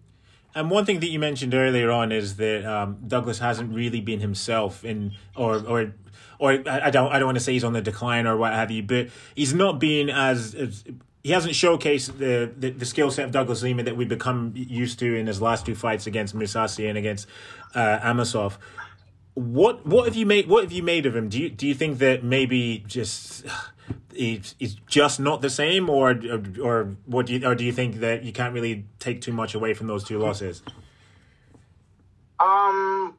And 0.54 0.70
one 0.70 0.84
thing 0.84 1.00
that 1.00 1.08
you 1.08 1.18
mentioned 1.18 1.52
earlier 1.52 1.90
on 1.90 2.12
is 2.12 2.36
that 2.36 2.64
um, 2.64 2.98
Douglas 3.06 3.40
hasn't 3.40 3.74
really 3.74 4.00
been 4.00 4.20
himself 4.20 4.84
in, 4.84 5.12
or 5.36 5.56
or 5.66 5.94
or 6.38 6.52
I 6.52 6.80
I 6.84 6.90
don't 6.90 7.12
I 7.12 7.18
don't 7.18 7.26
want 7.26 7.38
to 7.38 7.44
say 7.44 7.52
he's 7.52 7.64
on 7.64 7.72
the 7.72 7.82
decline 7.82 8.26
or 8.26 8.36
what 8.36 8.52
have 8.52 8.70
you, 8.70 8.82
but 8.82 9.08
he's 9.34 9.52
not 9.52 9.80
being 9.80 10.10
as, 10.10 10.54
as 10.54 10.84
he 11.24 11.32
hasn't 11.32 11.54
showcased 11.54 12.18
the 12.18 12.52
the, 12.56 12.70
the 12.70 12.84
skill 12.84 13.10
set 13.10 13.24
of 13.24 13.30
Douglas 13.32 13.62
Lima 13.62 13.82
that 13.82 13.96
we've 13.96 14.08
become 14.08 14.52
used 14.54 14.98
to 15.00 15.16
in 15.16 15.26
his 15.26 15.40
last 15.42 15.66
two 15.66 15.74
fights 15.74 16.06
against 16.06 16.36
Mousasi 16.36 16.88
and 16.88 16.96
against 16.96 17.26
uh, 17.74 17.98
Amosov. 18.00 18.58
What 19.32 19.84
what 19.86 20.04
have 20.04 20.14
you 20.14 20.26
made? 20.26 20.46
What 20.46 20.62
have 20.62 20.72
you 20.72 20.82
made 20.82 21.06
of 21.06 21.16
him? 21.16 21.30
Do 21.30 21.40
you 21.40 21.48
do 21.48 21.66
you 21.66 21.74
think 21.74 21.98
that 21.98 22.22
maybe 22.22 22.84
just 22.86 23.46
he's, 24.14 24.54
he's 24.58 24.74
just 24.86 25.18
not 25.18 25.40
the 25.40 25.50
same, 25.50 25.88
or 25.88 26.10
or, 26.10 26.42
or 26.62 26.96
what 27.06 27.26
do 27.26 27.32
you 27.32 27.46
or 27.46 27.54
do 27.54 27.64
you 27.64 27.72
think 27.72 27.96
that 27.96 28.22
you 28.22 28.32
can't 28.32 28.52
really 28.52 28.84
take 29.00 29.22
too 29.22 29.32
much 29.32 29.54
away 29.54 29.72
from 29.72 29.86
those 29.86 30.04
two 30.04 30.18
losses? 30.18 30.62
Um, 32.38 33.16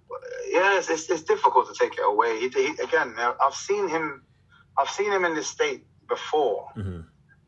yeah, 0.52 0.78
it's, 0.78 0.90
it's, 0.90 1.10
it's 1.10 1.24
difficult 1.24 1.74
to 1.74 1.80
take 1.80 1.94
it 1.98 2.04
away. 2.06 2.40
He, 2.40 2.50
he, 2.50 2.68
again, 2.84 3.16
I've 3.18 3.56
seen 3.56 3.88
him, 3.88 4.22
I've 4.78 4.90
seen 4.90 5.12
him 5.12 5.26
in 5.26 5.34
this 5.34 5.48
state 5.48 5.86
before. 6.08 6.68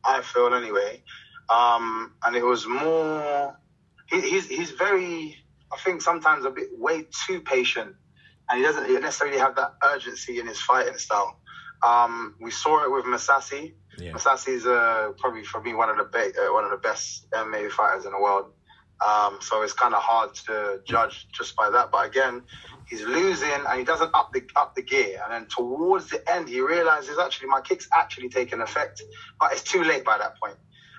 I 0.08 0.22
feel 0.22 0.54
anyway, 0.54 1.04
um, 1.50 2.14
and 2.24 2.36
it 2.36 2.44
was 2.44 2.66
more. 2.66 3.58
He, 4.10 4.22
he's 4.22 4.48
he's 4.48 4.72
very, 4.72 5.36
I 5.72 5.78
think 5.78 6.02
sometimes 6.02 6.46
a 6.46 6.50
bit 6.50 6.70
way 6.78 7.06
too 7.28 7.42
patient, 7.42 7.94
and 8.50 8.58
he 8.58 8.64
doesn't 8.64 9.02
necessarily 9.02 9.38
have 9.38 9.56
that 9.58 9.74
urgency 9.84 10.40
in 10.40 10.48
his 10.48 10.62
fighting 10.62 10.98
style. 10.98 11.40
Um, 11.86 12.36
we 12.40 12.52
saw 12.52 12.84
it 12.86 12.92
with 12.92 13.06
Mousasi. 13.06 13.74
Yeah. 13.98 14.14
Mousasi 14.14 14.50
is 14.50 14.66
uh, 14.66 15.12
probably 15.18 15.44
for 15.44 15.62
me 15.62 15.74
one 15.74 15.90
of 15.90 15.98
the 15.98 16.06
be- 16.06 16.38
uh, 16.40 16.54
one 16.54 16.64
of 16.64 16.72
the 16.72 16.78
best 16.78 17.30
MMA 17.32 17.70
fighters 17.72 18.06
in 18.06 18.12
the 18.12 18.20
world. 18.20 18.54
Um, 19.06 19.38
so 19.42 19.62
it's 19.62 19.74
kind 19.74 19.94
of 19.94 20.02
hard 20.02 20.34
to 20.48 20.82
judge 20.86 21.28
just 21.32 21.56
by 21.56 21.70
that. 21.70 21.92
But 21.92 22.08
again, 22.08 22.44
he's 22.90 23.04
losing 23.04 23.50
and 23.68 23.80
he 23.80 23.86
doesn't 23.86 24.12
up 24.14 24.32
the 24.34 24.44
up 24.56 24.76
the 24.76 24.82
gear. 24.82 25.20
And 25.24 25.34
then 25.34 25.46
towards 25.48 26.10
the 26.10 26.22
end, 26.32 26.50
he 26.50 26.62
realizes 26.62 27.18
actually 27.18 27.50
my 27.50 27.62
kick's 27.62 27.88
actually 27.94 28.30
taking 28.30 28.62
effect, 28.62 29.02
but 29.40 29.52
it's 29.52 29.64
too 29.64 29.84
late 29.84 30.04
by 30.04 30.18
that 30.18 30.40
point. 30.42 30.58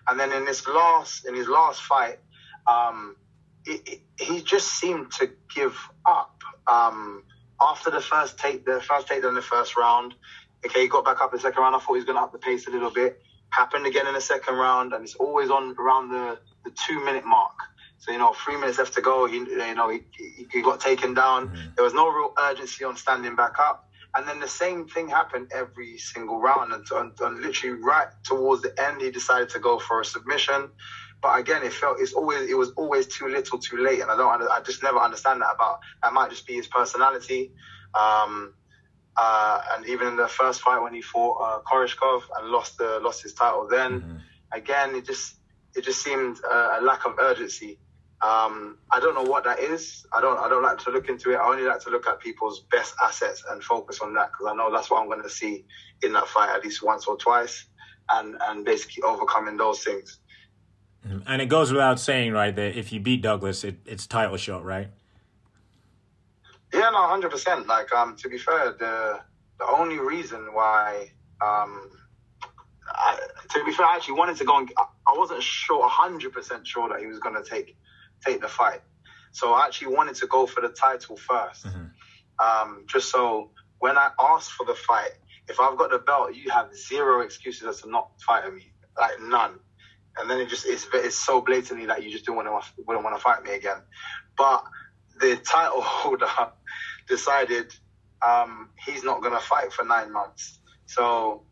And 0.09 0.19
then 0.19 0.33
in 0.33 0.45
this 0.45 0.67
last 0.67 1.27
in 1.27 1.35
his 1.35 1.49
last 1.49 1.83
fight, 1.83 2.19
um, 2.67 3.17
it, 3.65 3.81
it, 3.87 4.01
he 4.21 4.43
just 4.43 4.69
seemed 4.69 5.13
to 5.13 5.31
give 5.55 5.77
up 6.07 6.43
um, 6.67 7.25
after 7.61 7.91
the 7.91 8.01
first 8.01 8.39
take, 8.39 8.65
the 8.65 8.81
first 8.81 9.09
take 9.09 9.25
in 9.25 9.35
the 9.35 9.43
first 9.43 9.77
round. 9.77 10.15
Okay, 10.65 10.83
he 10.83 10.89
got 10.89 11.05
back 11.05 11.21
up 11.21 11.33
in 11.33 11.37
the 11.37 11.43
second 11.43 11.63
round. 11.63 11.75
I 11.75 11.79
thought 11.79 11.93
he 11.93 11.99
was 11.99 12.05
going 12.05 12.17
to 12.17 12.23
up 12.23 12.33
the 12.33 12.39
pace 12.39 12.67
a 12.67 12.71
little 12.71 12.91
bit. 12.91 13.21
Happened 13.51 13.87
again 13.87 14.07
in 14.07 14.15
the 14.15 14.21
second 14.21 14.57
round, 14.57 14.93
and 14.93 15.05
it's 15.05 15.15
always 15.15 15.51
on 15.51 15.75
around 15.79 16.11
the, 16.11 16.39
the 16.65 16.71
two 16.87 17.03
minute 17.05 17.25
mark. 17.25 17.55
So 17.99 18.13
you 18.13 18.19
know, 18.19 18.33
three 18.33 18.57
minutes 18.57 18.79
left 18.79 18.95
to 18.95 19.01
go. 19.01 19.27
He, 19.27 19.37
you 19.37 19.75
know, 19.75 19.91
he, 19.91 20.01
he, 20.53 20.63
got 20.63 20.81
taken 20.81 21.15
down. 21.15 21.73
There 21.75 21.85
was 21.85 21.95
no 21.95 22.09
real 22.09 22.33
urgency 22.39 22.85
on 22.85 22.97
standing 22.97 23.35
back 23.35 23.59
up. 23.59 23.89
And 24.15 24.27
then 24.27 24.41
the 24.41 24.49
same 24.49 24.89
thing 24.89 25.09
happened 25.09 25.51
every 25.53 25.99
single 25.99 26.41
round, 26.41 26.73
and, 26.73 26.85
and, 26.91 27.13
and 27.21 27.41
literally 27.41 27.81
right 27.83 28.09
towards 28.25 28.63
the 28.63 28.75
end, 28.83 29.03
he 29.03 29.11
decided 29.11 29.51
to 29.51 29.59
go 29.59 29.79
for 29.79 30.01
a 30.01 30.05
submission. 30.05 30.71
But 31.21 31.39
again, 31.39 31.63
it 31.63 31.73
felt 31.73 32.01
it's 32.01 32.13
always 32.13 32.49
it 32.49 32.57
was 32.57 32.71
always 32.77 33.07
too 33.07 33.29
little, 33.29 33.59
too 33.59 33.79
late, 33.79 34.01
and 34.01 34.11
I 34.11 34.17
don't 34.17 34.43
I 34.51 34.61
just 34.61 34.83
never 34.83 34.99
understand 34.99 35.43
that 35.43 35.53
about 35.55 35.81
that 36.03 36.13
might 36.13 36.31
just 36.31 36.47
be 36.47 36.55
his 36.55 36.69
personality. 36.69 37.53
Um, 37.95 38.55
uh, 39.17 39.61
and 39.73 39.87
even 39.87 40.07
in 40.07 40.17
the 40.17 40.29
first 40.29 40.61
fight 40.63 40.81
when 40.81 40.95
he 40.95 41.03
fought 41.03 41.35
uh, 41.41 41.61
Koreshkov 41.69 42.23
and 42.39 42.49
lost 42.49 42.79
the 42.79 43.01
lost 43.03 43.23
his 43.23 43.35
title, 43.35 43.67
then 43.69 44.23
again 44.53 44.95
it 44.95 45.05
just 45.05 45.35
it 45.75 45.85
just 45.85 46.03
seemed 46.03 46.39
uh, 46.49 46.79
a 46.81 46.83
lack 46.83 47.05
of 47.05 47.17
urgency. 47.19 47.79
Um, 48.21 48.79
I 48.91 48.99
don't 48.99 49.15
know 49.15 49.31
what 49.31 49.45
that 49.45 49.61
is. 49.61 50.05
I 50.13 50.21
don't. 50.21 50.39
I 50.39 50.49
don't 50.49 50.63
like 50.63 50.79
to 50.79 50.91
look 50.91 51.09
into 51.09 51.31
it. 51.31 51.37
I 51.37 51.49
only 51.49 51.63
like 51.63 51.79
to 51.81 51.91
look 51.91 52.09
at 52.09 52.19
people's 52.19 52.65
best 52.73 52.95
assets 53.03 53.45
and 53.49 53.63
focus 53.63 54.01
on 54.01 54.13
that 54.15 54.33
because 54.33 54.53
I 54.53 54.57
know 54.57 54.73
that's 54.73 54.91
what 54.91 55.01
I'm 55.01 55.09
going 55.09 55.23
to 55.23 55.31
see 55.31 55.65
in 56.03 56.13
that 56.15 56.27
fight 56.27 56.55
at 56.55 56.65
least 56.65 56.83
once 56.83 57.07
or 57.07 57.17
twice, 57.17 57.67
and 58.11 58.37
and 58.49 58.65
basically 58.65 59.05
overcoming 59.05 59.57
those 59.57 59.85
things. 59.85 60.19
And 61.29 61.41
it 61.41 61.47
goes 61.47 61.71
without 61.71 62.01
saying, 62.01 62.33
right, 62.33 62.55
that 62.55 62.77
if 62.77 62.93
you 62.93 62.99
beat 62.99 63.23
Douglas, 63.23 63.63
it, 63.63 63.77
it's 63.87 64.07
title 64.07 64.37
shot, 64.37 64.65
right? 64.65 64.89
Yeah, 66.75 66.91
no, 66.91 67.07
hundred 67.07 67.31
percent. 67.31 67.69
Like, 67.69 67.93
um, 67.95 68.17
to 68.17 68.29
be 68.29 68.37
fair, 68.37 68.73
the 68.73 69.21
the 69.61 69.67
only 69.67 70.01
reason 70.01 70.53
why, 70.53 71.13
um, 71.41 71.91
I, 72.89 73.19
to 73.51 73.65
be 73.65 73.73
fair, 73.73 73.87
I 73.87 73.95
actually 73.95 74.15
wanted 74.15 74.37
to 74.39 74.45
go 74.45 74.59
and 74.59 74.71
I 74.77 74.87
I 75.07 75.17
wasn't 75.17 75.43
sure, 75.43 75.89
hundred 75.89 76.33
percent 76.33 76.67
sure 76.67 76.89
that 76.89 76.99
he 76.99 77.07
was 77.07 77.21
going 77.21 77.41
to 77.41 77.49
take 77.49 77.77
take 78.25 78.41
the 78.41 78.49
fight. 78.49 78.81
So 79.33 79.53
I 79.53 79.67
actually 79.67 79.95
wanted 79.95 80.17
to 80.17 80.27
go 80.27 80.47
for 80.47 80.61
the 80.61 80.69
title 80.69 81.17
1st 81.17 81.67
um, 82.39 82.85
just 82.87 83.11
so 83.11 83.51
when 83.79 83.97
I 83.97 84.11
asked 84.21 84.53
for 84.53 84.67
the 84.67 84.75
fight, 84.75 85.13
if 85.49 85.59
I've 85.61 85.79
got 85.79 85.91
the 85.91 85.99
belt, 85.99 86.35
you 86.35 86.51
have 86.51 86.75
zero 86.75 87.21
excuses 87.21 87.67
as 87.67 87.83
to 87.83 87.91
not 87.91 88.11
fighting 88.21 88.57
me, 88.57 88.73
like 88.99 89.21
none. 89.21 89.59
And 90.19 90.29
then 90.29 90.41
it 90.41 90.49
just 90.49 90.67
it's 90.67 90.87
it's 90.93 91.17
so 91.17 91.41
blatantly 91.41 91.87
that 91.87 92.03
you 92.03 92.11
just 92.11 92.25
don't 92.25 92.37
want 92.37 92.49
to 92.49 92.83
wouldn't 92.87 93.05
want 93.05 93.17
to 93.17 93.23
fight 93.23 93.43
me 93.43 93.55
again. 93.55 93.79
But 94.37 94.65
the 95.21 95.37
title 95.37 95.81
holder 95.83 96.29
decided 97.09 97.73
um, 98.27 98.71
he's 98.85 99.05
not 99.05 99.23
going 99.23 99.35
to 99.35 99.41
fight 99.41 99.73
for 99.73 99.85
nine 99.85 100.13
months. 100.13 100.59
So, 100.87 101.45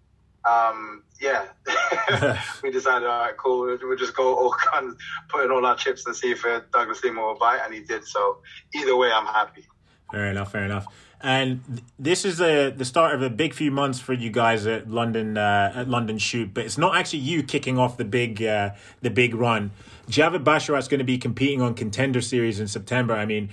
um, 0.48 1.02
yeah, 1.20 1.46
we 2.62 2.70
decided, 2.70 3.08
all 3.08 3.20
right, 3.20 3.36
cool, 3.36 3.78
we'll 3.82 3.96
just 3.96 4.14
go 4.14 4.34
all 4.34 4.54
guns, 4.72 4.96
put 5.28 5.44
in 5.44 5.50
all 5.50 5.64
our 5.64 5.76
chips 5.76 6.06
and 6.06 6.14
see 6.14 6.32
if 6.32 6.44
uh, 6.44 6.60
Douglas 6.72 7.02
Lima 7.02 7.20
will 7.20 7.38
bite, 7.38 7.60
and 7.64 7.74
he 7.74 7.80
did. 7.80 8.04
So, 8.06 8.38
either 8.74 8.96
way, 8.96 9.10
I'm 9.12 9.26
happy. 9.26 9.66
Fair 10.12 10.26
enough, 10.26 10.52
fair 10.52 10.64
enough. 10.64 10.86
And 11.20 11.82
this 11.98 12.24
is 12.24 12.40
a, 12.40 12.70
the 12.70 12.84
start 12.84 13.14
of 13.14 13.22
a 13.22 13.30
big 13.30 13.54
few 13.54 13.70
months 13.70 13.98
for 13.98 14.12
you 14.12 14.30
guys 14.30 14.66
at 14.66 14.88
London 14.90 15.38
uh, 15.38 15.72
at 15.74 15.88
London 15.88 16.18
Shoot, 16.18 16.52
but 16.52 16.64
it's 16.64 16.76
not 16.76 16.94
actually 16.94 17.20
you 17.20 17.42
kicking 17.42 17.78
off 17.78 17.96
the 17.96 18.04
big 18.04 18.42
uh, 18.42 18.70
the 19.00 19.10
big 19.10 19.34
run. 19.34 19.70
Javid 20.08 20.44
Basharat's 20.44 20.88
going 20.88 20.98
to 20.98 21.04
be 21.04 21.18
competing 21.18 21.62
on 21.62 21.74
Contender 21.74 22.20
Series 22.20 22.60
in 22.60 22.68
September. 22.68 23.14
I 23.14 23.24
mean, 23.24 23.48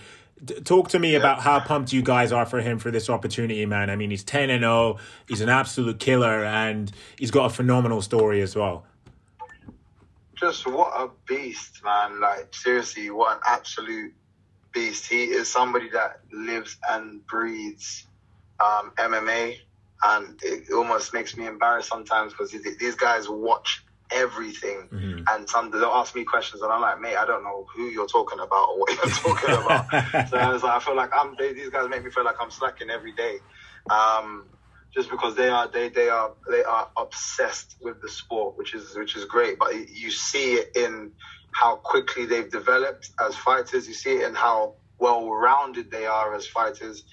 talk 0.63 0.89
to 0.89 0.99
me 0.99 1.15
about 1.15 1.41
how 1.41 1.59
pumped 1.59 1.93
you 1.93 2.01
guys 2.01 2.31
are 2.31 2.45
for 2.45 2.61
him 2.61 2.79
for 2.79 2.91
this 2.91 3.09
opportunity, 3.09 3.65
man. 3.65 3.89
I 3.89 3.95
mean, 3.95 4.09
he's 4.09 4.23
ten 4.23 4.49
and 4.49 4.61
zero. 4.61 4.97
He's 5.27 5.41
an 5.41 5.49
absolute 5.49 5.99
killer, 5.99 6.43
and 6.43 6.91
he's 7.17 7.31
got 7.31 7.45
a 7.45 7.49
phenomenal 7.49 8.01
story 8.01 8.41
as 8.41 8.55
well. 8.55 8.85
Just 10.35 10.67
what 10.67 10.91
a 10.95 11.09
beast, 11.27 11.81
man. 11.83 12.19
Like, 12.19 12.53
seriously, 12.53 13.09
what 13.09 13.37
an 13.37 13.43
absolute 13.47 14.13
beast. 14.73 15.07
He 15.07 15.25
is 15.25 15.49
somebody 15.49 15.89
that 15.91 16.21
lives 16.31 16.77
and 16.89 17.25
breathes 17.27 18.07
um, 18.59 18.91
MMA, 18.97 19.57
and 20.05 20.39
it 20.43 20.71
almost 20.73 21.13
makes 21.13 21.37
me 21.37 21.47
embarrassed 21.47 21.89
sometimes 21.89 22.33
because 22.33 22.51
these 22.51 22.95
guys 22.95 23.29
watch 23.29 23.85
everything, 24.13 24.87
and 25.29 25.49
some 25.49 25.71
they'll 25.71 25.85
ask 25.85 26.15
me 26.15 26.23
questions, 26.23 26.61
and 26.61 26.71
I'm 26.71 26.81
like, 26.81 26.99
mate, 26.99 27.15
I 27.15 27.25
don't 27.25 27.43
know 27.43 27.65
who 27.75 27.85
you're 27.85 28.07
talking 28.07 28.39
about 28.39 28.69
or 28.69 28.79
what 28.79 28.91
you're 28.93 29.13
talking 29.35 29.55
about. 29.55 29.89
so 30.29 30.37
I 30.37 30.51
was 30.51 30.63
like, 30.63 30.73
I 30.73 30.79
feel 30.79 30.95
like 30.95 31.11
I'm. 31.13 31.35
They, 31.37 31.53
these 31.53 31.69
guys 31.69 31.89
make 31.89 32.03
me 32.03 32.11
feel 32.11 32.25
like 32.25 32.35
I'm 32.39 32.51
slacking 32.51 32.89
every 32.89 33.13
day. 33.13 33.37
Um, 33.89 34.45
just 34.93 35.09
because 35.09 35.35
they 35.35 35.49
are 35.49 35.67
they 35.67 35.89
they 35.89 36.09
are 36.09 36.31
they 36.49 36.63
are 36.63 36.89
obsessed 36.97 37.77
with 37.81 38.01
the 38.01 38.09
sport, 38.09 38.57
which 38.57 38.73
is 38.73 38.95
which 38.95 39.15
is 39.15 39.25
great. 39.25 39.57
But 39.57 39.73
you 39.89 40.11
see 40.11 40.53
it 40.53 40.75
in 40.75 41.11
how 41.51 41.77
quickly 41.77 42.25
they've 42.25 42.49
developed 42.49 43.09
as 43.19 43.35
fighters. 43.35 43.87
You 43.87 43.93
see 43.93 44.17
it 44.17 44.27
in 44.27 44.35
how 44.35 44.75
well 44.99 45.29
rounded 45.29 45.91
they 45.91 46.05
are 46.05 46.33
as 46.35 46.45
fighters. 46.47 47.03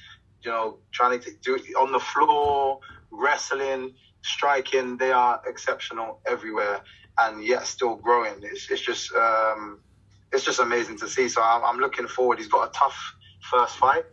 You 0.42 0.50
know, 0.50 0.78
trying 0.92 1.20
to 1.20 1.30
do 1.42 1.56
it 1.56 1.62
on 1.76 1.92
the 1.92 2.00
floor, 2.00 2.80
wrestling, 3.10 3.94
striking. 4.22 4.96
They 4.96 5.12
are 5.12 5.40
exceptional 5.46 6.20
everywhere, 6.26 6.80
and 7.18 7.44
yet 7.44 7.66
still 7.66 7.96
growing. 7.96 8.34
It's 8.42 8.70
it's 8.70 8.82
just 8.82 9.12
um, 9.14 9.80
it's 10.32 10.44
just 10.44 10.60
amazing 10.60 10.98
to 10.98 11.08
see. 11.08 11.28
So 11.28 11.42
I'm, 11.42 11.64
I'm 11.64 11.78
looking 11.78 12.06
forward. 12.06 12.38
He's 12.38 12.48
got 12.48 12.68
a 12.68 12.72
tough 12.72 13.14
first 13.50 13.76
fight, 13.76 14.04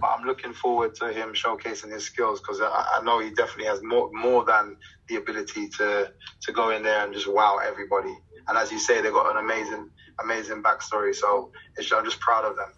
but 0.00 0.06
I'm 0.06 0.24
looking 0.26 0.52
forward 0.52 0.94
to 0.96 1.12
him 1.12 1.32
showcasing 1.32 1.90
his 1.92 2.04
skills 2.04 2.40
because 2.40 2.60
I, 2.60 2.98
I 2.98 3.02
know 3.02 3.18
he 3.18 3.30
definitely 3.30 3.66
has 3.66 3.82
more 3.82 4.10
more 4.12 4.44
than 4.44 4.76
the 5.08 5.16
ability 5.16 5.68
to 5.70 6.12
to 6.42 6.52
go 6.52 6.70
in 6.70 6.82
there 6.82 7.04
and 7.04 7.12
just 7.12 7.26
wow 7.26 7.58
everybody. 7.64 8.16
And 8.46 8.58
as 8.58 8.70
you 8.70 8.78
say, 8.78 9.00
they've 9.00 9.12
got 9.12 9.30
an 9.30 9.42
amazing 9.42 9.90
amazing 10.22 10.62
backstory. 10.62 11.14
So 11.14 11.50
it's, 11.76 11.92
I'm 11.92 12.04
just 12.04 12.20
proud 12.20 12.44
of 12.44 12.56
them. 12.56 12.72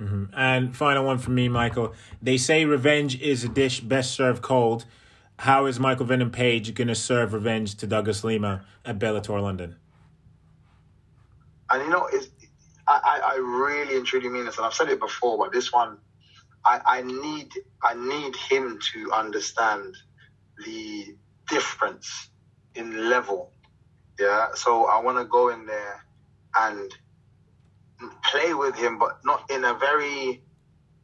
Mm-hmm. 0.00 0.24
And 0.34 0.76
final 0.76 1.04
one 1.04 1.18
from 1.18 1.34
me, 1.34 1.48
Michael. 1.48 1.94
They 2.20 2.36
say 2.36 2.64
revenge 2.64 3.20
is 3.20 3.44
a 3.44 3.48
dish 3.48 3.80
best 3.80 4.12
served 4.12 4.42
cold. 4.42 4.84
How 5.42 5.66
is 5.66 5.80
Michael 5.80 6.06
Venom 6.06 6.30
Page 6.30 6.72
going 6.72 6.86
to 6.86 6.94
serve 6.94 7.32
revenge 7.32 7.74
to 7.78 7.86
Douglas 7.88 8.22
Lima 8.22 8.64
at 8.84 9.00
Bellator 9.00 9.42
London? 9.42 9.74
And 11.68 11.82
you 11.82 11.90
know, 11.90 12.08
it's, 12.12 12.28
I, 12.86 13.20
I, 13.24 13.36
really 13.38 13.96
and 13.96 14.06
truly 14.06 14.28
mean 14.28 14.44
this, 14.44 14.58
and 14.58 14.64
I've 14.64 14.72
said 14.72 14.88
it 14.88 15.00
before, 15.00 15.36
but 15.36 15.52
this 15.52 15.72
one, 15.72 15.98
I, 16.64 16.80
I 16.86 17.02
need 17.02 17.50
I 17.82 17.94
need 17.94 18.36
him 18.36 18.78
to 18.92 19.10
understand 19.10 19.96
the 20.64 21.06
difference 21.48 22.28
in 22.76 23.10
level. 23.10 23.50
Yeah, 24.20 24.54
so 24.54 24.84
I 24.84 25.00
want 25.00 25.18
to 25.18 25.24
go 25.24 25.48
in 25.48 25.66
there 25.66 26.04
and 26.56 26.94
play 28.30 28.54
with 28.54 28.76
him, 28.76 28.96
but 28.96 29.18
not 29.24 29.50
in 29.50 29.64
a 29.64 29.74
very, 29.74 30.40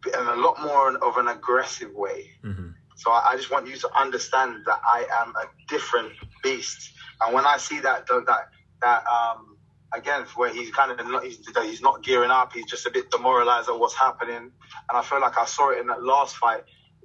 in 0.07 0.26
a 0.28 0.36
lot 0.36 0.62
more 0.62 0.97
of 0.97 1.16
an 1.16 1.26
aggressive 1.26 1.93
way. 1.93 2.30
Mm-hmm. 2.45 2.68
So 2.99 3.12
I, 3.12 3.30
I 3.30 3.36
just 3.36 3.51
want 3.51 3.68
you 3.68 3.76
to 3.76 3.88
understand 3.96 4.64
that 4.66 4.80
I 4.84 5.07
am 5.22 5.32
a 5.36 5.46
different 5.68 6.12
beast. 6.42 6.90
And 7.20 7.32
when 7.32 7.46
I 7.46 7.57
see 7.57 7.78
that, 7.80 8.09
that, 8.09 8.49
that, 8.82 9.05
um, 9.07 9.57
again, 9.94 10.26
where 10.34 10.53
he's 10.53 10.70
kind 10.72 10.90
of 10.90 11.07
not, 11.07 11.22
he's, 11.22 11.38
he's 11.62 11.80
not 11.80 12.03
gearing 12.03 12.32
up, 12.32 12.53
he's 12.53 12.66
just 12.66 12.86
a 12.86 12.90
bit 12.90 13.09
demoralized 13.12 13.68
at 13.68 13.78
what's 13.78 13.94
happening. 13.94 14.36
And 14.36 14.51
I 14.92 15.03
feel 15.03 15.20
like 15.20 15.38
I 15.38 15.44
saw 15.44 15.70
it 15.70 15.78
in 15.78 15.86
that 15.86 16.03
last 16.03 16.36
fight 16.36 16.64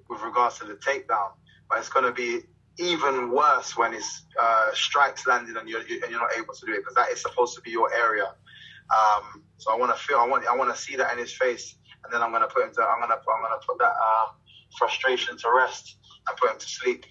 with 0.10 0.22
regards 0.22 0.58
to 0.60 0.66
the 0.66 0.74
takedown. 0.74 1.34
But 1.70 1.78
it's 1.78 1.90
going 1.90 2.06
to 2.06 2.12
be 2.12 2.42
even 2.80 3.30
worse 3.30 3.78
when 3.78 3.94
it's 3.94 4.26
uh, 4.42 4.72
strikes 4.74 5.28
landed 5.28 5.56
and 5.58 5.70
you're, 5.70 5.82
and 5.82 6.10
you're 6.10 6.20
not 6.20 6.32
able 6.36 6.56
to 6.56 6.66
do 6.66 6.74
it 6.74 6.80
because 6.80 6.96
that 6.96 7.10
is 7.12 7.22
supposed 7.22 7.54
to 7.56 7.62
be 7.62 7.70
your 7.70 7.94
area. 7.94 8.34
Um, 8.90 9.44
so 9.58 9.72
I 9.72 9.78
want 9.78 9.96
to 9.96 10.04
feel, 10.04 10.18
I 10.18 10.28
want, 10.28 10.48
I 10.48 10.56
want 10.56 10.76
to 10.76 10.82
see 10.82 10.96
that 10.96 11.14
in 11.14 11.20
his 11.20 11.32
face, 11.32 11.76
and 12.04 12.12
then 12.12 12.22
I'm 12.24 12.32
going 12.32 12.42
to 12.42 12.48
put 12.48 12.66
him 12.66 12.74
to, 12.74 12.82
I'm 12.82 12.98
going 12.98 13.10
to, 13.10 13.16
I'm 13.16 13.42
going 13.42 13.60
to 13.60 13.66
put 13.66 13.78
that 13.78 13.94
uh, 13.94 14.26
frustration 14.78 15.38
to 15.38 15.52
rest 15.56 15.96
and 16.28 16.38
put 16.38 16.52
him 16.52 16.60
to 16.60 16.68
sleep. 16.68 17.06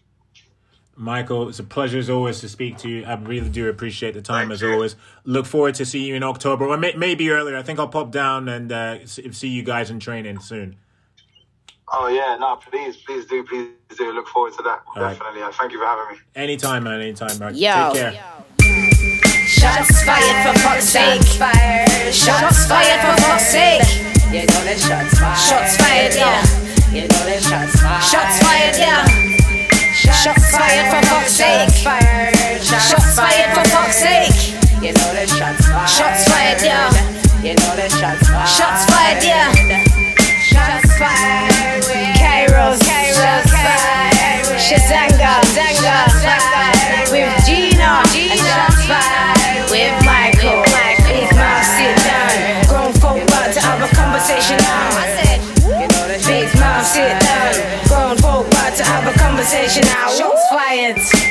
Michael, 0.95 1.49
it's 1.49 1.59
a 1.59 1.65
pleasure 1.65 1.99
as 1.99 2.11
always 2.11 2.41
to 2.41 2.49
speak 2.49 2.77
to 2.79 2.89
you. 2.89 3.05
I 3.05 3.15
really 3.15 3.49
do 3.49 3.69
appreciate 3.69 4.13
the 4.13 4.21
time 4.21 4.49
Thank 4.49 4.53
as 4.55 4.63
you. 4.63 4.73
always. 4.73 4.97
Look 5.25 5.47
forward 5.47 5.75
to 5.77 5.87
seeing 5.87 6.07
you 6.07 6.15
in 6.17 6.23
October, 6.23 6.67
or 6.67 6.77
may, 6.77 6.93
maybe 6.95 7.31
earlier. 7.31 7.57
I 7.57 7.63
think 7.63 7.79
I'll 7.79 7.89
pop 7.89 8.11
down 8.11 8.49
and 8.49 8.71
uh, 8.71 9.07
see 9.07 9.49
you 9.49 9.63
guys 9.63 9.91
in 9.91 10.01
training 10.01 10.41
soon. 10.41 10.77
Oh 11.95 12.09
yeah, 12.09 12.37
no, 12.39 12.57
please, 12.57 12.97
please 12.99 13.25
do, 13.27 13.43
please 13.45 13.69
do. 13.97 14.13
Look 14.13 14.29
forward 14.29 14.53
to 14.55 14.63
that. 14.63 14.83
right. 14.97 15.13
Definitely. 15.13 15.43
And 15.43 15.55
thank 15.55 15.73
you 15.73 15.79
for 15.79 15.87
having 15.87 16.17
me. 16.17 16.23
Anytime, 16.35 16.85
man. 16.85 17.01
Anytime, 17.01 17.39
man. 17.39 17.55
Yo. 17.55 17.91
Take 17.93 18.03
care. 18.03 18.25
Shots 19.47 20.03
fired 20.05 20.55
for 20.55 20.61
fuck's 20.61 20.85
sake. 20.85 21.23
Shots 22.13 22.67
fired 22.67 23.01
for 23.01 23.23
fuck's 23.23 23.47
sake. 23.49 23.83
You 24.33 24.41
know 24.47 24.65
that 24.65 24.79
shots 24.79 25.19
fired. 25.19 25.39
Shots 25.39 25.77
fired, 25.77 26.15
yeah. 26.15 26.62
You 26.93 27.09
know 27.09 27.24
that 27.24 27.40
shots 27.40 27.80
fired. 27.80 28.05
Shots 28.05 28.36
fired, 28.45 28.76
yeah. 28.76 29.09
Shots 29.97 30.51
fired 30.53 30.93
for 30.93 31.01
fuck's 31.09 31.32
sake. 31.32 31.72
Shots 32.61 33.16
fired 33.16 33.57
for 33.57 33.64
fuck's 33.72 33.97
sake. 33.97 34.61
You 34.82 34.93
know 34.93 35.24
shots 35.24 35.64
fired. 35.66 35.88
Shots 35.88 36.28
fired, 36.28 36.61
yeah. 36.61 36.93
You 37.40 37.55
know 37.55 37.88
shots 37.88 38.28
fired. 38.28 38.49
Shots 38.49 38.84
fired, 38.93 39.24
yeah. 39.24 39.91
Grown 60.63 61.22